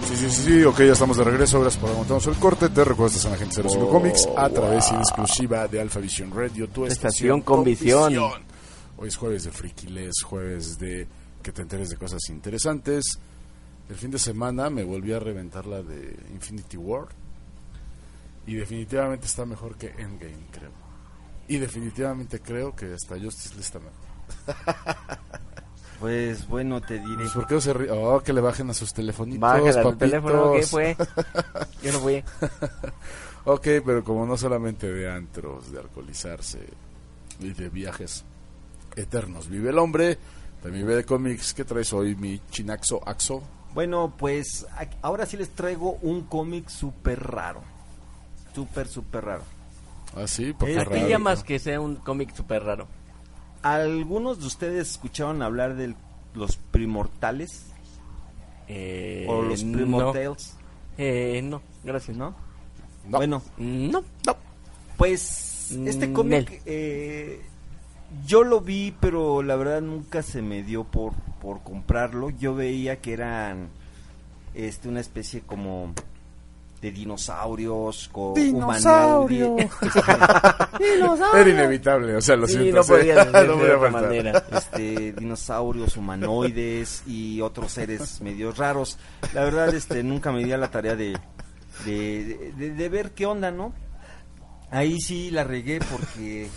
Sí, 0.06 0.16
sí, 0.16 0.30
sí, 0.30 0.42
sí, 0.42 0.64
ok, 0.64 0.78
ya 0.78 0.92
estamos 0.92 1.16
de 1.18 1.24
regreso. 1.24 1.60
Gracias 1.60 1.80
por 1.80 1.90
aguantarnos 1.90 2.26
el 2.28 2.36
corte. 2.36 2.68
Te 2.70 2.84
recuerdas 2.84 3.24
en 3.24 3.32
Agente 3.34 3.62
05 3.62 3.84
Oh, 3.84 3.88
Comics 3.90 4.28
a 4.36 4.48
través 4.48 4.90
y 4.90 4.94
en 4.94 5.00
exclusiva 5.00 5.66
de 5.68 5.80
Alpha 5.80 6.00
Vision 6.00 6.30
Radio, 6.34 6.68
tu 6.68 6.86
Estación 6.86 7.42
con 7.42 7.64
visión. 7.64 8.14
Hoy 9.00 9.08
es 9.08 9.16
jueves 9.16 9.44
de 9.44 9.52
Frikiles, 9.52 10.22
jueves 10.24 10.76
de 10.76 11.06
que 11.40 11.52
te 11.52 11.62
enteres 11.62 11.88
de 11.88 11.96
cosas 11.96 12.20
interesantes. 12.30 13.20
El 13.88 13.94
fin 13.94 14.10
de 14.10 14.18
semana 14.18 14.70
me 14.70 14.82
volví 14.82 15.12
a 15.12 15.20
reventar 15.20 15.66
la 15.66 15.82
de 15.82 16.18
Infinity 16.32 16.76
War. 16.76 17.06
Y 18.44 18.54
definitivamente 18.54 19.26
está 19.26 19.46
mejor 19.46 19.76
que 19.76 19.86
Endgame, 19.86 20.46
creo. 20.50 20.72
Y 21.46 21.58
definitivamente 21.58 22.40
creo 22.40 22.74
que 22.74 22.92
hasta 22.92 23.16
Justice 23.20 23.50
League 23.50 23.64
está 23.64 23.78
mejor. 23.78 25.18
Pues 26.00 26.46
bueno, 26.46 26.80
te 26.80 27.00
diré. 27.00 27.16
Pues, 27.16 27.32
¿Por 27.32 27.46
qué 27.48 27.54
no 27.54 27.60
se 27.60 27.72
ríen? 27.72 27.90
Oh, 27.92 28.20
que 28.20 28.32
le 28.32 28.40
bajen 28.40 28.70
a 28.70 28.74
sus 28.74 28.94
telefonitos, 28.94 29.40
Bájale 29.40 29.70
a 29.70 29.82
tu 29.82 29.96
teléfono, 29.96 30.52
¿qué 30.52 30.62
fue? 30.62 30.96
Yo 31.82 31.92
no 31.92 31.98
fui. 31.98 32.22
Ok, 33.46 33.66
pero 33.84 34.04
como 34.04 34.24
no 34.24 34.36
solamente 34.36 34.92
de 34.92 35.10
antros, 35.10 35.72
de 35.72 35.80
alcoholizarse 35.80 36.60
y 37.40 37.52
de 37.52 37.68
viajes 37.68 38.24
eternos 38.96 39.48
vive 39.48 39.70
el 39.70 39.78
hombre, 39.78 40.18
también 40.62 40.84
vive 40.86 40.96
de 40.96 41.04
cómics. 41.04 41.54
¿Qué 41.54 41.64
traes 41.64 41.92
hoy, 41.92 42.14
mi 42.16 42.40
chinaxo 42.50 43.00
axo? 43.06 43.42
Bueno, 43.74 44.14
pues 44.18 44.66
ahora 45.02 45.26
sí 45.26 45.36
les 45.36 45.50
traigo 45.50 45.98
un 46.02 46.22
cómic 46.22 46.68
súper 46.68 47.22
raro. 47.22 47.62
Súper, 48.54 48.88
súper 48.88 49.24
raro. 49.24 49.42
Ah, 50.16 50.26
sí, 50.26 50.52
porque 50.58 50.74
¿A 50.78 50.84
raro. 50.84 50.90
qué 50.92 51.08
llamas 51.08 51.44
que 51.44 51.58
sea 51.58 51.80
un 51.80 51.96
cómic 51.96 52.34
súper 52.34 52.64
raro? 52.64 52.88
¿Algunos 53.62 54.40
de 54.40 54.46
ustedes 54.46 54.90
escucharon 54.92 55.42
hablar 55.42 55.76
de 55.76 55.94
los 56.34 56.56
primortales? 56.56 57.66
Eh, 58.68 59.26
¿O 59.28 59.42
los 59.42 59.62
no. 59.64 59.76
primortales? 59.76 60.54
Eh, 60.96 61.40
no, 61.44 61.62
gracias. 61.84 62.16
¿No? 62.16 62.34
No. 63.08 63.18
Bueno, 63.18 63.42
No. 63.58 64.02
pues 64.96 65.70
este 65.70 66.08
Mm, 66.08 66.12
cómic 66.12 66.62
eh, 66.66 67.42
yo 68.26 68.42
lo 68.44 68.60
vi, 68.60 68.94
pero 69.00 69.42
la 69.42 69.56
verdad 69.56 69.80
nunca 69.82 70.22
se 70.22 70.42
me 70.42 70.62
dio 70.62 70.84
por, 70.84 71.12
por 71.40 71.62
comprarlo. 71.62 72.30
Yo 72.30 72.54
veía 72.54 73.00
que 73.00 73.12
eran 73.12 73.68
este 74.54 74.88
una 74.88 75.00
especie 75.00 75.42
como 75.42 75.92
de 76.80 76.90
dinosaurios 76.92 78.08
con 78.12 78.34
¡Dinosaurio! 78.36 79.56
Era 81.34 81.48
inevitable, 81.50 82.14
o 82.16 82.20
sea, 82.20 82.36
lo 82.36 82.46
Sí, 82.46 82.54
siento. 82.54 82.76
no 82.76 82.84
podía 82.84 83.24
No 83.24 83.56
de 83.56 83.72
otra 83.74 83.90
manera. 83.90 84.44
este 84.52 85.12
dinosaurios 85.12 85.96
humanoides 85.96 87.02
y 87.06 87.40
otros 87.40 87.72
seres 87.72 88.20
medio 88.20 88.52
raros. 88.52 88.96
La 89.34 89.42
verdad, 89.44 89.74
este 89.74 90.02
nunca 90.02 90.30
me 90.32 90.44
di 90.44 90.52
a 90.52 90.56
la 90.56 90.70
tarea 90.70 90.94
de, 90.96 91.18
de, 91.84 92.52
de- 92.56 92.70
de 92.70 92.88
ver 92.88 93.10
qué 93.10 93.26
onda, 93.26 93.50
¿no? 93.50 93.72
Ahí 94.70 95.00
sí 95.00 95.30
la 95.30 95.44
regué 95.44 95.80
porque 95.80 96.48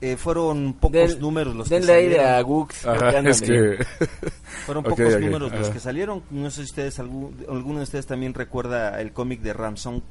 eh, 0.00 0.16
fueron 0.16 0.74
pocos 0.74 0.92
Del- 1.10 1.20
números 1.20 1.54
los 1.56 1.68
que 1.68 1.74
Denle 1.76 1.92
aire 1.94 2.14
salieron. 2.16 2.34
a 2.38 2.40
Gux. 2.42 2.86
Ajá, 2.86 3.18
es 3.18 3.42
que... 3.42 3.84
Fueron 4.66 4.84
pocos 4.84 5.20
números 5.20 5.52
los 5.52 5.68
que 5.70 5.80
salieron. 5.80 6.22
No 6.30 6.50
sé 6.50 6.56
si 6.62 6.62
ustedes, 6.70 6.98
algún- 6.98 7.34
alguno 7.48 7.78
de 7.78 7.84
ustedes 7.84 8.06
también 8.06 8.34
recuerda 8.34 9.00
el 9.00 9.12
cómic 9.12 9.40
de 9.40 9.52
Ramson. 9.52 10.02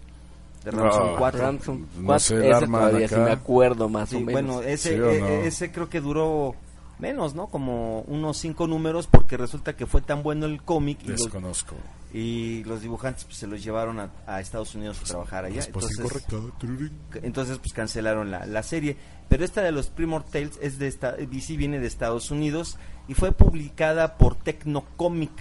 de 0.66 0.72
Ransom 0.72 1.08
No. 1.12 1.16
4. 1.18 1.42
Ransom 1.42 1.80
No 2.00 2.06
4, 2.06 2.20
sé, 2.20 2.36
el 2.36 2.42
ese 2.54 2.66
todavía 2.68 3.08
sí 3.08 3.16
me 3.16 3.32
acuerdo 3.32 3.88
más 3.90 4.10
Sí, 4.10 4.16
o 4.18 4.20
menos. 4.20 4.34
bueno, 4.56 4.62
ese, 4.62 4.96
¿Sí 4.96 5.00
o 5.00 5.10
e- 5.12 5.20
no? 5.22 5.28
ese 5.28 5.72
creo 5.72 5.88
que 5.90 6.02
duró 6.02 6.56
menos, 7.00 7.36
¿no? 7.36 7.48
Como 7.48 8.02
unos 8.02 8.38
cinco 8.38 8.68
números 8.68 9.08
porque 9.08 9.38
resulta 9.38 9.76
que 9.76 9.86
fue 9.86 10.02
tan 10.02 10.24
bueno 10.24 10.46
el 10.48 10.62
cómic 10.64 11.00
y 11.06 11.10
los, 11.10 11.22
Desconozco. 11.22 11.76
y 12.12 12.64
los 12.64 12.82
dibujantes 12.82 13.24
pues, 13.26 13.38
se 13.38 13.46
los 13.48 13.64
llevaron 13.64 14.00
a, 14.00 14.10
a 14.26 14.42
Estados 14.42 14.74
Unidos 14.76 15.00
a 15.02 15.04
trabajar 15.06 15.46
allá. 15.46 15.58
Respuesta 15.58 15.92
Entonces, 15.96 16.24
incorrecta. 16.28 16.58
Tururín. 16.60 16.92
entonces 17.22 17.58
pues 17.60 17.72
cancelaron 17.74 18.32
la, 18.32 18.46
la 18.48 18.64
serie. 18.64 18.98
Pero 19.30 19.44
esta 19.44 19.62
de 19.62 19.72
los 19.72 19.88
Primor 19.88 20.24
Tales 20.24 20.58
es 20.62 20.80
de 20.80 20.88
esta, 20.88 21.14
DC 21.14 21.58
viene 21.58 21.80
de 21.80 21.88
Estados 21.88 22.32
Unidos 22.32 22.78
y 23.08 23.14
fue 23.14 23.32
publicada 23.32 24.18
por 24.18 24.36
Tecnocomic. 24.36 25.32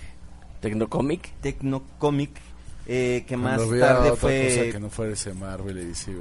Tecnocomic. 0.61 1.32
Tecnocomic, 1.41 2.30
eh, 2.87 3.24
que 3.26 3.37
más 3.37 3.59
tarde 3.59 4.11
otra 4.11 4.16
fue... 4.16 4.49
cosa 4.49 4.72
que 4.72 4.80
no 4.80 4.91
fuera 4.91 5.12
ese 5.12 5.34
Marvel 5.34 5.78
y 5.78 5.84
DC, 5.87 6.12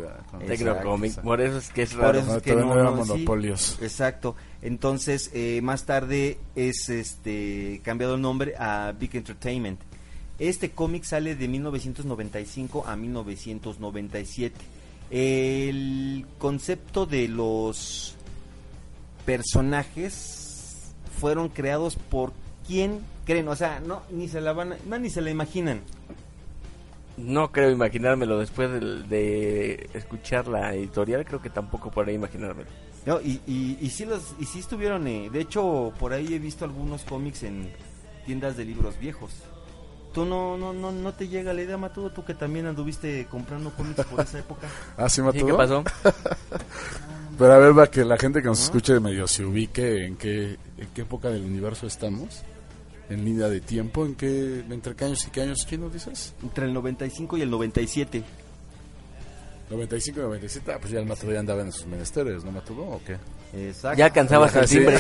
Tecnocomic. 0.48 1.10
Exacto. 1.12 1.28
Por 1.28 1.42
eso 1.42 1.58
es 1.58 1.70
que 1.70 1.82
es 1.82 1.94
raro. 1.94 2.22
No, 2.24 2.36
es 2.36 2.44
que 2.44 2.56
no, 2.56 2.76
no 2.76 2.84
no, 2.84 3.04
sí. 3.04 3.12
monopolios. 3.12 3.78
Exacto. 3.82 4.36
Entonces, 4.62 5.32
eh, 5.34 5.60
más 5.64 5.86
tarde 5.86 6.38
es 6.56 6.90
este 6.90 7.82
cambiado 7.84 8.16
el 8.16 8.22
nombre 8.22 8.56
a 8.58 8.94
Big 8.98 9.16
Entertainment. 9.16 9.80
Este 10.38 10.72
cómic 10.72 11.04
sale 11.04 11.36
de 11.36 11.48
1995 11.48 12.86
a 12.86 12.96
1997. 12.96 14.75
El 15.10 16.26
concepto 16.38 17.06
de 17.06 17.28
los 17.28 18.16
personajes 19.26 20.94
fueron 21.20 21.50
creados 21.50 21.96
por 21.96 22.34
quién 22.68 23.00
creen, 23.26 23.48
o 23.48 23.56
sea, 23.56 23.80
no 23.80 24.04
ni 24.12 24.28
se 24.28 24.42
la 24.42 24.54
van, 24.54 24.76
no, 24.88 25.00
ni 25.00 25.10
se 25.10 25.22
la 25.22 25.30
imaginan. 25.30 25.82
No 27.18 27.52
creo 27.52 27.72
imaginármelo 27.72 28.40
después 28.40 28.70
de, 28.72 29.04
de 29.04 29.90
escuchar 29.94 30.48
la 30.48 30.74
editorial, 30.74 31.24
creo 31.24 31.42
que 31.42 31.50
tampoco 31.50 31.90
podré 31.90 32.14
imaginármelo. 32.14 32.70
No, 33.06 33.22
y, 33.22 33.40
y, 33.46 33.78
y 33.80 33.90
sí 33.92 34.06
los 34.06 34.36
y 34.40 34.46
sí 34.46 34.60
estuvieron 34.60 35.08
eh, 35.08 35.30
de 35.32 35.40
hecho 35.40 35.94
por 36.00 36.12
ahí 36.12 36.34
he 36.34 36.40
visto 36.40 36.66
algunos 36.66 37.04
cómics 37.04 37.44
en 37.44 37.72
tiendas 38.26 38.58
de 38.58 38.66
libros 38.66 38.98
viejos 39.00 39.32
tú 40.16 40.26
no 40.26 40.58
no 40.58 40.74
no 40.74 40.92
no 40.92 41.14
te 41.14 41.28
llega 41.28 41.54
la 41.54 41.62
idea 41.62 41.78
Matudo 41.78 42.10
tú 42.10 42.24
que 42.24 42.34
también 42.34 42.66
anduviste 42.66 43.28
comprando 43.30 43.70
cómics 43.72 44.06
por 44.06 44.22
esa 44.22 44.40
época 44.40 44.68
Ah, 44.98 45.10
sí. 45.10 45.22
Matudo? 45.22 45.46
¿Qué 45.46 45.54
pasó? 45.54 45.84
Pero 47.38 47.52
a 47.52 47.58
ver, 47.58 47.78
va 47.78 47.88
que 47.88 48.06
la 48.06 48.18
gente 48.18 48.42
que 48.42 48.48
nos 48.48 48.64
escuche 48.64 48.98
medio 49.02 49.28
se 49.28 49.44
ubique 49.44 50.06
en 50.06 50.16
qué, 50.16 50.58
en 50.78 50.88
qué 50.94 51.02
época 51.02 51.30
del 51.30 51.44
universo 51.44 51.86
estamos. 51.86 52.44
En 53.10 53.26
línea 53.26 53.50
de 53.50 53.60
tiempo, 53.60 54.06
en 54.06 54.16
qué, 54.16 54.64
entre 54.70 54.96
qué 54.96 55.06
años 55.06 55.28
y 55.28 55.30
qué 55.32 55.42
años 55.42 55.68
chino 55.68 55.90
dices? 55.90 56.34
entre 56.42 56.66
el 56.66 56.74
95 56.74 57.38
y 57.38 57.42
el 57.42 57.52
97 57.52 58.24
95 59.70 60.20
y 60.20 60.24
97, 60.24 60.72
ah, 60.74 60.78
pues 60.80 60.92
ya 60.94 61.00
el 61.00 61.06
Matudo 61.08 61.32
ya 61.34 61.40
andaba 61.40 61.62
en 61.62 61.72
sus 61.72 61.86
menesteres, 61.88 62.44
¿no 62.44 62.52
Matudo 62.52 62.84
o 62.84 63.02
qué? 63.06 63.18
exacto 63.58 63.98
Ya 63.98 64.06
alcanzabas 64.06 64.54
el 64.56 64.68
timbre. 64.68 65.00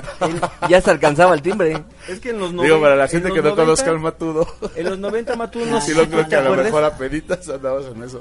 ya 0.68 0.80
se 0.80 0.90
alcanzaba 0.90 1.34
el 1.34 1.42
timbre. 1.42 1.82
es 2.06 2.20
que 2.20 2.30
en 2.30 2.38
los 2.38 2.50
Digo, 2.50 2.62
90 2.62 2.80
para 2.80 2.96
la 2.96 3.04
en 3.04 3.10
gente 3.10 3.28
que 3.30 3.36
no 3.38 3.42
90 3.50 3.62
conozca 3.62 3.90
al 3.90 3.98
Matudo, 3.98 4.46
en 4.76 4.90
los 4.90 4.98
90 4.98 5.36
Matudo 5.36 5.66
no 5.66 5.80
sí 5.80 5.94
lo 5.94 6.06
creo 6.06 6.28
que 6.28 6.36
a 6.36 6.42
lo 6.42 6.54
mejor 6.54 6.84
a 6.84 6.96
peditas 6.96 7.48
andabas 7.48 7.86
en 7.86 8.02
eso. 8.04 8.20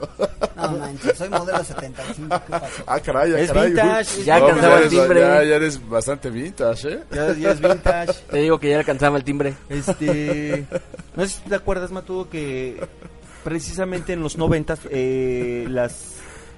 No 0.56 0.72
manches, 0.72 1.18
soy 1.18 1.30
modelo 1.30 1.64
75, 1.64 2.42
¿qué 2.46 2.52
pasó? 2.52 2.66
Ah, 2.88 3.00
caray, 3.00 3.34
ah, 3.34 3.40
Es 3.40 3.52
caray. 3.52 3.68
vintage, 3.70 4.24
ya 4.24 4.36
alcanzaba 4.38 4.80
el 4.80 4.90
timbre. 4.90 5.20
Ya, 5.22 5.44
ya 5.44 5.56
eres 5.58 5.90
bastante 5.90 6.30
vintage, 6.32 6.90
¿eh? 6.90 7.00
ya, 7.12 7.34
ya 7.34 7.52
es 7.52 7.62
vintage 7.62 8.14
Te 8.32 8.38
digo 8.40 8.60
que 8.60 8.70
ya 8.70 8.80
alcanzaba 8.80 9.18
el 9.18 9.24
timbre. 9.24 9.54
Este, 9.70 10.66
no 11.16 11.24
sé 11.28 11.34
si 11.34 11.42
te 11.50 11.56
acuerdas, 11.56 11.92
Matudo, 11.92 12.30
que 12.30 12.82
precisamente 13.48 14.12
en 14.12 14.20
los 14.20 14.38
noventas 14.38 14.78
eh, 14.92 15.68
las 15.70 16.16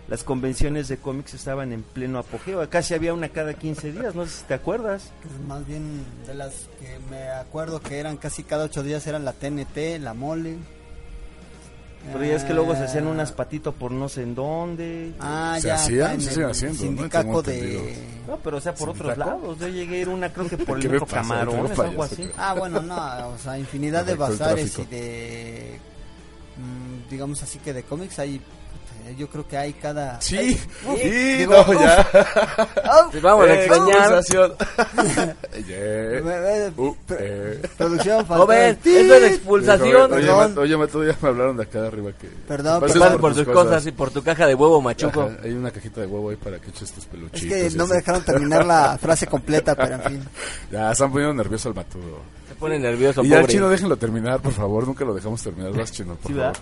las 0.08 0.24
convenciones 0.24 0.88
de 0.88 0.98
cómics 0.98 1.36
estaban 1.36 1.72
en 1.72 1.84
pleno 1.84 2.18
apogeo. 2.18 2.68
Casi 2.68 2.96
había 2.96 3.14
una 3.14 3.30
cada 3.30 3.54
15 3.54 3.92
días, 3.92 4.16
no 4.16 4.26
sé 4.26 4.38
si 4.40 4.44
te 4.46 4.56
acuerdas. 4.56 5.12
Pues 5.22 5.40
más 5.48 5.68
bien 5.68 6.04
de 6.26 6.34
las 6.34 6.68
que 6.80 6.98
me 7.12 7.28
acuerdo 7.30 7.80
que 7.80 8.00
eran 8.00 8.18
casi 8.18 8.42
cada 8.42 8.64
ocho 8.64 8.82
días 8.82 9.06
eran 9.06 9.24
la 9.24 9.34
TNT, 9.34 10.00
la 10.02 10.16
mole. 10.16 10.58
Pero 12.12 12.26
ya 12.26 12.38
es 12.38 12.44
que 12.44 12.56
luego 12.56 12.76
se 12.76 12.86
hacían 12.86 13.06
Ah, 13.06 13.12
unas 13.12 13.34
patitos 13.34 13.76
por 13.76 13.92
no 13.92 14.10
sé 14.10 14.24
en 14.24 14.34
dónde. 14.34 15.14
Ah, 15.20 15.58
¿Se 15.62 15.68
ya. 15.68 15.76
hacían? 15.76 16.20
Se 16.22 16.32
siguen 16.32 16.50
haciendo, 16.50 16.74
¿no? 16.74 16.82
Sindicato 16.82 17.22
Tengo 17.28 17.42
de. 17.44 18.04
No, 18.28 18.38
pero 18.38 18.58
o 18.58 18.62
sea, 18.62 18.74
por 18.74 18.90
otros 18.90 19.16
lados. 19.16 19.60
Yo 19.60 19.68
llegué 19.68 19.98
a 19.98 20.00
ir 20.00 20.10
una, 20.10 20.34
creo 20.34 20.50
que 20.50 20.58
por 20.66 20.78
el 20.78 20.82
¿Qué 20.82 20.90
me 20.90 20.94
metro 20.96 21.06
Tengo 21.68 21.82
algo 21.84 22.04
así. 22.04 22.32
Ah, 22.36 22.56
bueno, 22.58 22.82
no, 22.82 23.28
o 23.30 23.38
sea, 23.38 23.60
infinidad 23.60 24.06
de 24.06 24.16
bazares 24.16 24.80
y 24.80 24.86
de. 24.86 25.89
Mm, 26.60 27.10
digamos 27.10 27.42
así 27.44 27.60
que 27.60 27.74
de 27.74 27.84
cómics 27.84 28.20
hay. 28.20 28.42
Yo 29.18 29.28
creo 29.28 29.48
que 29.48 29.58
hay 29.58 29.74
cada. 29.74 30.22
Sí, 30.22 30.38
hay- 30.38 30.54
sí, 30.54 31.10
digo, 31.40 31.54
no, 31.54 31.62
uf, 31.62 31.82
ya. 31.82 32.08
Te 33.12 33.20
vamos 33.22 33.48
a 33.48 33.54
Eh, 33.54 33.66
extrañar. 33.66 34.22
Uh, 36.78 36.96
eh. 37.18 37.62
Producción, 37.78 38.26
Joven, 38.26 38.80
el 38.86 38.96
eso 38.96 39.16
es 39.16 39.32
expulsación. 39.34 40.14
Oye, 40.14 40.30
oye, 40.58 40.78
Mato, 40.78 41.04
ya 41.04 41.18
me 41.22 41.28
hablaron 41.30 41.58
de 41.58 41.64
acá 41.64 41.82
de 41.82 41.88
arriba 41.88 42.12
que... 42.14 42.28
Perdón, 42.48 42.82
Que 42.82 42.88
perdón. 42.88 43.08
pase 43.08 43.18
por 43.20 43.34
tus 43.36 43.46
cosas 43.48 43.86
y 43.88 43.92
por 43.92 44.12
tu 44.12 44.22
caja 44.24 44.46
de 44.48 44.56
huevo 44.56 44.82
machuco. 44.82 45.22
Ajá, 45.24 45.38
hay 45.44 45.52
una 45.54 45.72
cajita 45.72 46.02
de 46.02 46.08
huevo 46.08 46.30
ahí 46.30 46.36
para 46.36 46.60
que 46.60 46.70
eches 46.70 46.92
tus 46.92 47.04
Es 47.04 47.10
peluchitos. 47.10 47.50
que 47.58 47.68
y 47.68 47.76
no 47.76 47.88
me 47.88 47.96
dejaron 47.96 48.24
terminar 48.24 48.66
la 48.66 48.98
frase 48.98 49.28
completa, 49.28 49.76
pero 49.76 49.96
en 49.96 50.02
fin. 50.04 50.24
Ya, 50.72 50.92
están 50.92 51.12
poniendo 51.12 51.34
nervioso 51.34 51.70
al 51.70 51.76
Matudo. 51.76 52.22
Pone 52.60 52.78
nervioso, 52.78 53.24
Y 53.24 53.30
ya, 53.30 53.40
pobre. 53.42 53.54
chino, 53.54 53.70
déjenlo 53.70 53.96
terminar, 53.98 54.42
por 54.42 54.52
favor. 54.52 54.86
Nunca 54.86 55.06
lo 55.06 55.14
dejamos 55.14 55.42
terminar, 55.42 55.72
vas, 55.76 55.92
chino, 55.92 56.16
por 56.16 56.32
Sí, 56.32 56.38
favor. 56.38 56.58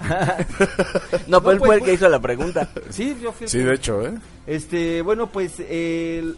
No, 1.27 1.41
pues 1.41 1.53
él 1.55 1.59
fue 1.59 1.75
el 1.75 1.79
pues, 1.81 1.83
que 1.83 1.93
hizo 1.95 2.07
la 2.09 2.19
pregunta. 2.19 2.69
sí, 2.91 3.17
yo 3.21 3.31
fui 3.31 3.47
Sí, 3.47 3.59
de 3.59 3.73
hecho, 3.73 4.05
¿eh? 4.05 4.13
Este, 4.45 5.01
bueno, 5.01 5.27
pues 5.27 5.59
el, 5.59 6.37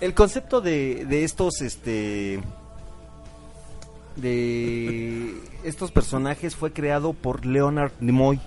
el 0.00 0.14
concepto 0.14 0.60
de, 0.62 1.04
de 1.06 1.24
estos, 1.24 1.60
este, 1.60 2.40
de 4.16 5.34
estos 5.62 5.92
personajes 5.92 6.56
fue 6.56 6.72
creado 6.72 7.12
por 7.12 7.44
Leonard 7.46 7.92
Nimoy, 8.00 8.40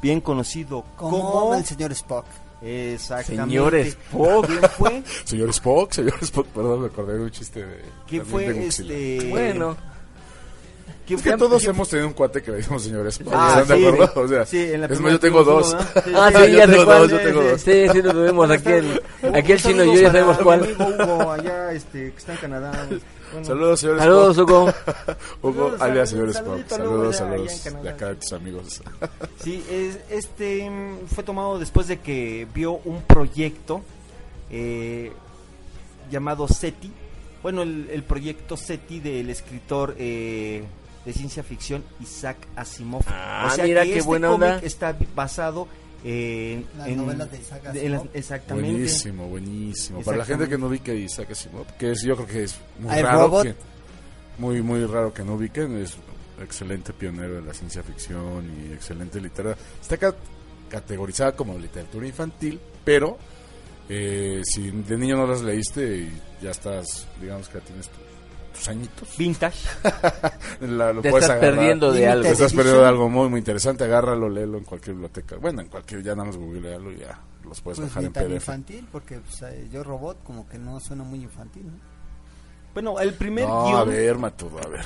bien 0.00 0.20
conocido 0.20 0.84
Como 0.96 1.30
como, 1.30 1.54
el 1.54 1.64
señor 1.64 1.92
Spock. 1.92 2.24
Exactamente. 2.62 3.44
Señor 3.44 3.74
Spock. 3.74 4.46
¿Quién 4.46 4.62
fue? 4.76 5.02
Señor 5.24 5.48
Spock, 5.50 5.92
señor 5.92 6.18
Spock, 6.22 6.46
perdón, 6.48 6.80
me 6.82 6.86
acordé 6.86 7.18
de 7.18 7.24
un 7.24 7.30
chiste 7.30 7.64
de... 7.64 7.82
¿Quién 8.08 8.24
de 8.24 8.30
fue 8.30 8.52
Godzilla. 8.52 8.94
este? 8.94 9.28
Bueno, 9.30 9.76
¿quién 11.06 11.18
Es 11.18 11.24
que 11.24 11.36
todos 11.36 11.64
hemos 11.64 11.88
tenido 11.88 12.08
un 12.08 12.14
cuate 12.14 12.42
que 12.42 12.50
le 12.50 12.56
decimos 12.58 12.82
señor 12.82 13.06
Spock. 13.08 13.32
Ah, 13.36 13.58
¿Están 13.62 13.76
sí, 13.78 13.82
de 13.82 13.88
acuerdo? 13.88 14.22
O 14.22 14.28
sea, 14.28 14.46
sí, 14.46 14.58
en 14.60 14.80
la 14.80 14.86
es 14.86 15.00
más, 15.00 15.12
yo 15.12 15.20
tengo 15.20 15.44
dos. 15.44 15.68
uno, 15.74 15.78
¿verdad? 15.78 16.02
Sí, 16.04 16.12
Ah, 16.14 16.30
sí, 16.46 16.52
ya 16.52 16.66
sé 16.66 16.72
tengo 16.72 16.84
cuál. 16.84 16.98
dos, 17.00 17.10
yo 17.10 17.20
tengo 17.20 17.42
dos. 17.42 17.60
Sí, 17.60 17.88
sí, 17.92 18.02
lo 18.02 18.12
tuvimos 18.12 18.50
aquí. 18.50 18.68
El, 18.70 19.02
aquí 19.34 19.52
el 19.52 19.62
chino 19.62 19.84
y 19.84 19.94
yo 19.94 20.00
ya 20.02 20.08
a 20.08 20.12
sabemos 20.12 20.38
mi 20.38 20.44
cuál. 20.44 20.60
amigo 20.64 20.86
Hugo 20.86 21.32
allá, 21.32 21.72
este, 21.72 22.10
que 22.12 22.18
está 22.18 22.32
en 22.32 22.38
Canadá. 22.38 22.88
Bueno, 23.32 23.46
Saludos, 23.46 23.80
señor 23.80 23.98
Saludos. 23.98 24.38
Hugo. 24.38 24.62
Hugo, 25.42 25.54
Saludos, 25.78 25.80
alias 25.80 26.10
saludos, 26.10 26.10
señor 26.10 26.28
Spock. 26.28 26.68
saludito 26.68 26.78
luego 26.78 27.12
Saludos, 27.12 27.52
saludos 27.52 27.82
de 27.84 27.88
acá 27.90 28.08
de 28.08 28.14
tus 28.16 28.32
amigos. 28.32 28.82
Sí, 29.42 29.64
es, 29.70 29.98
este 30.10 30.70
fue 31.12 31.24
tomado 31.24 31.58
después 31.58 31.88
de 31.88 31.98
que 32.00 32.46
vio 32.54 32.72
un 32.84 33.02
proyecto 33.02 33.80
eh, 34.50 35.10
llamado 36.10 36.46
SETI. 36.46 36.92
Bueno, 37.42 37.62
el, 37.62 37.88
el 37.90 38.02
proyecto 38.04 38.56
SETI 38.56 39.00
del 39.00 39.30
escritor 39.30 39.96
eh, 39.98 40.62
de 41.04 41.12
ciencia 41.12 41.42
ficción 41.42 41.84
Isaac 42.00 42.36
Asimov. 42.56 43.02
Ah, 43.06 43.54
mira 43.62 43.82
qué 43.84 43.98
este 43.98 44.02
buena 44.06 44.30
onda. 44.30 44.58
está 44.60 44.96
basado 45.14 45.66
en, 46.04 46.66
Las 46.78 46.88
en- 46.88 46.96
novelas 46.96 47.30
de 47.30 47.38
Isaac 47.38 47.62
de- 47.72 47.84
en 47.86 47.92
las- 47.92 48.00
Asimov. 48.00 48.16
exactamente. 48.16 48.70
Buenísimo, 48.70 49.28
buenísimo. 49.28 50.02
Para 50.02 50.16
la 50.18 50.24
gente 50.24 50.48
que 50.48 50.58
no 50.58 50.66
ubique 50.66 50.90
a 50.92 50.94
Isaac 50.94 51.30
Asimov, 51.32 51.66
que 51.78 51.92
es, 51.92 52.02
yo 52.02 52.14
creo 52.16 52.26
que 52.28 52.42
es 52.44 52.56
muy 52.78 52.92
Hay 52.92 53.02
raro. 53.02 53.18
robot. 53.22 53.42
Que, 53.44 53.54
muy, 54.38 54.62
muy 54.62 54.84
raro 54.86 55.12
que 55.12 55.22
no 55.24 55.34
ubiquen. 55.34 55.76
Es 55.82 55.96
excelente 56.40 56.92
pionero 56.92 57.34
de 57.34 57.42
la 57.42 57.54
ciencia 57.54 57.82
ficción 57.82 58.50
y 58.68 58.72
excelente 58.72 59.20
literatura. 59.20 59.56
Está 59.80 59.96
ca- 59.96 60.14
categorizada 60.68 61.32
como 61.36 61.58
literatura 61.58 62.06
infantil, 62.06 62.58
pero 62.84 63.18
eh, 63.88 64.40
si 64.44 64.70
de 64.70 64.96
niño 64.96 65.16
no 65.16 65.26
las 65.26 65.42
leíste 65.42 65.96
y 65.98 66.12
ya 66.42 66.50
estás, 66.50 67.06
digamos 67.20 67.48
que 67.48 67.58
ya 67.58 67.64
tienes 67.64 67.88
tu- 67.88 68.00
tus 68.52 68.68
añitos, 68.68 69.16
Vintage. 69.16 69.68
la- 70.60 70.92
lo 70.92 71.02
Te 71.02 71.10
puedes 71.10 71.24
estás 71.24 71.36
agarrar. 71.38 71.56
perdiendo 71.56 71.92
de 71.92 72.06
algo. 72.08 72.22
Te 72.24 72.30
estás 72.32 72.52
perdiendo 72.52 72.82
de 72.82 72.88
algo 72.88 73.08
muy, 73.08 73.28
muy 73.28 73.38
interesante. 73.38 73.84
Agárralo, 73.84 74.28
léelo 74.28 74.58
en 74.58 74.64
cualquier 74.64 74.94
biblioteca. 74.94 75.36
Bueno, 75.36 75.60
en 75.62 75.68
cualquier, 75.68 76.02
ya 76.02 76.12
nada 76.14 76.26
más 76.26 76.36
googlealo 76.36 76.92
y 76.92 76.98
ya 76.98 77.18
los 77.44 77.60
puedes 77.60 77.78
Pues 77.80 77.88
bajar 77.90 78.04
en 78.04 78.12
tan 78.12 78.24
PDF. 78.24 78.34
infantil, 78.34 78.88
porque 78.92 79.18
pues, 79.20 79.42
eh, 79.42 79.68
yo 79.72 79.82
robot 79.82 80.22
como 80.22 80.48
que 80.48 80.58
no 80.58 80.78
suena 80.80 81.02
muy 81.04 81.20
infantil. 81.22 81.66
¿no? 81.66 81.72
Bueno, 82.74 83.00
el 83.00 83.14
primer 83.14 83.46
No, 83.46 83.64
guion. 83.66 83.78
a 83.80 83.84
ver, 83.84 84.18
Matudo, 84.18 84.58
a 84.64 84.68
ver. 84.68 84.84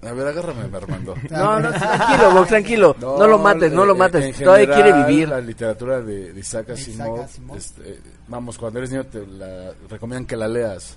A 0.00 0.12
ver, 0.12 0.28
agárrame, 0.28 0.76
Armando. 0.76 1.14
No, 1.30 1.58
no, 1.58 1.70
tranquilo, 1.72 2.30
Vox, 2.32 2.48
tranquilo. 2.48 2.96
No, 3.00 3.26
lo 3.26 3.36
mates, 3.38 3.72
no 3.72 3.84
lo 3.84 3.94
eh, 3.94 3.98
mates. 3.98 4.24
en 4.38 4.44
Todavía 4.44 4.66
quiere 4.66 4.82
general, 4.90 5.06
vivir. 5.08 5.28
La 5.28 5.40
literatura 5.40 6.00
de, 6.00 6.32
de 6.32 6.40
Isaac 6.40 6.66
De 6.68 6.74
Isaac 6.74 6.88
Asimov, 7.08 7.20
Asimov. 7.22 7.56
este, 7.56 8.00
vamos, 8.28 8.56
cuando 8.56 8.78
eres 8.78 8.92
niño 8.92 9.04
te 9.06 9.26
la 9.26 9.72
recomiendan 9.90 10.24
que 10.26 10.36
la 10.36 10.46
leas. 10.46 10.96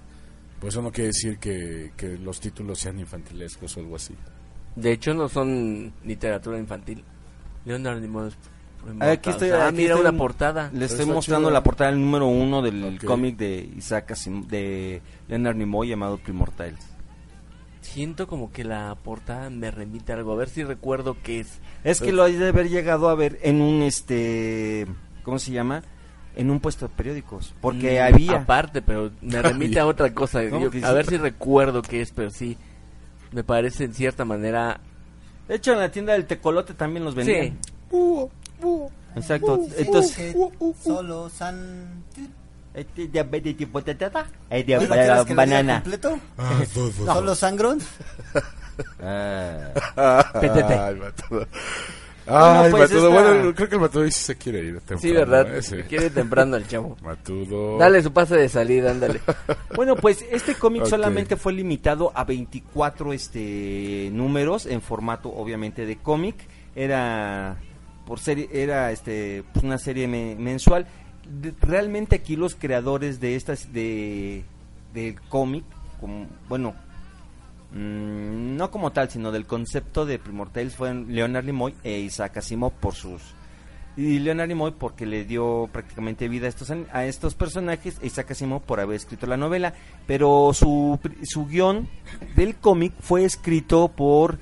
Pues 0.61 0.73
eso 0.75 0.81
no 0.81 0.91
quiere 0.91 1.07
decir 1.07 1.37
que, 1.39 1.91
que 1.97 2.17
los 2.17 2.39
títulos 2.39 2.79
sean 2.79 2.99
infantilescos 2.99 3.75
o 3.75 3.79
algo 3.81 3.95
así. 3.97 4.13
De 4.75 4.93
hecho, 4.93 5.13
no 5.13 5.27
son 5.27 5.91
literatura 6.05 6.57
infantil. 6.57 7.03
Leonard 7.65 7.99
Nimoy 7.99 8.31
Aquí 8.99 9.29
estoy, 9.31 9.49
ah, 9.49 9.67
aquí 9.67 9.77
mira 9.77 9.95
estoy- 9.95 10.07
una 10.09 10.17
portada. 10.17 10.71
Le 10.73 10.85
estoy 10.85 11.05
mostrando 11.05 11.49
chido. 11.49 11.53
la 11.53 11.63
portada 11.63 11.91
del 11.91 11.99
número 11.99 12.27
uno 12.27 12.61
del 12.61 12.95
Ok. 12.95 13.03
cómic 13.05 13.37
de 13.37 13.69
Isaac 13.77 14.11
Asim- 14.11 14.47
de 14.47 15.01
Leonard 15.27 15.55
Nimoy 15.57 15.89
llamado 15.89 16.17
Primortales. 16.17 16.79
Siento 17.81 18.27
como 18.27 18.51
que 18.51 18.63
la 18.63 18.95
portada 19.03 19.49
me 19.49 19.69
remite 19.71 20.13
a 20.13 20.15
algo. 20.15 20.31
A 20.33 20.35
ver 20.35 20.49
si 20.49 20.63
recuerdo 20.63 21.17
qué 21.23 21.39
es. 21.41 21.59
Es 21.83 21.99
que 22.01 22.11
lo 22.11 22.23
hay 22.23 22.35
de 22.35 22.49
haber 22.49 22.69
llegado 22.69 23.09
a 23.09 23.15
ver 23.15 23.39
en 23.41 23.61
un 23.61 23.81
este 23.81 24.85
¿cómo 25.23 25.37
se 25.39 25.51
llama? 25.51 25.81
En 26.35 26.49
un 26.49 26.59
puesto 26.61 26.87
de 26.87 26.93
periódicos, 26.95 27.53
porque 27.59 27.99
Mm, 27.99 28.13
había 28.13 28.31
Aparte, 28.37 28.81
pero 28.81 29.11
me 29.21 29.41
remite 29.41 29.79
a 29.79 29.85
otra 29.85 30.13
cosa. 30.13 30.41
No, 30.43 30.49
Yo- 30.49 30.59
porque 30.71 30.85
a 30.85 30.91
ver 30.93 31.05
si 31.05 31.17
recuerdo 31.17 31.81
qué 31.81 32.01
es, 32.01 32.11
pero 32.11 32.29
sí. 32.29 32.57
Me 33.31 33.43
parece 33.43 33.83
en 33.85 33.93
cierta 33.93 34.25
manera. 34.25 34.79
De 35.47 35.55
hecho 35.55 35.73
en 35.73 35.79
la 35.79 35.89
tienda 35.91 36.13
del 36.13 36.25
Tecolote 36.25 36.73
también 36.73 37.03
los 37.05 37.15
vendían. 37.15 37.57
Sí. 37.91 37.97
Exacto. 39.15 39.59
Sí, 39.67 39.73
Entonces, 39.79 40.35
solo 40.83 41.29
San... 41.29 42.03
este 42.73 43.07
diabetes 43.07 43.57
tipo 43.57 43.81
tatata, 43.83 44.21
eh, 44.49 44.63
Bueno, 44.63 44.65
diabetes 44.65 44.89
¿quieres 44.89 45.07
que 45.07 45.13
lo 45.13 45.23
diga 45.25 45.35
banana. 45.35 45.73
completo? 45.81 46.19
Ah, 46.37 46.61
¿Solo 47.05 47.35
Sangrón? 47.35 47.79
Ah. 49.01 50.23
PTT. 50.41 51.47
Ay, 52.27 52.33
Matudo. 52.33 52.61
Ay, 52.63 52.71
pues, 52.71 52.81
Matudo. 52.91 53.09
esta- 53.09 53.31
Bueno, 53.33 53.55
creo 53.55 53.69
que 53.69 53.75
el 53.75 53.81
Matudo 53.81 54.05
sí 54.05 54.11
se 54.11 54.35
quiere 54.37 54.59
ir. 54.59 54.73
temprano, 54.79 55.01
Sí, 55.01 55.11
¿verdad? 55.11 55.55
¿eh? 55.57 55.61
Sí. 55.63 55.75
Quiere 55.89 56.09
temprano 56.09 56.55
el 56.57 56.67
chavo. 56.67 56.97
Matudo. 57.03 57.77
Dale 57.77 58.01
su 58.03 58.11
pase 58.13 58.35
de 58.35 58.49
salida, 58.49 58.91
ándale. 58.91 59.21
Bueno, 59.75 59.95
pues 59.95 60.23
este 60.31 60.53
cómic 60.55 60.85
solamente 60.85 61.35
fue 61.37 61.53
limitado 61.53 62.11
a 62.13 62.23
24 62.23 63.13
este 63.13 64.09
números 64.13 64.65
en 64.65 64.81
formato 64.81 65.29
obviamente 65.29 65.85
de 65.85 65.97
cómic. 65.97 66.35
Era 66.75 67.57
por 68.05 68.19
serie 68.19 68.49
era 68.51 68.91
este 68.91 69.43
pues, 69.53 69.63
una 69.63 69.77
serie 69.77 70.07
me- 70.07 70.35
mensual. 70.35 70.85
De- 71.27 71.53
realmente 71.61 72.15
aquí 72.17 72.35
los 72.35 72.55
creadores 72.55 73.19
de 73.19 73.35
estas 73.35 73.71
de 73.73 74.43
del 74.93 75.19
cómic 75.29 75.63
como 75.99 76.27
bueno, 76.49 76.75
mm, 77.73 78.55
no 78.55 78.71
como 78.71 78.91
tal, 78.91 79.09
sino 79.09 79.31
del 79.31 79.45
concepto 79.45 80.05
de 80.05 80.19
Primortales 80.19 80.75
fueron 80.75 81.13
Leonard 81.13 81.45
Nimoy 81.45 81.75
e 81.83 81.99
Isaac 81.99 82.37
Asimov 82.37 82.73
por 82.73 82.95
sus 82.95 83.21
y 83.97 84.19
Leonard 84.19 84.47
Nimoy 84.47 84.71
porque 84.71 85.05
le 85.05 85.25
dio 85.25 85.69
prácticamente 85.71 86.29
vida 86.29 86.45
a 86.45 86.49
estos 86.49 86.71
a 86.71 87.05
estos 87.05 87.35
personajes 87.35 87.97
e 88.01 88.07
Isaac 88.07 88.31
Asimov 88.31 88.61
por 88.61 88.79
haber 88.79 88.95
escrito 88.95 89.27
la 89.27 89.37
novela, 89.37 89.73
pero 90.07 90.51
su 90.53 90.99
su 91.23 91.45
guion 91.45 91.89
del 92.35 92.55
cómic 92.55 92.93
fue 92.99 93.25
escrito 93.25 93.89
por 93.89 94.39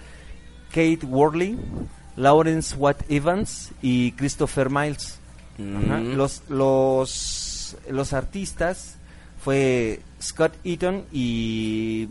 Kate 0.69 0.99
Worley, 1.03 1.57
Lawrence 2.15 2.75
Watt 2.75 3.01
Evans 3.09 3.71
y 3.81 4.11
Christopher 4.13 4.69
Miles. 4.69 5.19
Ajá. 5.57 5.97
Mm. 5.97 6.15
Los 6.15 6.43
los 6.49 7.75
los 7.89 8.13
artistas 8.13 8.97
fue 9.43 10.01
Scott 10.21 10.53
Eaton 10.63 11.05
y 11.11 12.07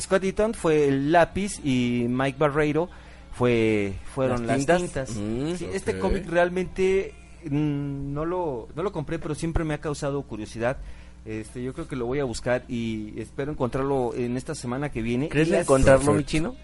Scott 0.00 0.24
Eaton 0.24 0.54
fue 0.54 0.88
el 0.88 1.12
lápiz 1.12 1.60
y 1.64 2.06
Mike 2.08 2.38
Barreiro 2.38 2.88
fue 3.32 3.94
fueron 4.14 4.46
Las 4.46 4.66
las 4.66 4.78
tintas. 4.78 5.16
Mm. 5.16 5.54
Sí, 5.56 5.68
Este 5.72 5.98
cómic 5.98 6.26
realmente 6.28 7.14
mm, 7.44 8.12
no 8.12 8.24
lo 8.24 8.68
no 8.74 8.82
lo 8.82 8.92
compré, 8.92 9.18
pero 9.18 9.34
siempre 9.34 9.64
me 9.64 9.74
ha 9.74 9.78
causado 9.78 10.22
curiosidad. 10.22 10.78
Este, 11.24 11.62
yo 11.62 11.74
creo 11.74 11.86
que 11.86 11.96
lo 11.96 12.06
voy 12.06 12.18
a 12.18 12.24
buscar 12.24 12.64
y 12.66 13.12
espero 13.20 13.52
encontrarlo 13.52 14.14
en 14.14 14.36
esta 14.36 14.54
semana 14.54 14.90
que 14.90 15.02
viene. 15.02 15.28
¿Crees 15.28 15.50
encontrarlo, 15.50 16.14
mi 16.14 16.24
chino? 16.24 16.56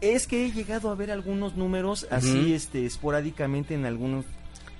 Es 0.00 0.26
que 0.26 0.46
he 0.46 0.52
llegado 0.52 0.90
a 0.90 0.94
ver 0.94 1.10
algunos 1.10 1.56
números 1.56 2.06
así, 2.10 2.54
este, 2.54 2.86
esporádicamente 2.86 3.74
en 3.74 3.86
algunos. 3.86 4.24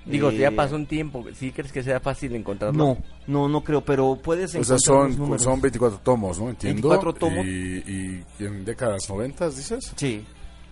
Digo, 0.05 0.29
eh, 0.31 0.37
ya 0.37 0.51
pasó 0.51 0.75
un 0.75 0.85
tiempo. 0.85 1.23
¿Sí 1.33 1.51
crees 1.51 1.71
que 1.71 1.81
sea 1.83 1.99
fácil 1.99 2.35
encontrarlo? 2.35 2.77
No, 2.77 2.97
no, 3.27 3.47
no 3.47 3.63
creo, 3.63 3.81
pero 3.81 4.17
puedes 4.21 4.53
O 4.55 4.63
sea, 4.63 4.75
encontrar 4.75 5.17
son, 5.17 5.39
son 5.39 5.61
24 5.61 5.99
tomos, 5.99 6.39
¿no? 6.39 6.49
Entiendo. 6.49 6.89
24 6.89 7.13
tomos. 7.13 7.45
Y, 7.45 8.23
y 8.39 8.45
en 8.45 8.65
décadas 8.65 9.09
90, 9.09 9.49
dices? 9.49 9.93
Sí. 9.95 10.25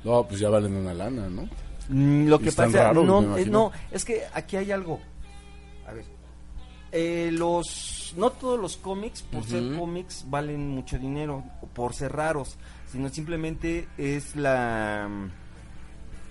No, 0.04 0.28
pues 0.28 0.40
ya 0.40 0.50
valen 0.50 0.76
una 0.76 0.94
lana, 0.94 1.30
¿no? 1.30 1.48
Mm, 1.90 2.28
Lo 2.28 2.38
Y 2.38 2.46
que 2.46 2.52
pasa, 2.52 2.88
raros, 2.88 3.06
no, 3.06 3.38
eh, 3.38 3.46
no, 3.46 3.72
es 3.92 4.06
que 4.06 4.24
aquí 4.34 4.58
hay 4.58 4.72
algo. 4.72 5.00
A 5.88 5.94
ver, 5.94 6.06
eh, 6.92 7.30
los, 7.32 8.14
no 8.18 8.32
todos 8.32 8.60
los 8.60 8.78
cómics, 8.78 9.22
por 9.22 9.44
ser 9.44 9.78
cómics, 9.78 10.26
valen 10.28 10.70
mucho 10.70 10.98
dinero, 10.98 11.44
por 11.74 11.94
ser 11.94 12.12
raros, 12.14 12.58
sino 12.92 13.10
simplemente 13.10 13.88
es 13.98 14.36
la, 14.36 15.10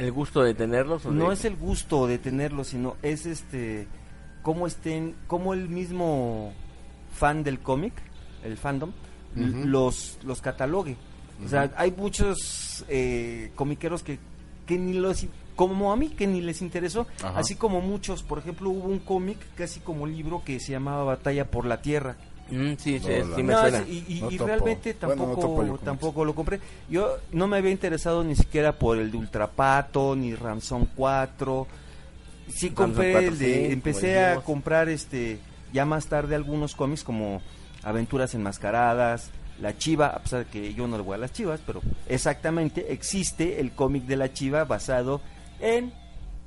¿El 0.01 0.13
gusto 0.13 0.43
de 0.43 0.55
tenerlos? 0.55 1.07
o 1.07 1.11
no 1.13 1.29
de- 1.29 1.35
es 1.35 1.45
el 1.45 1.57
gusto 1.57 2.07
de 2.07 2.19
tenerlos, 2.19 2.69
sino 2.69 2.97
es 3.03 3.27
este, 3.27 3.87
cómo 4.43 4.67
estén, 4.67 5.15
cómo 5.27 5.55
el 5.55 5.69
mismo 5.69 6.53
fan 7.15 7.43
del 7.45 7.61
cómic, 7.61 7.93
el 8.45 8.57
fandom, 8.57 8.93
los, 9.37 10.19
los 10.25 10.41
catalogue. 10.41 10.97
O 11.45 11.49
sea, 11.49 11.71
hay 11.77 11.91
muchos 11.93 12.85
eh, 12.89 13.51
comiqueros 13.55 14.03
que, 14.03 14.19
que 14.67 14.77
ni 14.79 14.93
los, 14.95 15.27
como 15.57 15.93
a 15.93 15.97
mí, 15.97 16.09
que 16.09 16.27
ni 16.27 16.41
les 16.41 16.61
interesó. 16.63 17.07
Ajá. 17.23 17.39
Así 17.39 17.55
como 17.55 17.81
muchos, 17.81 18.23
por 18.23 18.39
ejemplo, 18.39 18.71
hubo 18.71 18.89
un 18.89 18.99
cómic, 18.99 19.39
casi 19.55 19.81
como 19.81 20.07
libro, 20.07 20.43
que 20.45 20.61
se 20.61 20.73
llamaba 20.73 21.05
Batalla 21.05 21.51
por 21.51 21.65
la 21.67 21.81
Tierra. 21.81 22.17
Mm, 22.51 22.73
sí, 22.77 22.99
sí, 22.99 23.07
No, 23.09 23.25
la 23.29 23.37
sí 23.37 23.43
me 23.43 23.53
No, 23.53 23.61
suena. 23.61 23.79
es- 23.79 23.89
y 23.89 24.05
y- 24.09 24.21
No 24.21 24.31
y 24.31 24.37
topo. 24.37 24.47
realmente 24.49 24.97
Bueno, 25.01 25.27
no 25.27 25.35
tampoco, 25.35 25.79
tampoco 25.85 26.25
lo 26.25 26.35
compré. 26.35 26.61
Yo 26.89 27.17
no 27.33 27.47
me 27.47 27.59
había 27.59 27.71
interesado 27.71 28.25
ni 28.25 28.35
siquiera 28.37 28.73
por 28.79 28.99
el 28.99 29.11
de 29.11 29.17
Ultrapato, 29.19 30.15
ni 30.17 30.35
Ransom 30.35 30.87
4. 30.97 31.67
Sí 32.49 32.71
compré 32.71 33.13
4, 33.13 33.29
el 33.33 33.39
de, 33.39 33.67
sí, 33.67 33.73
empecé 33.73 34.21
a 34.25 34.37
comprar 34.41 34.89
este 34.89 35.39
ya 35.73 35.85
más 35.85 36.07
tarde 36.07 36.35
algunos 36.35 36.75
cómics 36.75 37.05
como 37.05 37.41
Aventuras 37.85 38.35
enmascaradas, 38.35 39.31
La 39.61 39.79
Chiva, 39.79 40.09
a 40.09 40.19
pesar 40.19 40.45
de 40.45 40.51
que 40.51 40.75
yo 40.75 40.89
no 40.89 40.97
le 40.97 41.03
voy 41.05 41.15
a 41.15 41.19
las 41.19 41.33
Chivas, 41.33 41.61
pero 41.65 41.81
exactamente 42.09 42.93
existe 42.93 43.61
el 43.61 43.71
cómic 43.73 44.05
de 44.05 44.17
La 44.17 44.33
Chiva 44.33 44.65
basado 44.65 45.21
en 45.61 45.93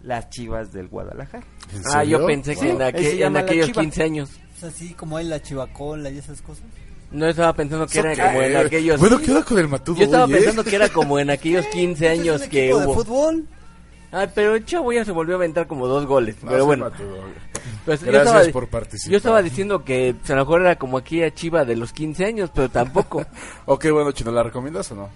las 0.04 0.30
Chivas 0.30 0.72
del 0.72 0.88
Guadalajara. 0.88 1.44
¿En 1.74 1.82
Ah, 1.94 2.04
yo 2.04 2.26
pensé 2.26 2.56
que 2.56 2.72
Wow. 2.72 2.82
en, 2.82 2.94
se 2.98 3.12
en 3.14 3.18
llama 3.18 3.40
La 3.40 3.46
aquellos 3.46 3.68
Chiva. 3.68 3.82
15 3.82 4.04
años. 4.04 4.30
Es 4.58 4.64
así 4.64 4.94
como 4.94 5.18
en 5.20 5.30
la 5.30 5.42
chivacola 5.42 6.10
y 6.10 6.18
esas 6.20 6.42
cosas. 6.42 6.64
No 7.12 7.28
estaba 7.28 7.54
pensando 7.54 7.86
que 7.88 8.00
¿Eso 8.00 8.08
era 8.08 8.28
como 8.28 8.42
en 8.42 8.58
aquellos... 8.58 9.00
Bueno, 9.00 9.20
¿qué 9.20 9.32
onda 9.32 9.44
con 9.44 9.60
el 9.60 9.68
matudo 9.68 9.98
Yo 9.98 10.04
estaba 10.06 10.26
hoy, 10.26 10.34
eh? 10.34 10.36
pensando 10.38 10.64
que 10.64 10.76
era 10.76 10.90
como 10.90 11.20
en 11.20 11.30
aquellos 11.32 11.66
15 11.68 12.00
Pues 12.08 12.20
años 12.20 12.36
es 12.42 12.48
un 12.48 12.50
que 12.50 12.64
equipo 12.66 12.80
de 12.80 12.86
hubo. 12.88 12.94
fútbol. 12.96 13.48
Ay, 14.12 14.30
pero 14.36 14.56
el 14.56 14.66
chavo 14.66 14.92
ya 14.94 15.04
se 15.06 15.12
volvió 15.12 15.36
a 15.36 15.38
aventar 15.38 15.66
como 15.68 15.88
dos 15.88 16.06
goles. 16.06 16.36
No, 16.44 16.50
pero 16.52 16.62
sí, 16.64 16.66
bueno, 16.68 16.86
Matudo. 16.90 17.18
pues, 17.86 18.02
yo 18.02 18.08
Gracias 18.12 18.36
estaba, 18.36 18.52
por 18.54 18.68
participar. 18.68 19.12
yo 19.12 19.18
estaba 19.18 19.42
diciendo 19.42 19.84
que 19.84 20.16
pues, 20.20 20.30
a 20.32 20.36
lo 20.36 20.42
mejor 20.42 20.62
era 20.62 20.76
como 20.78 20.98
aquí 20.98 21.24
a 21.24 21.34
Chiva 21.34 21.66
de 21.66 21.76
los 21.76 21.94
15 21.94 22.26
años, 22.26 22.52
pero 22.54 22.70
tampoco. 22.70 23.26
Ok, 23.66 23.86
bueno, 23.92 24.12
Chino, 24.12 24.32
¿la 24.32 24.44
recomiendas 24.44 24.92
o 24.92 24.96
no? 24.96 25.10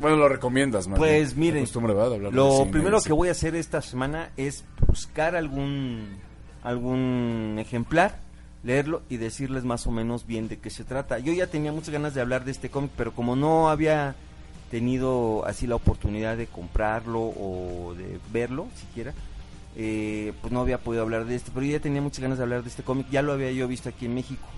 Bueno, 0.00 0.16
lo 0.16 0.28
recomiendas, 0.28 0.88
man. 0.88 0.98
Pues, 0.98 1.36
miren, 1.36 1.62
costumbre, 1.62 1.94
¿verdad? 1.94 2.10
de 2.10 2.16
hablar 2.16 2.32
de 2.32 2.36
Lo 2.36 2.58
cine, 2.58 2.70
primero 2.70 3.00
que 3.00 3.12
voy 3.12 3.28
a 3.28 3.32
hacer 3.32 3.54
esta 3.54 3.80
semana 3.80 4.30
es 4.36 4.64
buscar 4.86 5.36
algún 5.36 6.18
algún 6.62 7.56
ejemplar, 7.58 8.18
leerlo 8.64 9.02
y 9.08 9.18
decirles 9.18 9.64
más 9.64 9.86
o 9.86 9.90
menos 9.90 10.26
bien 10.26 10.48
de 10.48 10.58
qué 10.58 10.70
se 10.70 10.82
trata. 10.82 11.18
Yo 11.18 11.32
ya 11.32 11.46
tenía 11.46 11.72
muchas 11.72 11.90
ganas 11.90 12.14
de 12.14 12.22
hablar 12.22 12.44
de 12.44 12.50
este 12.50 12.70
cómic, 12.70 12.90
pero 12.96 13.12
como 13.12 13.36
no 13.36 13.68
había 13.68 14.14
tenido 14.70 15.46
así 15.46 15.66
la 15.66 15.76
oportunidad 15.76 16.36
de 16.36 16.46
comprarlo 16.46 17.20
o 17.20 17.94
de 17.96 18.18
verlo 18.32 18.66
siquiera, 18.76 19.12
eh, 19.76 20.32
pues 20.40 20.52
no 20.52 20.60
había 20.60 20.78
podido 20.78 21.02
hablar 21.02 21.26
de 21.26 21.36
este. 21.36 21.50
Pero 21.52 21.66
yo 21.66 21.72
ya 21.72 21.80
tenía 21.80 22.00
muchas 22.00 22.20
ganas 22.20 22.38
de 22.38 22.44
hablar 22.44 22.62
de 22.62 22.70
este 22.70 22.82
cómic, 22.82 23.06
ya 23.10 23.22
lo 23.22 23.32
había 23.32 23.52
yo 23.52 23.68
visto 23.68 23.90
aquí 23.90 24.06
en 24.06 24.14
México. 24.14 24.48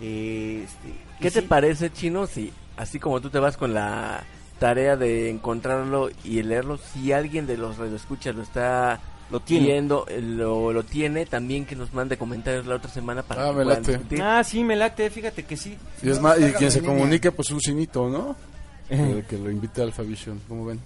Eh, 0.00 0.64
este, 0.64 0.94
¿Qué 1.20 1.30
te 1.30 1.40
sí, 1.40 1.46
parece, 1.48 1.90
Chino, 1.90 2.26
si 2.26 2.52
así 2.76 2.98
como 2.98 3.20
tú 3.20 3.30
te 3.30 3.38
vas 3.38 3.56
con 3.56 3.72
la 3.72 4.22
tarea 4.58 4.96
de 4.96 5.30
encontrarlo 5.30 6.10
y 6.24 6.42
leerlo, 6.42 6.78
si 6.78 7.12
alguien 7.12 7.46
de 7.46 7.56
los 7.56 7.76
radioescuchas 7.78 8.34
lo 8.34 8.42
está 8.42 9.00
Lo 9.30 9.40
tiene. 9.40 9.66
viendo, 9.66 10.06
eh, 10.08 10.20
lo, 10.20 10.72
lo 10.72 10.82
tiene, 10.84 11.26
también 11.26 11.64
que 11.66 11.74
nos 11.76 11.92
mande 11.94 12.16
comentarios 12.16 12.66
la 12.66 12.76
otra 12.76 12.90
semana 12.90 13.22
para 13.22 13.44
Ah, 13.46 13.50
que 13.50 13.56
me 13.56 13.64
late. 13.64 13.92
discutir. 13.92 14.22
Ah, 14.22 14.44
sí, 14.44 14.62
me 14.64 14.76
late, 14.76 15.10
fíjate 15.10 15.42
que 15.44 15.56
sí. 15.56 15.76
Y 16.02 16.10
es 16.10 16.16
No, 16.16 16.22
más, 16.22 16.38
y 16.38 16.52
quien 16.52 16.70
se 16.70 16.80
línea. 16.80 16.94
comunique, 16.96 17.32
pues 17.32 17.50
un 17.50 17.60
cinito, 17.60 18.08
¿no? 18.08 18.36
El 18.90 19.24
que 19.24 19.38
lo 19.38 19.50
invite 19.50 19.80
al 19.82 19.92
Fabition, 19.92 20.40
¿cómo 20.48 20.66
ven? 20.66 20.78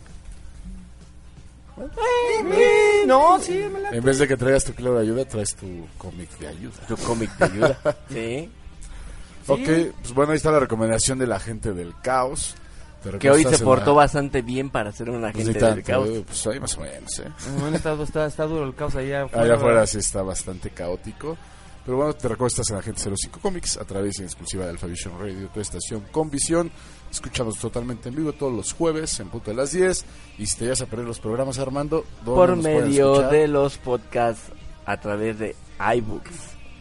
No, 3.07 3.39
sí, 3.41 3.65
me 3.73 3.81
late. 3.81 3.97
En 3.97 4.05
vez 4.05 4.19
de 4.19 4.29
que 4.29 4.37
traigas 4.37 4.65
tu 4.65 4.73
claro 4.75 4.97
de 4.97 5.03
ayuda, 5.03 5.25
traes 5.25 5.55
tu 5.55 5.87
cómic 5.97 6.29
de 6.39 6.49
ayuda. 6.49 6.75
Tu 6.87 6.97
cómic 6.97 7.31
te 7.37 7.45
ayuda. 7.45 7.79
sí. 8.09 8.51
Ok, 9.47 9.61
pues 10.01 10.13
bueno, 10.15 10.33
ahí 10.33 10.37
está 10.37 10.51
la 10.51 10.61
recomendación 10.61 11.19
de 11.19 11.27
la 11.27 11.39
gente 11.41 11.73
del 11.73 11.95
caos. 12.03 12.55
Que 13.21 13.31
hoy 13.31 13.45
se 13.45 13.59
portó 13.65 13.95
bastante 13.95 14.43
bien 14.43 14.71
para 14.71 14.91
ser 14.93 15.09
un 15.11 15.21
Pues 15.21 15.35
agente 15.35 15.53
del 15.53 15.61
tanto, 15.61 15.87
caos. 15.87 16.09
eh, 16.09 16.25
pues 16.27 16.47
ahí 16.49 16.59
más 16.61 16.77
o 16.77 16.81
menos, 16.81 17.19
¿eh? 17.21 17.29
Bueno, 17.61 17.77
está, 17.77 17.93
está, 18.03 18.27
está 18.27 18.45
duro 18.47 18.65
el 18.67 18.75
caos 18.75 18.95
allá 18.97 19.23
afuera. 19.25 19.45
Allá 19.45 19.55
afuera 19.55 19.87
sí 19.87 19.99
está 19.99 20.23
bastante 20.23 20.71
caótico. 20.71 21.37
Pero 21.85 21.97
bueno, 21.97 22.13
te 22.13 22.29
recuerdo 22.29 22.49
estás 22.49 22.69
en 22.71 22.77
Agente 22.77 23.01
05 23.03 23.41
Comics 23.41 23.79
a 23.79 23.85
través 23.85 24.19
en 24.19 24.27
exclusiva 24.27 24.65
de 24.65 24.71
Alpha 24.73 24.87
Vision 24.87 25.19
Radio, 25.19 25.49
tu 25.49 25.61
estación 25.61 26.05
con 26.11 26.29
visión. 26.29 26.71
Escúchanos 27.11 27.57
totalmente 27.59 28.11
en 28.11 28.17
vivo 28.17 28.33
todos 28.35 28.53
los 28.53 28.75
jueves 28.75 29.19
en 29.21 29.29
punto 29.31 29.51
de 29.53 29.57
las 29.57 29.73
10. 29.73 30.05
Y 30.37 30.45
si 30.45 30.59
te 30.59 30.69
vas 30.69 30.83
a 30.83 30.87
perder 30.87 31.07
los 31.07 31.19
programas, 31.19 31.59
Armando, 31.59 32.05
¿dónde 32.27 32.35
Por 32.35 32.57
medio 32.57 33.23
de 33.31 33.49
los 33.49 33.79
podcasts 33.79 34.53
a 34.85 34.99
través 35.01 35.39
de 35.39 35.57
iBooks, 35.97 36.31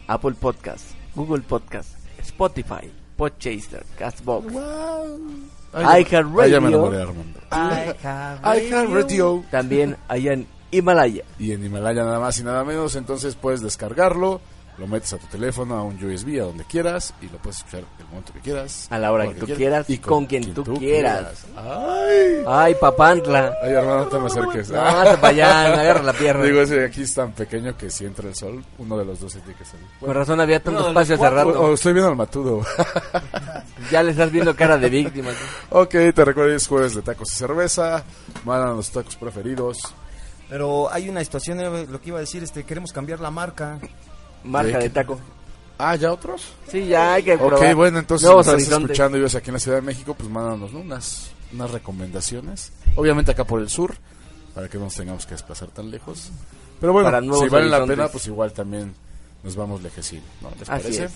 Apple 0.08 0.34
Podcasts, 0.38 0.94
Google 1.14 1.40
Podcasts, 1.42 1.96
Spotify, 2.20 2.92
Podchaser, 3.16 3.86
Castbox, 3.96 4.52
ya- 4.52 5.04
iHeartRadio. 5.72 6.40
ay, 6.40 6.50
ya 6.50 6.60
me 6.60 6.68
enamoré, 6.68 7.02
Armando. 7.02 7.40
iHeartRadio. 8.42 9.44
también 9.50 9.96
allá 10.08 10.32
en 10.32 10.46
Himalaya. 10.70 11.24
y 11.38 11.52
en 11.52 11.64
Himalaya 11.64 12.04
nada 12.04 12.20
más 12.20 12.38
y 12.38 12.44
nada 12.44 12.64
menos, 12.64 12.96
entonces 12.96 13.34
puedes 13.34 13.60
descargarlo, 13.60 14.40
lo 14.78 14.86
metes 14.86 15.12
a 15.12 15.18
tu 15.18 15.26
teléfono, 15.26 15.74
a 15.76 15.82
un 15.82 15.96
USB, 16.02 16.40
a 16.40 16.44
donde 16.44 16.64
quieras, 16.64 17.12
y 17.20 17.26
lo 17.26 17.38
puedes 17.38 17.58
escuchar 17.58 17.80
el 17.98 18.06
momento 18.06 18.32
que 18.32 18.40
quieras. 18.40 18.86
A 18.90 18.98
la 18.98 19.10
hora 19.12 19.26
que 19.28 19.34
tú 19.34 19.46
quieras, 19.46 19.86
con 20.00 20.26
quien 20.26 20.54
tú 20.54 20.62
quieras. 20.78 21.44
Ay, 21.56 22.42
Ay, 22.46 22.74
papantla. 22.80 23.54
ay, 23.62 23.72
hermano, 23.72 24.04
no 24.04 24.06
te 24.06 24.18
me 24.20 24.26
acerques. 24.26 24.70
No, 24.70 24.80
hasta 24.80 25.20
para 25.20 25.28
allá, 25.28 25.76
me 25.76 25.80
agarra 25.82 26.02
la 26.04 26.12
pierna. 26.12 26.44
Digo, 26.44 26.60
ese 26.60 26.84
aquí 26.84 27.02
es 27.02 27.12
tan 27.14 27.32
pequeño 27.32 27.76
que 27.76 27.90
si 27.90 28.04
entra 28.04 28.28
el 28.28 28.34
sol, 28.36 28.64
uno 28.78 28.96
de 28.96 29.04
los 29.04 29.18
dos 29.20 29.32
se 29.32 29.40
tiene 29.40 29.58
que 29.58 29.64
salir. 29.64 29.86
Con 30.00 30.14
razón 30.14 30.40
había 30.40 30.62
tanto 30.62 30.80
No, 30.82 30.88
espacio 30.88 31.14
hace 31.16 31.20
cuatro. 31.20 31.36
rato. 31.44 31.60
O- 31.60 31.70
o 31.70 31.74
estoy 31.74 31.92
viendo 31.92 32.10
al 32.10 32.16
matudo. 32.16 32.62
Ya 33.90 34.02
le 34.02 34.10
estás 34.10 34.30
viendo 34.30 34.54
cara 34.54 34.76
de 34.76 34.88
víctima. 34.90 35.30
ok, 35.70 35.90
te 36.14 36.24
recuerdo 36.24 36.54
es 36.54 36.66
jueves 36.66 36.94
de 36.94 37.02
tacos 37.02 37.32
y 37.32 37.36
cerveza. 37.36 38.04
Mandan 38.44 38.76
los 38.76 38.90
tacos 38.90 39.16
preferidos. 39.16 39.78
Pero 40.48 40.92
hay 40.92 41.08
una 41.08 41.22
situación, 41.22 41.58
lo 41.90 42.00
que 42.00 42.08
iba 42.08 42.18
a 42.18 42.20
decir, 42.20 42.42
este, 42.42 42.64
queremos 42.64 42.92
cambiar 42.92 43.20
la 43.20 43.30
marca. 43.30 43.78
Marca 44.44 44.78
¿De 44.78 44.90
taco. 44.90 45.18
Ah, 45.78 45.94
¿ya 45.94 46.12
otros? 46.12 46.52
Sí, 46.70 46.86
ya 46.88 47.14
hay 47.14 47.22
que 47.22 47.34
Ok, 47.34 47.38
probar. 47.46 47.74
bueno, 47.76 47.98
entonces 48.00 48.28
si 48.28 48.34
nos 48.34 48.46
estás 48.46 48.68
escuchando 48.80 49.16
y 49.16 49.20
ves 49.20 49.34
aquí 49.36 49.50
en 49.50 49.54
la 49.54 49.60
Ciudad 49.60 49.78
de 49.78 49.82
México, 49.82 50.14
pues 50.14 50.28
mándanos 50.28 50.72
¿no? 50.72 50.80
unas, 50.80 51.30
unas 51.52 51.70
recomendaciones. 51.70 52.72
Obviamente 52.96 53.30
acá 53.30 53.44
por 53.44 53.60
el 53.60 53.68
sur, 53.70 53.94
para 54.54 54.68
que 54.68 54.76
no 54.76 54.84
nos 54.84 54.94
tengamos 54.94 55.24
que 55.24 55.34
desplazar 55.34 55.68
tan 55.68 55.90
lejos. 55.90 56.30
Pero 56.80 56.92
bueno, 56.92 57.10
si 57.40 57.48
vale 57.48 57.68
la 57.68 57.84
pena, 57.86 58.08
pues 58.08 58.26
igual 58.26 58.52
también 58.52 58.92
nos 59.44 59.54
vamos 59.54 59.80
lejecín, 59.82 60.22
¿no? 60.40 60.50
¿Les 60.58 60.68
Así 60.68 60.82
parece? 60.82 61.04
es. 61.04 61.12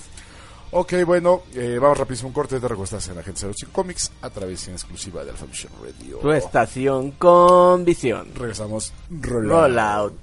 Ok, 0.74 0.94
bueno, 1.04 1.42
eh, 1.54 1.78
vamos 1.80 1.98
rapidísimo 1.98 2.28
un 2.28 2.32
corte. 2.34 2.58
Te 2.58 2.66
recuestas 2.66 3.06
en 3.08 3.16
la 3.16 3.20
Agencia 3.20 3.46
05 3.52 3.72
Comics 3.72 4.10
a 4.22 4.30
través 4.30 4.66
en 4.68 4.74
exclusiva 4.74 5.22
de 5.22 5.30
Alpha 5.30 5.44
Vision 5.44 5.72
Radio. 5.82 6.18
Tu 6.18 6.32
estación 6.32 7.10
con 7.12 7.84
visión. 7.84 8.28
Regresamos. 8.34 8.92
Roll, 9.10 9.48
Rollout. 9.50 10.14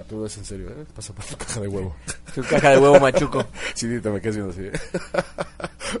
Matudo, 0.00 0.24
es 0.24 0.38
en 0.38 0.46
serio, 0.46 0.70
¿eh? 0.70 0.86
Pasa 0.96 1.12
por 1.12 1.22
tu 1.26 1.36
caja 1.36 1.60
de 1.60 1.68
huevo. 1.68 1.94
Su 2.34 2.42
caja 2.42 2.70
de 2.70 2.78
huevo 2.78 2.98
machuco. 2.98 3.44
sí, 3.74 4.00
te 4.00 4.08
me 4.08 4.18
quedas 4.18 4.36
viendo 4.36 4.52
así. 4.52 4.62
¿eh? 4.62 4.72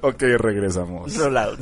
ok, 0.00 0.22
regresamos. 0.38 1.14
Rollout. 1.16 1.60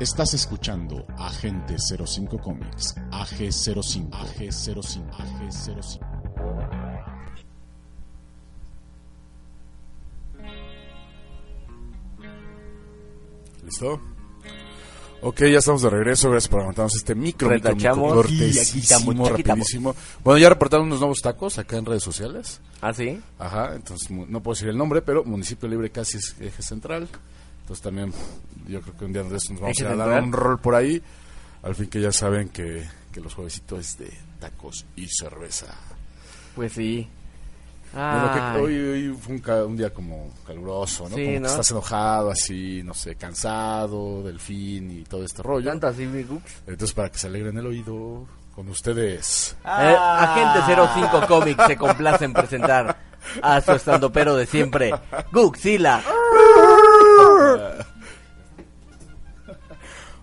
Estás 0.00 0.34
escuchando 0.34 1.06
Agente 1.16 1.76
05 1.78 2.38
Comics, 2.38 2.96
AG05, 3.12 4.10
AG05, 4.10 5.10
AG05. 5.10 6.07
¿Listo? 13.78 14.00
Ok, 15.20 15.40
ya 15.42 15.58
estamos 15.58 15.82
de 15.82 15.90
regreso. 15.90 16.30
Gracias 16.30 16.48
por 16.48 16.60
aguantarnos 16.60 16.96
este 16.96 17.14
micro, 17.14 17.48
micro, 17.48 17.76
micro 17.76 17.94
cortesísimo, 17.96 19.28
rapidísimo. 19.28 19.94
Bueno, 20.24 20.38
ya 20.38 20.48
reportaron 20.48 20.86
unos 20.86 20.98
nuevos 20.98 21.20
tacos 21.20 21.58
acá 21.58 21.76
en 21.76 21.86
redes 21.86 22.02
sociales. 22.02 22.60
¿Ah, 22.80 22.92
sí? 22.92 23.20
Ajá, 23.38 23.74
entonces 23.74 24.10
no 24.10 24.42
puedo 24.42 24.54
decir 24.54 24.68
el 24.68 24.76
nombre, 24.76 25.00
pero 25.02 25.24
Municipio 25.24 25.68
Libre 25.68 25.90
casi 25.90 26.18
es 26.18 26.34
eje 26.40 26.62
central. 26.62 27.08
Entonces 27.60 27.82
también 27.82 28.12
yo 28.66 28.80
creo 28.80 28.96
que 28.96 29.04
un 29.04 29.12
día 29.12 29.22
de 29.22 29.36
estos 29.36 29.52
nos 29.52 29.60
vamos 29.60 29.80
¿Eje 29.80 29.88
a 29.88 29.94
dar 29.94 30.22
un 30.22 30.32
rol 30.32 30.58
por 30.58 30.74
ahí. 30.74 31.00
Al 31.62 31.74
fin 31.74 31.86
que 31.88 32.00
ya 32.00 32.12
saben 32.12 32.48
que, 32.48 32.84
que 33.12 33.20
los 33.20 33.34
juevesitos 33.34 33.78
es 33.80 33.98
de 33.98 34.12
tacos 34.40 34.86
y 34.96 35.06
cerveza. 35.08 35.66
Pues 36.56 36.72
sí. 36.72 37.08
Bueno, 37.92 38.32
que 38.34 38.40
Ay. 38.40 38.60
hoy, 38.62 38.74
hoy 38.78 39.16
fue 39.20 39.34
un, 39.34 39.40
ca- 39.40 39.64
un 39.64 39.76
día 39.76 39.90
como 39.92 40.30
caluroso, 40.46 41.04
¿no? 41.08 41.16
Sí, 41.16 41.22
como 41.22 41.34
que 41.34 41.40
¿no? 41.40 41.46
estás 41.48 41.70
enojado, 41.70 42.30
así, 42.30 42.82
no 42.84 42.94
sé, 42.94 43.16
cansado 43.16 44.22
del 44.22 44.38
fin 44.40 44.90
y 44.90 45.04
todo 45.04 45.24
este 45.24 45.42
rollo. 45.42 45.72
Mi 45.74 46.22
Gux. 46.22 46.42
Entonces, 46.66 46.92
para 46.94 47.10
que 47.10 47.18
se 47.18 47.26
alegren 47.28 47.56
el 47.58 47.66
oído 47.66 48.26
con 48.54 48.68
ustedes. 48.68 49.56
Eh, 49.64 49.96
Agente 49.98 50.74
05 50.94 51.26
Comics 51.26 51.66
se 51.66 51.76
complace 51.76 52.24
en 52.24 52.32
presentar 52.32 52.96
a 53.42 53.60
su 53.60 53.72
estandopero 53.72 54.36
de 54.36 54.46
siempre, 54.46 54.92
Guxila. 55.32 56.02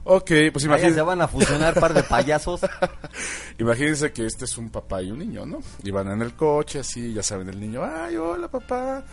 Ok, 0.08 0.32
pues 0.54 0.64
imagínense, 0.66 0.96
se 0.96 1.02
van 1.02 1.20
a 1.22 1.28
fusionar 1.28 1.74
par 1.80 1.94
de 1.94 2.04
payasos. 2.04 2.62
imagínense 3.58 4.12
que 4.14 4.26
este 4.28 4.46
es 4.46 4.56
un 4.58 4.70
papá 4.70 5.02
y 5.02 5.10
un 5.12 5.18
niño, 5.20 5.46
¿no? 5.46 5.60
Y 5.84 5.90
van 5.92 6.10
en 6.12 6.22
el 6.22 6.36
coche, 6.36 6.80
así, 6.80 7.12
ya 7.14 7.24
saben, 7.24 7.50
el 7.50 7.60
niño, 7.60 7.82
ay, 7.84 8.16
hola 8.16 8.48
papá. 8.48 9.04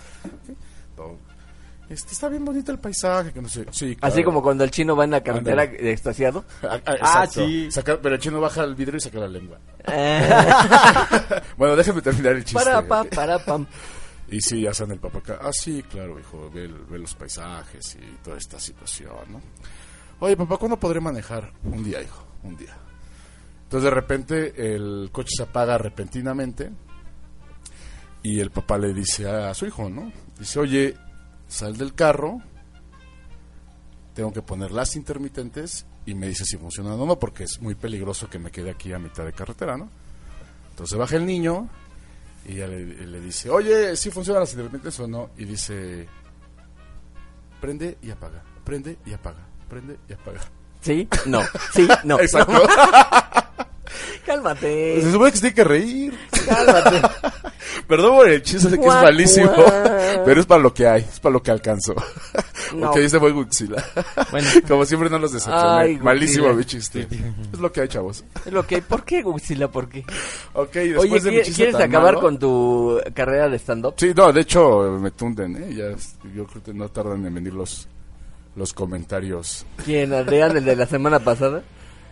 Todo. 0.94 1.16
Este, 1.88 2.12
está 2.12 2.28
bien 2.28 2.44
bonito 2.44 2.72
el 2.72 2.78
paisaje, 2.78 3.32
que 3.32 3.40
no 3.42 3.48
sé. 3.48 3.66
Sí, 3.70 3.96
claro. 3.96 4.12
Así 4.12 4.22
como 4.22 4.42
cuando 4.42 4.64
el 4.64 4.70
chino 4.70 4.94
va 4.94 5.04
en 5.04 5.10
la 5.12 5.22
carretera 5.22 5.62
Ándale. 5.62 5.92
extasiado. 5.92 6.44
Ah, 6.62 6.78
ah, 6.86 6.92
exacto. 6.94 7.46
sí. 7.46 7.70
Saca- 7.70 7.98
pero 8.00 8.14
el 8.14 8.20
chino 8.20 8.40
baja 8.40 8.62
el 8.64 8.74
vidrio 8.74 8.98
y 8.98 9.00
saca 9.00 9.18
la 9.18 9.28
lengua. 9.28 9.58
Eh, 9.86 10.30
Bueno, 11.56 11.74
déjame 11.76 12.00
terminar 12.02 12.32
el 12.34 12.44
chiste. 12.44 12.62
para 12.64 12.86
pa, 12.86 13.04
para 13.04 13.38
pam. 13.44 13.66
Y 14.28 14.40
sí, 14.40 14.62
ya 14.62 14.72
saben 14.72 14.92
el 14.92 15.00
papá 15.00 15.18
acá. 15.18 15.38
Ah, 15.42 15.50
sí, 15.52 15.82
claro, 15.90 16.18
hijo, 16.18 16.50
ve, 16.54 16.66
ve 16.88 16.98
los 16.98 17.14
paisajes 17.14 17.96
y 17.96 18.16
toda 18.24 18.38
esta 18.38 18.58
situación, 18.58 19.14
¿no? 19.30 19.40
Oye, 20.22 20.36
papá, 20.36 20.56
¿cuándo 20.56 20.78
podré 20.78 21.00
manejar? 21.00 21.52
Un 21.64 21.82
día, 21.82 22.00
hijo, 22.00 22.24
un 22.44 22.56
día. 22.56 22.76
Entonces, 23.64 23.82
de 23.82 23.90
repente, 23.90 24.74
el 24.76 25.08
coche 25.10 25.30
se 25.36 25.42
apaga 25.42 25.76
repentinamente 25.78 26.70
y 28.22 28.38
el 28.38 28.52
papá 28.52 28.78
le 28.78 28.94
dice 28.94 29.28
a 29.28 29.52
su 29.52 29.66
hijo, 29.66 29.90
¿no? 29.90 30.12
Dice, 30.38 30.60
oye, 30.60 30.96
sal 31.48 31.76
del 31.76 31.94
carro, 31.94 32.40
tengo 34.14 34.32
que 34.32 34.42
poner 34.42 34.70
las 34.70 34.94
intermitentes 34.94 35.86
y 36.06 36.14
me 36.14 36.28
dice 36.28 36.44
si 36.44 36.56
funcionan 36.56 37.00
o 37.00 37.04
no, 37.04 37.18
porque 37.18 37.42
es 37.42 37.60
muy 37.60 37.74
peligroso 37.74 38.30
que 38.30 38.38
me 38.38 38.52
quede 38.52 38.70
aquí 38.70 38.92
a 38.92 39.00
mitad 39.00 39.24
de 39.24 39.32
carretera, 39.32 39.76
¿no? 39.76 39.90
Entonces 40.70 40.96
baja 40.96 41.16
el 41.16 41.26
niño 41.26 41.68
y 42.46 42.52
ella 42.52 42.68
le, 42.68 43.20
dice, 43.20 43.50
oye, 43.50 43.96
¿sí 43.96 44.08
funcionan 44.12 44.42
las 44.42 44.52
intermitentes 44.52 45.00
o 45.00 45.08
no? 45.08 45.30
Y 45.36 45.46
dice, 45.46 46.06
prende 47.60 47.98
y 48.00 48.10
apaga, 48.12 48.44
prende 48.64 48.98
y 49.04 49.14
apaga, 49.14 49.48
prende 49.72 49.96
y 50.08 50.12
apaga. 50.12 50.40
¿Sí? 50.82 51.08
No. 51.26 51.40
¿Sí? 51.72 51.88
No. 52.04 52.20
Exacto. 52.20 52.52
Cálmate. 54.26 55.00
Se 55.02 55.12
supone 55.12 55.30
que 55.30 55.36
se 55.36 55.40
tiene 55.42 55.54
que 55.54 55.64
reír. 55.64 56.18
Cálmate. 56.46 57.02
Perdón 57.88 58.16
por 58.16 58.28
el 58.28 58.42
chiste, 58.42 58.70
sé 58.70 58.78
que 58.78 58.86
es 58.86 58.92
malísimo, 58.92 59.52
pero 60.24 60.40
es 60.40 60.46
para 60.46 60.62
lo 60.62 60.72
que 60.72 60.86
hay, 60.86 61.02
es 61.02 61.18
para 61.20 61.32
lo 61.32 61.42
que 61.42 61.50
alcanzo. 61.50 61.94
No. 62.74 62.90
Ok, 62.90 62.98
este 62.98 63.18
fue 63.18 63.32
Godzilla. 63.32 63.84
Bueno. 64.30 64.48
Como 64.68 64.84
siempre 64.84 65.10
no 65.10 65.18
los 65.18 65.32
decepcioné. 65.32 65.98
Malísimo 65.98 66.44
Godzilla. 66.44 66.58
mi 66.58 66.64
chiste. 66.64 67.08
Es 67.52 67.58
lo 67.58 67.72
que 67.72 67.80
hay, 67.82 67.88
chavos. 67.88 68.24
Es 68.46 68.52
lo 68.52 68.66
que 68.66 68.80
¿Por 68.82 69.04
qué, 69.04 69.22
Guxila? 69.22 69.68
¿Por 69.70 69.88
qué? 69.88 70.04
Ok, 70.54 70.72
después 70.72 71.10
Oye, 71.12 71.20
de 71.20 71.30
mi 71.30 71.36
¿qui- 71.38 71.44
chiste 71.44 71.56
¿quieres 71.56 71.74
tan 71.76 71.82
acabar 71.90 72.14
malo- 72.14 72.20
con 72.20 72.38
tu 72.38 73.00
carrera 73.14 73.48
de 73.48 73.58
stand-up? 73.58 73.94
Sí, 73.96 74.12
no, 74.14 74.32
de 74.32 74.40
hecho 74.40 74.98
me 75.00 75.10
tunden, 75.10 75.56
¿eh? 75.56 75.74
Ya, 75.74 76.30
yo 76.34 76.46
creo 76.46 76.62
que 76.62 76.72
no 76.74 76.88
tardan 76.88 77.24
en 77.26 77.34
venir 77.34 77.52
los, 77.54 77.88
los 78.56 78.72
comentarios. 78.72 79.66
¿Quién, 79.84 80.12
Adrián, 80.12 80.56
el 80.56 80.64
de 80.64 80.76
la 80.76 80.86
semana 80.86 81.18
pasada? 81.20 81.62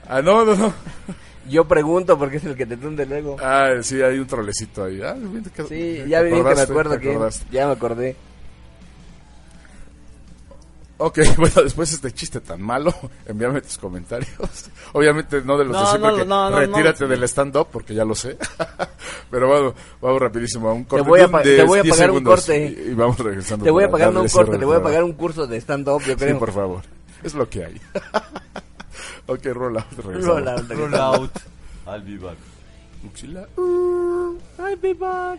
Ah, 0.08 0.22
no, 0.22 0.44
no, 0.44 0.54
no. 0.56 0.72
Yo 1.48 1.66
pregunto 1.66 2.18
porque 2.18 2.36
es 2.36 2.44
el 2.44 2.56
que 2.56 2.66
te 2.66 2.76
tunde 2.76 3.06
luego. 3.06 3.36
Ah, 3.40 3.70
sí, 3.82 4.00
hay 4.02 4.18
un 4.18 4.26
trolecito 4.26 4.84
ahí. 4.84 5.00
Ah, 5.02 5.16
Sí, 5.68 6.04
ya 6.06 6.20
bien 6.22 6.44
que 6.44 6.54
me 6.54 6.60
acuerdo 6.60 6.98
que... 6.98 7.18
Ya 7.50 7.66
me 7.66 7.72
acordé. 7.72 8.16
Ok, 11.02 11.18
bueno, 11.38 11.62
después 11.62 11.88
de 11.90 11.96
este 11.96 12.12
chiste 12.12 12.40
tan 12.40 12.60
malo, 12.60 12.94
envíame 13.26 13.62
tus 13.62 13.78
comentarios. 13.78 14.28
Obviamente 14.92 15.40
no 15.42 15.56
de 15.56 15.64
los 15.64 15.72
No, 15.72 15.80
de 15.80 15.86
siempre 15.86 16.10
no, 16.10 16.16
que 16.18 16.24
no, 16.26 16.50
no, 16.50 16.58
retírate 16.58 17.04
no. 17.04 17.08
del 17.10 17.22
stand-up, 17.24 17.68
porque 17.72 17.94
ya 17.94 18.04
lo 18.04 18.14
sé. 18.14 18.36
Pero 19.30 19.48
bueno, 19.48 19.74
vamos 20.02 20.20
rapidísimo 20.20 20.68
a 20.68 20.72
un 20.74 20.84
corte. 20.84 21.08
voy 21.08 21.20
a 21.20 21.22
de- 21.22 21.28
pa- 21.30 21.42
de 21.42 21.56
te 21.56 21.64
voy 21.64 21.78
a 21.78 21.82
10 21.82 21.94
pagar 21.94 22.10
un 22.10 22.16
segundos 22.18 22.40
corte. 22.40 22.66
Y, 22.86 22.90
y 22.90 22.94
vamos 22.94 23.18
regresando. 23.18 23.64
Te 23.64 23.70
voy 23.70 23.84
a 23.84 23.90
pagar 23.90 24.08
un 24.10 24.28
corte, 24.28 24.58
te 24.58 24.64
voy 24.66 24.76
a 24.76 24.82
pagar 24.82 25.04
un 25.04 25.12
curso 25.14 25.46
de 25.46 25.56
stand-up, 25.60 26.00
yo 26.02 26.12
Sí, 26.12 26.16
creo. 26.16 26.38
por 26.38 26.52
favor. 26.52 26.82
Es 27.22 27.32
lo 27.34 27.48
que 27.48 27.64
hay. 27.64 27.80
ok, 29.26 29.44
roll 29.54 29.78
out. 29.78 29.84
regresamos. 30.04 30.26
Rola, 30.26 30.56
Roll 30.68 30.94
out. 30.96 31.30
I'll 31.86 32.02
be 32.02 32.18
back. 32.18 32.36
Mochila. 33.02 33.46
I'll 33.56 34.76
be 34.80 34.92
back. 34.92 35.38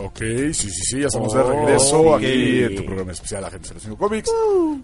Ok, 0.00 0.18
sí, 0.18 0.52
sí, 0.52 0.70
sí, 0.70 1.00
ya 1.00 1.08
estamos 1.08 1.34
de 1.34 1.42
regreso 1.42 2.14
aquí 2.14 2.62
en 2.62 2.76
tu 2.76 2.84
programa 2.84 3.10
especial 3.10 3.44
Agente 3.44 3.68
05 3.78 3.96
Comics. 3.96 4.30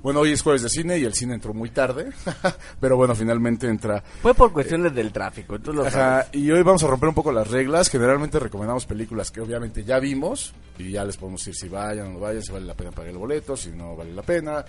Bueno, 0.03 0.21
hoy 0.21 0.33
es 0.33 0.43
jueves 0.43 0.63
de 0.63 0.69
cine 0.69 0.99
y 0.99 1.05
el 1.05 1.15
cine 1.15 1.35
entró 1.35 1.55
muy 1.55 1.71
tarde, 1.71 2.11
pero 2.81 2.97
bueno, 2.97 3.15
finalmente 3.15 3.69
entra. 3.69 4.03
Fue 4.23 4.35
por 4.35 4.53
cuestiones 4.53 4.93
del 4.93 5.13
tráfico, 5.13 5.61
tú 5.61 5.73
lo 5.73 5.85
sabes. 5.85 5.97
Ajá, 5.97 6.27
y 6.33 6.51
hoy 6.51 6.63
vamos 6.63 6.83
a 6.83 6.89
romper 6.89 7.11
un 7.11 7.15
poco 7.15 7.31
las 7.31 7.49
reglas. 7.49 7.91
Generalmente 7.91 8.41
recomendamos 8.41 8.87
películas 8.87 9.31
que 9.31 9.41
obviamente 9.41 9.85
ya 9.85 10.01
vimos 10.01 10.53
y 10.79 10.91
ya 10.91 11.05
les 11.05 11.17
podemos 11.17 11.41
decir 11.41 11.55
si 11.55 11.69
vayan 11.69 12.09
o 12.09 12.13
no 12.15 12.19
vayan, 12.19 12.43
si 12.43 12.51
vale 12.51 12.67
la 12.67 12.75
pena 12.75 12.91
pagar 12.91 13.13
el 13.13 13.19
boleto, 13.19 13.57
si 13.57 13.71
no 13.71 13.95
vale 13.95 14.13
la 14.13 14.23
pena, 14.23 14.65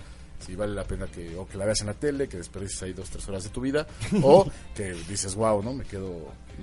si 0.45 0.55
vale 0.55 0.73
la 0.73 0.83
pena 0.83 1.07
que 1.07 1.35
o 1.35 1.47
que 1.47 1.57
la 1.57 1.65
veas 1.65 1.81
en 1.81 1.87
la 1.87 1.93
tele, 1.93 2.27
que 2.27 2.37
desperdicies 2.37 2.83
ahí 2.83 2.93
dos, 2.93 3.09
tres 3.09 3.27
horas 3.27 3.43
de 3.43 3.49
tu 3.49 3.61
vida, 3.61 3.87
o 4.23 4.45
que 4.75 4.93
dices, 5.09 5.33
wow, 5.35 5.63
¿no? 5.63 5.73
Me 5.73 5.85
quedo, 5.85 6.13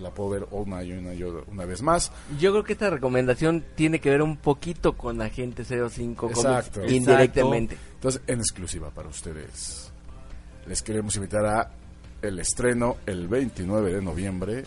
la 0.01 0.11
puedo 0.11 0.31
ver 0.31 0.47
una 0.51 0.83
y 0.85 0.93
una 0.93 1.15
y 1.15 1.23
una 1.23 1.65
vez 1.65 1.83
más. 1.83 2.13
Yo 2.39 2.53
creo 2.53 2.65
que 2.65 2.75
esta 2.75 2.91
recomendación 2.91 3.65
tiene 3.75 4.01
que 4.01 4.11
ver 4.11 4.23
un 4.23 4.37
poquito 4.37 4.97
con 4.97 5.21
Agente 5.21 5.65
05 5.65 6.17
Comics, 6.31 6.39
Exacto. 6.39 6.87
indirectamente. 6.87 7.77
Entonces, 7.95 8.23
en 8.27 8.39
exclusiva 8.39 8.91
para 8.91 9.09
ustedes, 9.09 9.91
les 10.67 10.83
queremos 10.83 11.17
invitar 11.17 11.45
a 11.47 11.71
el 12.23 12.39
estreno 12.39 12.99
el 13.07 13.27
29 13.27 13.95
de 13.95 14.01
noviembre 14.03 14.65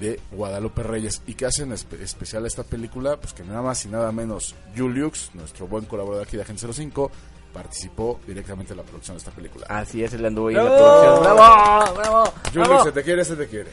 de 0.00 0.18
Guadalupe 0.32 0.82
Reyes. 0.82 1.22
¿Y 1.26 1.34
que 1.34 1.44
hacen 1.46 1.70
espe- 1.72 2.00
especial 2.00 2.46
esta 2.46 2.62
película? 2.62 3.16
Pues 3.18 3.32
que 3.34 3.42
nada 3.42 3.60
más 3.62 3.84
y 3.84 3.88
nada 3.88 4.10
menos 4.12 4.54
Juliux, 4.76 5.30
nuestro 5.34 5.66
buen 5.66 5.84
colaborador 5.86 6.26
aquí 6.26 6.36
de 6.36 6.44
Agente 6.44 6.72
05, 6.72 7.10
participó 7.52 8.20
directamente 8.26 8.72
en 8.72 8.76
la 8.78 8.82
producción 8.82 9.16
de 9.16 9.18
esta 9.18 9.30
película. 9.30 9.66
Así 9.68 10.02
es, 10.04 10.12
él 10.12 10.24
anduvo 10.24 10.48
ahí 10.48 10.56
en 10.56 10.64
la 10.64 10.70
producción. 10.76 11.20
¡Bravo! 11.22 11.94
¡Bravo! 11.96 12.32
¡Bravo! 12.52 12.84
se 12.84 12.92
te 12.92 13.02
quiere, 13.02 13.24
se 13.24 13.36
te 13.36 13.46
quiere. 13.48 13.70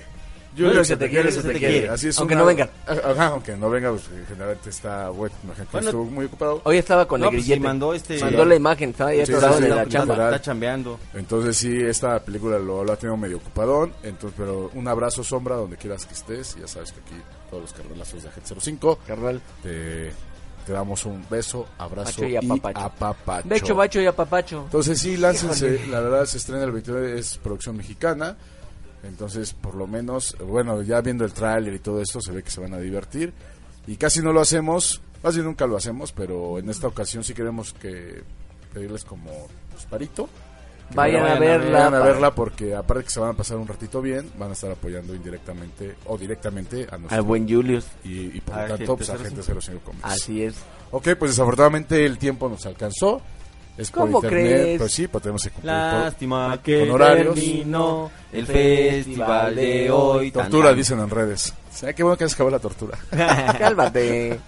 Juliux, 0.58 0.88
se 0.88 0.96
te 0.96 1.10
quiere, 1.10 1.30
se 1.34 1.44
te 1.44 1.54
quiere. 1.60 1.90
Así 1.90 2.08
es 2.08 2.18
Aunque 2.18 2.34
una- 2.34 2.44
no 2.44 2.48
venga. 2.48 2.70
Ajá, 2.88 3.26
aunque 3.28 3.58
no 3.58 3.70
venga, 3.70 3.90
pues 3.90 4.04
generalmente 4.26 4.70
está, 4.70 5.10
bueno, 5.10 5.36
estuvo 5.82 6.06
muy 6.06 6.28
ocupado. 6.28 6.62
Hoy 6.64 6.78
estaba 6.78 7.06
con 7.06 7.20
No, 7.20 7.28
el 7.28 7.34
pues, 7.34 7.44
sí, 7.44 7.50
grillete. 7.52 7.68
mandó 7.68 7.94
este- 7.94 8.20
Mandó 8.22 8.46
la 8.46 8.56
imagen, 8.56 8.92
estaba 8.92 9.10
ahí 9.10 9.26
Sí, 9.26 9.34
atorado 9.34 9.56
sí, 9.56 9.60
sí, 9.60 9.64
en 9.66 9.70
la 9.72 9.76
la- 9.84 9.90
chamba. 9.90 10.14
Está 10.14 10.42
chambeando. 10.42 10.98
Entonces 11.14 11.58
sí, 11.58 11.78
esta 11.84 12.20
película 12.24 12.58
lo, 12.58 12.86
lo 12.86 12.94
ha 12.94 12.96
tenido 12.96 13.18
medio 13.18 13.36
ocupadón, 13.36 13.92
entonces, 14.02 14.34
pero 14.38 14.72
un 14.74 14.88
abrazo 14.88 15.26
sombra 15.26 15.58
donde 15.58 15.76
quieras 15.76 16.06
que 16.06 16.14
estés, 16.14 16.56
y 16.58 16.62
ya 16.62 16.68
sabes 16.70 16.94
que 16.94 17.02
aquí 17.02 17.22
todos 17.50 17.64
los 17.64 17.74
carnalazos 17.74 18.24
de 18.24 18.30
Agente 18.30 18.56
05 18.58 19.00
Carnal. 19.06 19.42
te, 19.62 20.14
te 20.66 20.74
damos 20.74 21.06
un 21.06 21.24
beso, 21.30 21.68
abrazo 21.78 22.26
y 22.26 22.34
y 22.34 22.36
apapacho. 22.38 22.80
apapacho. 22.80 23.48
Becho, 23.48 23.76
bacho 23.76 24.02
y 24.02 24.06
apapacho. 24.06 24.64
Entonces 24.66 25.00
sí, 25.00 25.18
láncense, 25.18 25.86
la 25.88 26.00
verdad 26.00 26.26
se 26.26 26.38
estrena 26.38 26.64
el 26.64 26.72
29, 26.72 27.20
es 27.20 27.38
producción 27.38 27.78
mexicana, 27.78 28.36
entonces 29.04 29.54
por 29.54 29.76
lo 29.76 29.88
menos, 29.88 30.36
bueno, 30.40 30.82
ya 30.82 31.02
viendo 31.02 31.24
el 31.24 31.34
tráiler 31.34 31.74
y 31.74 31.80
todo 31.80 32.02
esto 32.02 32.20
se 32.20 32.32
ve 32.32 32.44
que 32.44 32.52
se 32.52 32.62
van 32.62 32.74
a 32.74 32.80
divertir, 32.80 33.34
y 33.88 33.96
casi 33.98 34.22
no 34.22 34.34
lo 34.34 34.42
hacemos, 34.42 35.02
casi 35.22 35.42
nunca 35.42 35.68
lo 35.68 35.78
hacemos, 35.78 36.12
pero 36.12 36.58
en 36.58 36.70
esta 36.70 36.88
ocasión 36.88 37.24
sí 37.24 37.34
queremos 37.34 37.74
que 37.74 38.24
pedirles 38.74 39.06
como 39.06 39.32
pues, 39.72 39.86
parito, 39.86 40.28
que 40.90 40.96
Vayan 40.96 41.26
a 41.26 41.40
verla. 41.40 41.78
vayan 41.80 41.94
a 41.96 42.00
verla 42.00 42.36
porque 42.36 42.76
aparte 42.76 43.04
que 43.06 43.10
se 43.10 43.20
van 43.20 43.32
a 43.32 43.34
pasar 43.34 43.58
un 43.58 43.68
ratito 43.68 44.02
bien, 44.02 44.30
van 44.38 44.50
a 44.52 44.54
estar 44.54 44.72
apoyando 44.72 45.14
indirectamente 45.16 45.96
o 46.06 46.18
directamente 46.18 46.88
a 46.92 46.98
nuestro 46.98 47.16
Al 47.18 47.22
buen 47.24 47.48
Julius. 47.50 47.86
y, 48.04 48.38
y 48.38 48.42
por 48.42 48.56
lo 48.58 48.68
tanto 48.78 48.98
pues, 48.98 49.10
a 49.10 49.14
Agente 49.14 49.42
05 49.44 49.82
Comics. 49.84 50.04
Así 50.06 50.44
es. 50.44 50.56
Ok, 50.92 51.10
pues 51.18 51.32
desafortunadamente 51.32 52.06
el 52.06 52.18
tiempo 52.18 52.48
nos 52.50 52.66
alcanzó. 52.66 53.22
Es 53.78 53.92
por 53.92 54.06
¿Cómo 54.06 54.20
internet, 54.20 54.52
crees? 54.62 54.80
pues 54.80 54.92
sí, 54.94 55.08
pues 55.10 55.22
tenemos 55.22 55.44
que 55.44 55.50
cumplir 55.50 55.74
por- 55.74 56.00
Lástima 56.00 56.60
que 56.64 56.80
con 56.80 56.92
horarios. 56.92 57.36
terminó 57.36 58.10
el 58.32 58.46
festival 58.48 59.54
de 59.56 59.92
hoy. 59.92 60.32
Tortura, 60.32 60.70
tan. 60.70 60.78
dicen 60.78 61.00
en 61.02 61.10
redes. 61.10 61.54
Sí, 61.74 61.86
qué 61.94 62.02
bueno 62.04 62.16
que 62.18 62.30
se 62.30 62.36
acabó 62.36 62.50
la 62.52 62.60
tortura. 62.60 62.98
Cálmate. 63.60 64.40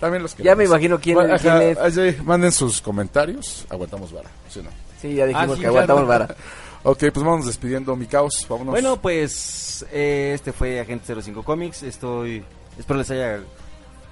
También 0.00 0.22
los 0.22 0.34
que 0.34 0.42
Ya 0.42 0.54
me 0.56 0.64
imagino 0.64 0.98
quién- 0.98 1.16
Bueno, 1.16 1.36
quién 1.38 1.52
ajá, 1.52 1.86
es. 1.86 2.24
manden 2.24 2.50
sus 2.50 2.80
comentarios. 2.80 3.66
Aguantamos 3.68 4.10
vara, 4.12 4.30
¿sí 4.48 4.60
o 4.60 4.62
no? 4.62 4.70
Sí, 5.02 5.14
ya 5.14 5.26
dijimos 5.26 5.50
Ah, 5.50 5.54
sí, 5.56 5.60
que 5.60 5.66
aguantamos 5.66 6.06
vara. 6.06 6.34
Ok, 6.84 6.98
pues 6.98 7.24
vamos 7.24 7.46
despidiendo 7.46 7.94
mi 7.94 8.06
caos. 8.06 8.44
Vámonos. 8.48 8.72
Bueno, 8.72 9.00
pues 9.00 9.86
eh, 9.92 10.32
este 10.34 10.52
fue 10.52 10.80
Agente 10.80 11.14
05 11.14 11.44
Comics. 11.44 11.84
Estoy, 11.84 12.42
espero 12.76 12.98
les 12.98 13.08
haya 13.12 13.38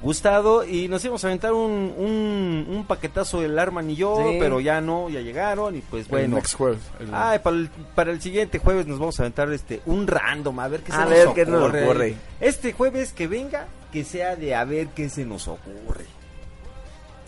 gustado 0.02 0.64
y 0.64 0.86
nos 0.86 1.04
íbamos 1.04 1.24
a 1.24 1.26
aventar 1.26 1.52
un, 1.52 1.92
un, 1.98 2.66
un 2.70 2.84
paquetazo 2.86 3.40
del 3.40 3.58
Arman 3.58 3.90
y 3.90 3.96
yo, 3.96 4.16
Sí. 4.16 4.36
pero 4.38 4.60
ya 4.60 4.80
no, 4.80 5.08
ya 5.10 5.20
llegaron 5.20 5.74
y 5.76 5.80
pues 5.80 6.04
el 6.06 6.10
bueno. 6.10 6.36
next 6.36 6.54
jueves. 6.54 6.78
el- 7.00 7.10
Ay, 7.12 7.40
para 7.40 7.56
el, 7.56 7.70
para 7.96 8.12
el 8.12 8.22
siguiente 8.22 8.60
jueves 8.60 8.86
nos 8.86 8.98
vamos 9.00 9.18
a 9.18 9.24
aventar 9.24 9.52
este 9.52 9.80
un 9.86 10.06
random, 10.06 10.60
a 10.60 10.68
ver 10.68 10.80
qué 10.82 10.92
se 10.92 10.96
A 10.98 11.00
nos 11.00 11.10
ver 11.10 11.26
ocurre. 11.26 11.44
qué 11.44 11.50
nos 11.50 11.74
ocurre. 11.74 12.14
Este 12.40 12.72
jueves 12.72 13.12
que 13.12 13.26
venga, 13.26 13.66
que 13.92 14.04
sea 14.04 14.36
de 14.36 14.54
a 14.54 14.64
ver 14.64 14.86
qué 14.94 15.08
se 15.08 15.24
nos 15.26 15.48
ocurre. 15.48 16.06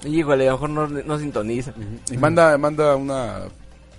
Y 0.05 0.19
híjole, 0.21 0.49
a 0.49 0.53
lo 0.53 0.59
mejor 0.59 0.71
no, 0.71 0.87
no 0.89 1.19
sintoniza. 1.19 1.73
y 2.11 2.17
manda, 2.17 2.57
manda 2.59 2.97
una 2.97 3.43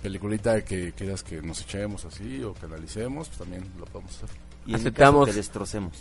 peliculita 0.02 0.62
que 0.62 0.92
quieras 0.92 1.22
que 1.22 1.40
nos 1.40 1.62
echemos 1.62 2.04
así 2.04 2.42
o 2.42 2.52
que 2.54 2.66
analicemos, 2.66 3.28
pues 3.28 3.38
también 3.38 3.64
lo 3.78 3.86
podemos 3.86 4.14
hacer. 4.16 4.28
Y 4.66 4.70
en 4.70 4.76
Aceptamos. 4.76 5.26
que 5.28 5.32
destrocemos. 5.34 5.92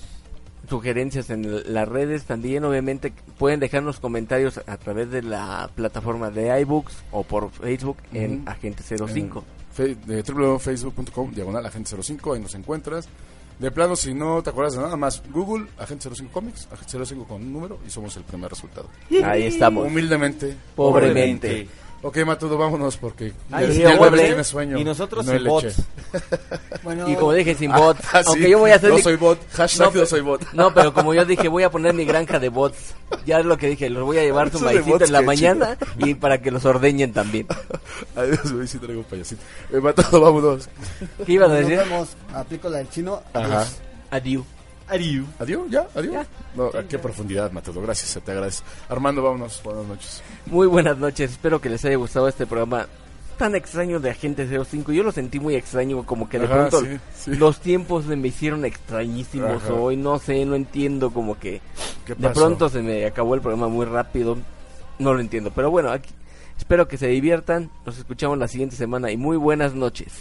Sugerencias 0.70 1.30
en 1.30 1.43
el- 1.45 1.74
las 1.74 1.88
redes 1.88 2.24
también, 2.24 2.64
obviamente 2.64 3.14
pueden 3.38 3.60
dejarnos 3.60 3.99
comentarios 3.99 4.62
a 4.66 4.78
través 4.78 5.10
de 5.12 5.22
la 5.22 5.70
plataforma 5.76 6.30
de 6.32 6.60
iBooks 6.62 6.93
o 7.12 7.24
por 7.24 7.51
Facebook 7.51 7.97
en 8.14 8.41
Ujú. 8.41 8.49
Agente 8.49 8.84
05. 8.84 9.43
Fe- 9.74 9.95
de 9.95 10.22
www.facebook.com, 10.24 11.32
diagonal 11.34 11.66
Agente 11.66 11.95
05, 12.01 12.34
ahí 12.34 12.39
nos 12.41 12.56
encuentras. 12.56 13.08
De 13.60 13.72
plano, 13.72 13.95
si 13.95 14.14
no 14.14 14.41
te 14.41 14.49
acuerdas 14.49 14.76
de 14.76 14.82
nada 14.82 14.95
más, 14.97 15.22
Google, 15.32 15.68
Agente 15.78 16.10
05 16.10 16.32
Comics, 16.32 16.68
Agente 16.72 17.06
05 17.06 17.26
con 17.26 17.41
un 17.41 17.54
número 17.54 17.80
y 17.86 17.89
somos 17.89 18.16
el 18.18 18.24
primer 18.24 18.49
resultado. 18.49 18.89
Ahí 19.24 19.43
estamos. 19.43 19.88
Humildemente. 19.88 20.56
Pobremente. 20.76 21.68
Ok, 22.06 22.18
Matudo, 22.26 22.58
vámonos 22.58 22.97
porque 22.97 23.32
Ay, 23.49 23.68
ya, 23.68 23.74
sí, 23.74 23.80
ya 23.80 23.91
el 23.91 23.97
jueves 23.97 24.26
tiene 24.26 24.43
sueño. 24.43 24.78
Y 24.78 24.84
nosotros 24.84 25.26
no 25.26 25.32
sin 25.34 25.45
bots. 25.47 25.76
Bueno, 26.84 27.08
Y 27.08 27.16
como 27.16 27.32
dije, 27.32 27.56
sin 27.56 27.72
bots. 27.72 28.01
Ah, 28.12 28.22
sí, 28.22 28.30
Aunque 28.30 28.49
yo 28.49 28.60
voy 28.60 28.72
a 28.72 28.76
hacer 28.76 28.89
No 28.89 28.95
mi- 28.97 29.01
soy 29.01 29.16
bot. 29.16 29.39
Hashtag 29.54 29.93
No, 29.93 30.01
no, 30.01 30.06
soy 30.06 30.20
bot. 30.20 30.51
No, 30.51 30.74
pero 30.74 30.93
como 30.93 31.14
yo 31.14 31.24
dije, 31.24 31.47
voy 31.47 31.64
a 31.64 31.72
poner 31.72 31.93
mi 31.93 32.04
granja 32.04 32.39
de 32.39 32.49
bots. 32.49 32.93
Ya 33.26 33.39
es 33.39 33.45
lo 33.45 33.58
que 33.58 33.70
dije, 33.70 33.89
los 33.89 34.04
voy 34.04 34.18
a 34.18 34.22
llevar 34.24 34.51
su 34.51 34.58
Eso 34.58 34.66
de 34.68 34.74
maicito 34.76 35.06
en 35.06 35.12
la 35.14 35.22
mañana 35.22 35.78
y 35.97 36.14
para 36.16 36.41
que 36.41 36.51
los 36.51 36.66
ordeñen 36.66 37.14
también. 37.14 37.47
Adiós, 38.18 38.51
güey, 38.51 38.68
sí 38.68 38.80
traigo 38.80 39.04
payasito. 39.04 39.41
Eh, 39.72 39.80
Matudo, 39.80 40.20
vámonos. 40.20 40.68
¿Qué 41.26 41.32
ibas 41.32 41.49
a 41.51 41.54
nos 41.54 41.62
decir? 41.62 41.78
vemos. 41.78 42.10
Aplico 42.34 42.68
la 42.70 42.80
del 42.80 42.89
chino. 42.89 43.24
Ajá. 43.34 43.66
Adiós. 44.12 44.43
Adiós. 44.88 45.25
¿Adiós? 45.39 45.61
¿Ya? 45.69 45.88
¿Adiós? 45.95 46.13
Ya. 46.13 46.27
No, 46.55 46.67
a 46.67 46.84
qué 46.84 46.99
profundidad, 46.99 47.51
Matudo. 47.51 47.81
Gracias, 47.81 48.09
se 48.09 48.21
te 48.21 48.31
agradece. 48.31 48.63
Armando, 48.89 49.23
vámonos. 49.23 49.61
Buenas 49.63 49.86
noches. 49.86 50.21
Muy 50.45 50.67
buenas 50.67 50.97
noches, 50.97 51.31
espero 51.31 51.59
que 51.61 51.69
les 51.69 51.84
haya 51.86 51.95
gustado 51.95 52.27
este 52.27 52.45
programa 52.45 52.88
tan 53.38 53.55
extraño 53.55 53.99
de 53.99 54.11
Agente 54.11 54.47
05. 54.47 54.91
Yo 54.91 55.03
lo 55.03 55.11
sentí 55.11 55.39
muy 55.39 55.55
extraño, 55.55 56.05
como 56.05 56.29
que 56.29 56.39
de 56.39 56.45
Ajá, 56.45 56.69
pronto 56.69 56.81
sí, 56.81 56.99
sí. 57.17 57.36
los 57.36 57.59
tiempos 57.59 58.05
se 58.05 58.15
me 58.15 58.27
hicieron 58.27 58.65
extrañísimos 58.65 59.63
Ajá. 59.63 59.73
hoy. 59.73 59.97
No 59.97 60.19
sé, 60.19 60.45
no 60.45 60.55
entiendo, 60.55 61.11
como 61.11 61.39
que 61.39 61.61
¿Qué 62.05 62.15
de 62.15 62.29
pronto 62.29 62.69
se 62.69 62.81
me 62.81 63.05
acabó 63.05 63.36
el 63.36 63.41
programa 63.41 63.67
muy 63.67 63.86
rápido. 63.86 64.38
No 64.99 65.13
lo 65.13 65.19
entiendo, 65.19 65.51
pero 65.53 65.71
bueno, 65.71 65.91
aquí 65.91 66.13
espero 66.57 66.88
que 66.88 66.97
se 66.97 67.07
diviertan. 67.07 67.71
Nos 67.86 67.97
escuchamos 67.97 68.38
la 68.38 68.47
siguiente 68.47 68.75
semana 68.75 69.11
y 69.11 69.17
muy 69.17 69.38
buenas 69.38 69.73
noches. 69.73 70.13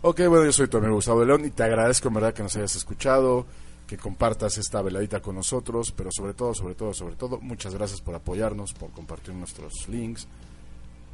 Ok, 0.00 0.20
bueno, 0.28 0.44
yo 0.44 0.52
soy 0.52 0.68
tu 0.68 0.78
amigo 0.78 0.94
Gustavo 0.94 1.20
de 1.20 1.26
León 1.26 1.44
y 1.44 1.50
te 1.50 1.62
agradezco 1.62 2.08
en 2.08 2.14
verdad 2.14 2.34
que 2.34 2.42
nos 2.42 2.54
hayas 2.56 2.76
escuchado, 2.76 3.46
que 3.86 3.96
compartas 3.98 4.56
esta 4.58 4.80
veladita 4.82 5.20
con 5.20 5.34
nosotros, 5.34 5.92
pero 5.92 6.10
sobre 6.12 6.32
todo, 6.34 6.54
sobre 6.54 6.74
todo, 6.74 6.94
sobre 6.94 7.16
todo, 7.16 7.38
muchas 7.40 7.74
gracias 7.74 8.00
por 8.00 8.14
apoyarnos, 8.14 8.72
por 8.72 8.90
compartir 8.90 9.34
nuestros 9.34 9.88
links, 9.88 10.26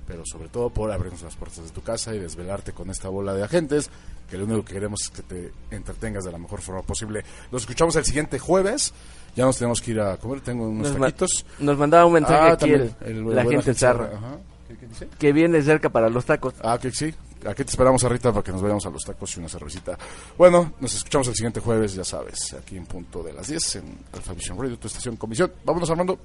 pero 0.06 0.22
sobre 0.24 0.48
todo 0.48 0.70
por 0.70 0.90
abrirnos 0.92 1.22
las 1.22 1.36
puertas 1.36 1.64
de 1.64 1.70
tu 1.70 1.82
casa 1.82 2.14
y 2.14 2.18
desvelarte 2.18 2.72
con 2.72 2.90
esta 2.90 3.08
bola 3.08 3.34
de 3.34 3.42
agentes, 3.44 3.90
que 4.28 4.38
lo 4.38 4.44
único 4.44 4.64
que 4.64 4.74
queremos 4.74 5.02
es 5.02 5.10
que 5.10 5.22
te 5.22 5.52
entretengas 5.70 6.24
de 6.24 6.32
la 6.32 6.38
mejor 6.38 6.60
forma 6.60 6.82
posible. 6.82 7.24
Nos 7.50 7.62
escuchamos 7.62 7.96
el 7.96 8.04
siguiente 8.04 8.38
jueves, 8.38 8.92
ya 9.34 9.44
nos 9.44 9.58
tenemos 9.58 9.80
que 9.80 9.90
ir 9.92 10.00
a 10.00 10.16
comer, 10.16 10.40
tengo 10.40 10.68
unos 10.68 10.88
Nos, 10.90 10.98
ma- 10.98 11.06
taquitos. 11.06 11.44
nos 11.58 11.76
mandaba 11.76 12.06
un 12.06 12.12
mensaje 12.14 12.50
Ah, 12.50 12.52
aquí 12.52 12.70
también, 12.70 12.94
el- 13.00 13.16
el 13.28 13.34
la 13.34 13.44
gente 13.44 13.74
zarra, 13.74 14.10
Ajá. 14.16 14.38
¿Qué, 14.68 14.76
qué 14.76 14.86
dice? 14.86 15.08
que 15.18 15.32
viene 15.32 15.60
cerca 15.62 15.88
para 15.90 16.08
los 16.08 16.24
tacos. 16.24 16.54
Ah, 16.62 16.78
que 16.80 16.92
sí. 16.92 17.12
Aquí 17.48 17.64
te 17.64 17.70
esperamos 17.70 18.02
ahorita 18.04 18.32
para 18.32 18.42
que 18.42 18.52
nos 18.52 18.60
vayamos 18.62 18.84
a 18.86 18.90
los 18.90 19.02
tacos 19.04 19.34
y 19.36 19.40
una 19.40 19.48
cervecita. 19.48 19.96
Bueno, 20.36 20.74
nos 20.80 20.94
escuchamos 20.94 21.26
el 21.28 21.34
siguiente 21.34 21.60
jueves, 21.60 21.94
ya 21.94 22.04
sabes, 22.04 22.52
aquí 22.54 22.76
en 22.76 22.84
punto 22.86 23.22
de 23.22 23.32
las 23.32 23.46
10 23.48 23.76
en 23.76 23.98
Alpha 24.12 24.32
Vision 24.34 24.58
Radio, 24.60 24.78
tu 24.78 24.86
estación 24.88 25.16
comisión. 25.16 25.50
Vámonos, 25.64 25.88
Armando. 25.90 26.18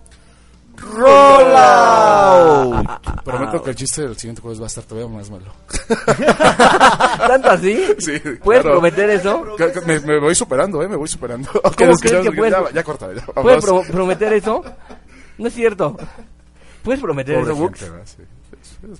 ¡Roll 0.78 1.56
out! 1.56 2.86
Prometo 3.24 3.64
que 3.64 3.70
el 3.70 3.76
chiste 3.78 4.02
del 4.02 4.18
siguiente 4.18 4.42
jueves 4.42 4.60
va 4.60 4.66
a 4.66 4.68
estar 4.68 4.84
todavía 4.84 5.10
más 5.10 5.30
malo. 5.30 5.46
¿Tanto 7.28 7.50
así? 7.50 7.86
Sí, 8.00 8.20
¿Puedes 8.44 8.62
claro. 8.62 8.80
prometer 8.82 9.10
eso? 9.12 9.46
Me, 9.86 10.00
me 10.02 10.20
voy 10.20 10.36
superando, 10.36 10.82
¿eh? 10.84 10.88
Me 10.90 10.98
voy 10.98 11.08
superando. 11.08 11.50
¿Cómo 11.78 11.96
crees 11.96 12.24
que 12.24 12.32
puedes- 12.34 12.54
Ya, 12.54 12.72
ya 12.72 12.84
corta, 12.84 13.08
ya. 13.14 13.26
¿Puedes 13.26 13.64
pro- 13.64 13.84
prometer 13.84 14.34
eso? 14.34 14.64
No 15.38 15.48
es 15.48 15.54
cierto. 15.54 15.96
¿Puedes 16.84 17.02
prometer 17.02 17.40
Pobre 17.40 17.54
eso, 17.54 17.64
gente, 17.64 17.90
¿verdad? 17.90 18.06
Sí. 18.06 18.24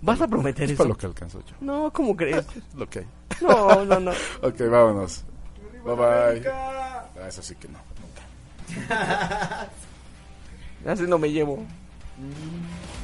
¿Vas 0.02 0.22
a 0.22 0.28
prometer 0.28 0.64
es 0.66 0.72
eso? 0.72 0.78
para 0.78 0.90
lo 0.90 0.98
que 0.98 1.06
alcanzo 1.06 1.40
yo. 1.46 1.56
No, 1.62 1.92
¿cómo 1.92 2.16
crees? 2.16 2.46
Lo 2.76 2.90
que 2.90 3.00
hay. 3.00 3.08
No, 3.42 3.86
no, 3.86 4.00
no. 4.00 4.12
Ok, 4.42 4.60
vámonos. 4.70 5.24
Bye 5.86 5.96
bye. 5.96 6.50
Ah, 6.50 7.28
eso 7.28 7.42
sí 7.42 7.56
que 7.56 7.68
no. 7.68 7.80
Nunca. 8.02 9.70
Así 10.92 11.04
no 11.04 11.18
me 11.18 11.32
llevo. 11.32 11.58
Mm. 11.58 12.95